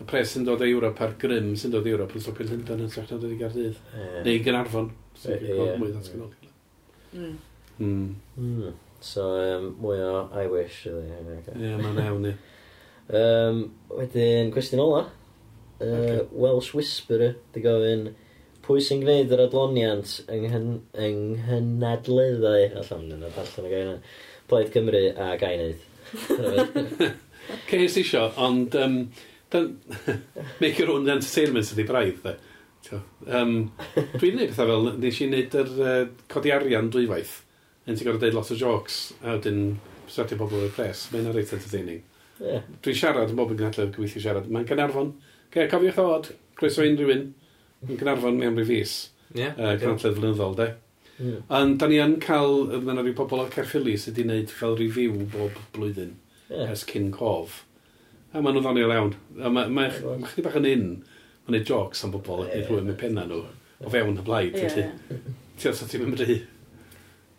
[0.00, 2.84] y pres sy'n dod o Ewrop a'r grym sy'n dod o Ewrop yn stopio Llundain
[2.86, 3.78] yn trach na dod i Gardydd.
[3.94, 4.22] Yeah.
[4.26, 4.90] Neu Gynarfon,
[5.20, 5.44] sy'n mm.
[5.44, 5.44] hmm.
[5.44, 5.52] Hmm.
[5.54, 5.78] so, yeah.
[5.80, 6.32] mwy ddatganol.
[7.14, 7.36] Mm.
[7.78, 8.08] Mm.
[8.38, 8.74] Mm.
[9.04, 11.10] So, um, mwy o I wish, really.
[11.10, 11.56] Ie, okay.
[11.60, 12.34] yeah, mae'n ewn ni.
[13.20, 13.64] um,
[13.98, 15.06] wedyn, cwestiwn ola.
[15.80, 16.20] Uh, okay.
[16.32, 18.08] Welsh Whisperer, di gofyn,
[18.64, 20.46] pwy sy'n gwneud yr adloniant yng,
[21.04, 23.98] yng nghynadleddau, allan yn y darllen y gael yna,
[24.48, 25.84] Plaid Cymru a Gainydd.
[27.68, 28.98] Ceis isio, ond um,
[30.60, 32.36] make your own entertainment ydi braidd, dde.
[32.92, 33.54] Um,
[34.20, 36.00] dwi'n neud pethau fel, nes i wneud yr uh,
[36.30, 37.38] codi arian dwywaith,
[37.86, 39.62] yn ti'n gorfod deud lot o jocs, a wedyn
[40.10, 42.02] sratio bobl o'r pres, mae'n reit entertaining.
[42.40, 42.64] Yeah.
[42.84, 45.12] Dwi'n siarad, yn bob yn gynadledd gweithio siarad, mae'n Gynarfon,
[45.48, 47.28] okay, cofiwch ddod, croeso unrhyw un,
[47.86, 48.96] yn Gynarfon mewn rhyw fus,
[49.32, 50.72] yeah, uh, gynadledd flynyddol, de.
[51.14, 51.36] Mm.
[51.54, 55.28] Ond da ni yn cael, mae'n rhyw pobl o'r cerffili sydd wedi gwneud fel review
[55.32, 56.16] bob blwyddyn,
[56.50, 56.72] yeah.
[56.74, 57.62] es cyn cof.
[58.34, 59.12] A maen nhw'n ddoniol iawn.
[59.38, 60.88] A mae ma, ma, ma chdi bach yn un,
[61.44, 63.44] mae'n neud jocs am bobl i rhywun mewn penna nhw
[63.84, 64.58] o fewn y blaid.
[64.58, 64.90] Yeah.
[65.60, 66.40] Ti os ti'n mynd i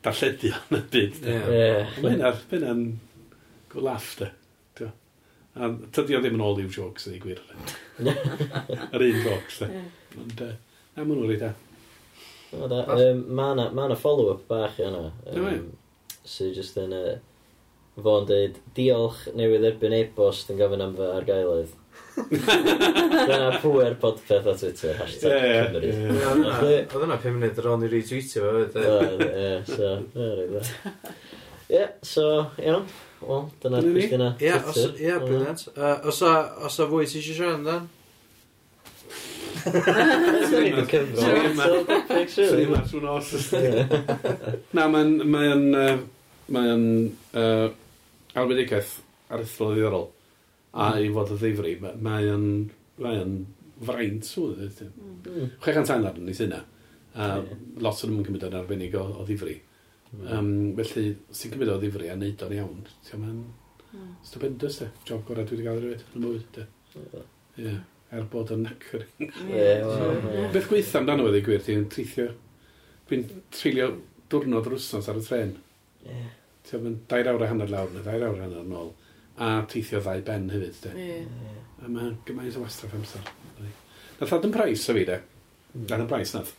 [0.05, 1.19] darlledu yn y byd.
[1.25, 2.75] Mae hynna'n hynna
[3.73, 4.31] go laff de.
[5.55, 7.43] A tydi o ddim yn ôl i'w jocs ydi gwir.
[8.95, 9.69] Yr un jocs de.
[10.19, 10.49] Ond e,
[10.95, 11.53] na maen nhw'n rhaid da.
[12.55, 15.09] Mae yna follow-up bach yna.
[15.31, 15.71] Um,
[16.27, 16.95] Sy'n just yn...
[16.95, 17.15] Uh,
[17.95, 21.73] fo'n dweud, diolch newydd erbyn e-bost yn gofyn am fy argaelydd.
[22.15, 25.89] Dyna pwer podpeth o Twitter, hashtag yeah, Cymru.
[26.95, 28.63] Oedd yna 5 munud ar ôl ni retweetio fo.
[28.79, 28.85] E.
[29.25, 30.63] Ie, so, ie,
[31.69, 32.85] Ie, so, iawn.
[33.25, 34.31] Wel, dyna pwysd yna.
[34.43, 34.55] Ie,
[35.23, 35.63] briliant.
[36.05, 36.27] Os mm.
[36.29, 37.87] a os a fwy ti eisiau siarad amdan?
[39.65, 41.23] Swn i'n cyfro.
[41.23, 43.31] Swn i'n marw nos.
[44.77, 45.15] Na, mae'n...
[45.25, 45.65] Mae'n...
[46.53, 46.85] Mae'n
[48.35, 48.97] arwyddigaeth
[49.33, 50.07] aruthrol ddiddorol
[50.75, 51.03] a mm.
[51.05, 52.47] i fod y ddifri, mae o'n
[53.01, 53.35] mae o'n
[53.85, 54.71] fraint sŵn.
[54.95, 55.51] Mm.
[55.63, 56.61] 600 anar yn ei syna.
[57.15, 57.29] A
[57.83, 59.55] lot o'n nhw'n cymryd o'n arbennig o, o ddifri.
[60.15, 64.13] Um, felly, sy'n cymryd o ddifri a neud o'n iawn, ti'n ma'n mm.
[64.27, 64.89] stupendous, te.
[65.07, 66.67] Job gorau dwi wedi gael rhywbeth yn bywyd, te.
[67.63, 67.75] Ie.
[68.15, 69.03] Er bod o'n nacr.
[70.53, 72.29] Beth gweitha amdano wedi gwir, ti'n treithio...
[73.09, 73.91] Dwi'n treulio
[74.31, 75.51] diwrnod yr wsnos ar y tren.
[76.05, 76.29] Yeah.
[76.69, 78.93] Ti'n mynd dair awr a hanner lawr neu dair awr a hanner nôl.
[79.37, 80.93] A teithio ddau ben hefyd, de.
[80.97, 81.59] Yeah.
[81.83, 83.25] A mae gymaint o wastraff amser.
[84.19, 85.19] Nath ad yn preis o fi, de.
[85.19, 85.75] E?
[85.75, 85.85] Mm.
[85.91, 86.55] Dan preis nath.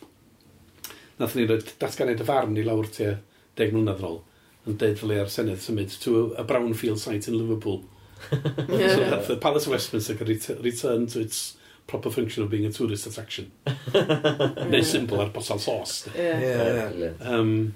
[1.17, 3.17] Nath ni roed datganiad y farn i lawr tua
[3.57, 4.21] deg mlynedd nôl.
[4.67, 7.83] Yn deud fel ar Senedd symud to a brownfield site in Liverpool.
[8.31, 8.95] yeah.
[8.95, 11.57] so nath the Palace of Westminster can return to its
[11.87, 13.51] proper function of being a tourist attraction.
[13.65, 16.09] Neu simple ar bosal sauce.
[16.15, 16.91] Yeah.
[16.91, 17.11] yeah.
[17.21, 17.73] Um,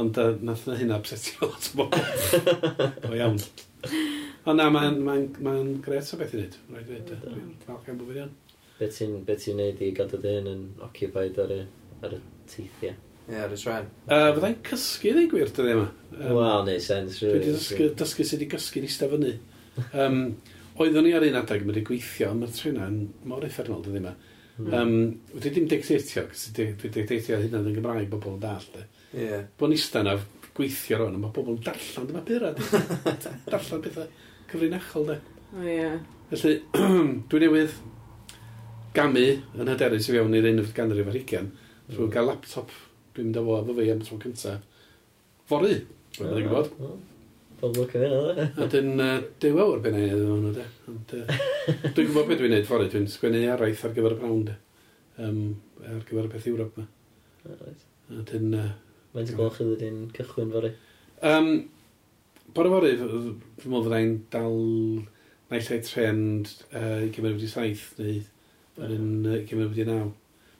[0.00, 2.00] Ond uh, nath na hynna obsetio lot o bobl.
[3.08, 3.38] o iawn.
[4.44, 5.14] Ond na, mae'n ma
[5.44, 5.54] ma,
[5.84, 6.56] gret o beth i wneud.
[6.72, 7.12] Rhaid i wneud.
[7.22, 8.32] Dwi'n falch am bwyd iawn.
[8.80, 11.60] Be ti'n be ti wneud i gadw dy hyn yn occupied ar y,
[12.02, 12.18] ar y
[12.50, 12.96] teithiau?
[13.28, 13.86] Ie, ar y tren.
[14.08, 15.86] Uh, Fyddai'n cysgu neu gwir dyddi yma.
[16.18, 17.20] Um, Wel, neu sens.
[17.22, 17.38] Really.
[17.38, 19.32] Dwi wedi dysgu, dysgu sydd wedi cysgu'n eistedd fyny.
[19.94, 20.18] Um,
[20.74, 22.98] oeddwn ni ar un adeg, adag, mae'n gweithio, mae'r trena yn
[23.30, 24.16] mor effernol dyddi yma.
[24.58, 24.74] Mm.
[24.74, 24.92] Um,
[25.38, 26.26] wedi dim dictatio,
[26.58, 28.68] dwi dictatio hynny yn Gymraeg bobl yn dall.
[29.14, 29.46] Yeah.
[29.60, 30.18] Bo'n istan na
[30.54, 32.60] gweithio rwan, mae pobl yn darllen dyma byrad.
[33.52, 34.08] darllen pethau
[34.50, 35.18] cyfrinachol, de.
[35.54, 35.90] O, ie.
[36.32, 36.56] Felly,
[37.30, 37.76] dwi newydd
[38.94, 39.24] gamu
[39.58, 41.50] yn hyderus i fewn i'r 11 ganrif ar 20
[41.90, 42.70] trwy gael laptop
[43.14, 44.62] dwi'n mynd â fo efo fi am tro cyntaf
[45.50, 45.74] Fori,
[46.16, 46.70] dwi'n mynd chi'n gwybod.
[47.60, 49.02] Pob lwc o hynna, A dyn
[49.42, 50.64] dew awr ben ei ddod hwnnw, de.
[50.90, 51.42] Ond, uh,
[51.84, 54.56] dwi'n gwybod beth dwi'n neud fory, dwi'n sgwennu araith ar gyfer y brawn, de.
[55.20, 55.42] Um,
[55.84, 56.86] ar gyfer y peth Ewrop yma.
[58.14, 58.70] A dyn, uh,
[59.14, 60.72] Mae'n ti'n gweld chi wedi'n cychwyn fori?
[61.22, 61.50] Um,
[62.54, 64.56] Bore fori, fi'n meddwl fyddai'n dal
[65.50, 68.20] naill ai trend uh, i gymryd wedi saith, neu
[68.84, 70.10] yn uh, gymryd wedi naw.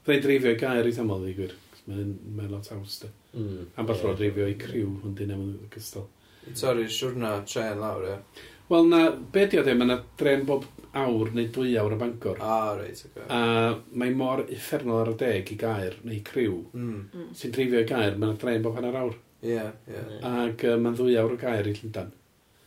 [0.06, 1.54] Fyddai'n dreifio i gair i thamol, i gwir.
[1.88, 3.10] Mae'n mae lot haws, da.
[3.34, 4.16] Mm, Am bach yeah.
[4.18, 6.06] dreifio i criw, hwn dyn am y cystal.
[6.54, 8.46] Torri, siwrna tren lawr, e?
[8.70, 9.02] Wel, na,
[9.34, 10.64] be di o ddim, mae yna dren bob
[11.00, 12.40] awr neu dwy awr o Bangor.
[12.42, 13.26] Ah, reit, okay.
[13.28, 17.30] A mae mor effernol ar y deg i gair neu criw mm.
[17.38, 19.16] sy'n dreifio i gair, mae'n dren bob hanner awr.
[19.44, 19.96] Ie, yeah, ie.
[19.96, 20.44] Yeah.
[20.44, 22.12] Ac uh, mae'n ddwy awr o gair i Llundan.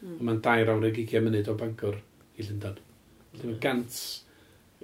[0.01, 0.17] Mm.
[0.19, 2.01] Mae'n dair awr ag 20 munud o Bangor
[2.37, 2.81] i Llundan.
[3.37, 4.01] Felly mae gant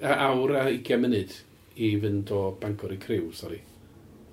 [0.01, 1.37] awr a 20 munud
[1.83, 3.59] i fynd o Bangor i criw, sori.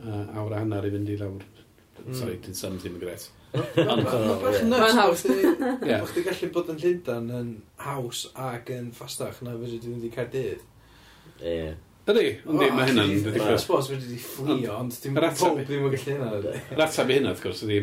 [0.01, 1.45] Uh, awr a hanner i fynd i lawr.
[2.01, 2.15] Mm.
[2.17, 3.29] Sorry, dyn sam ddim yn gret.
[3.51, 5.25] Mae'n haws.
[5.27, 7.49] Mae'n chdi gallu bod yn Llundain yn
[7.83, 10.63] haws ac yn ffastach na fyddi dwi'n wedi cael dydd.
[11.41, 11.73] Ie.
[12.11, 13.43] Ydy, ond mae hynna'n ddiddorol.
[13.45, 16.29] Mae'n sbos fyddi di fflio, ond dim pob ddim yn gallu hynna.
[16.75, 17.79] Yr atab i hynna, wrth gwrs, ydy,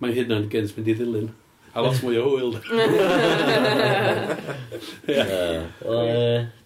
[0.00, 1.30] mae hynna'n gens mynd i ddilyn.
[1.70, 2.52] A lot mwy o hwyl.
[5.10, 5.22] Ie.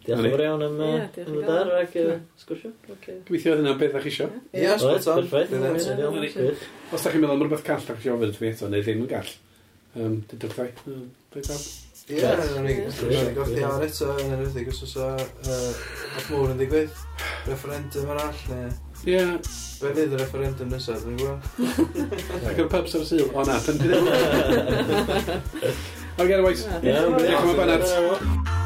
[0.05, 2.05] Diolch yn fawr iawn am y dar ac y
[2.43, 2.71] sgwrsio.
[3.29, 4.27] Gwithio hynna beth a'ch isio.
[4.53, 5.25] Ie, sbot on.
[6.93, 9.01] Os da chi'n meddwl am rhywbeth call, da chi'n ofyn wrth fi eto, neu ddim
[9.07, 9.33] yn gall.
[9.95, 10.71] Dydwch ddau.
[11.33, 11.63] Dydwch ddau.
[12.05, 12.21] Ie,
[12.61, 15.23] ni'n goffi awr eto yn yr ydych, os oes o'r
[16.29, 16.99] mŵr yn digwydd.
[17.49, 18.69] Referendum arall, neu...
[19.09, 19.23] Ie.
[19.81, 21.41] Be fydd y referendum nesaf, dwi'n gwybod?
[22.51, 23.25] Ac yr pubs ar y syl.
[23.33, 24.13] O na, dyn ni'n dweud.
[26.19, 26.55] Ok, anyway.
[26.61, 28.64] Ie, diolch yn fawr.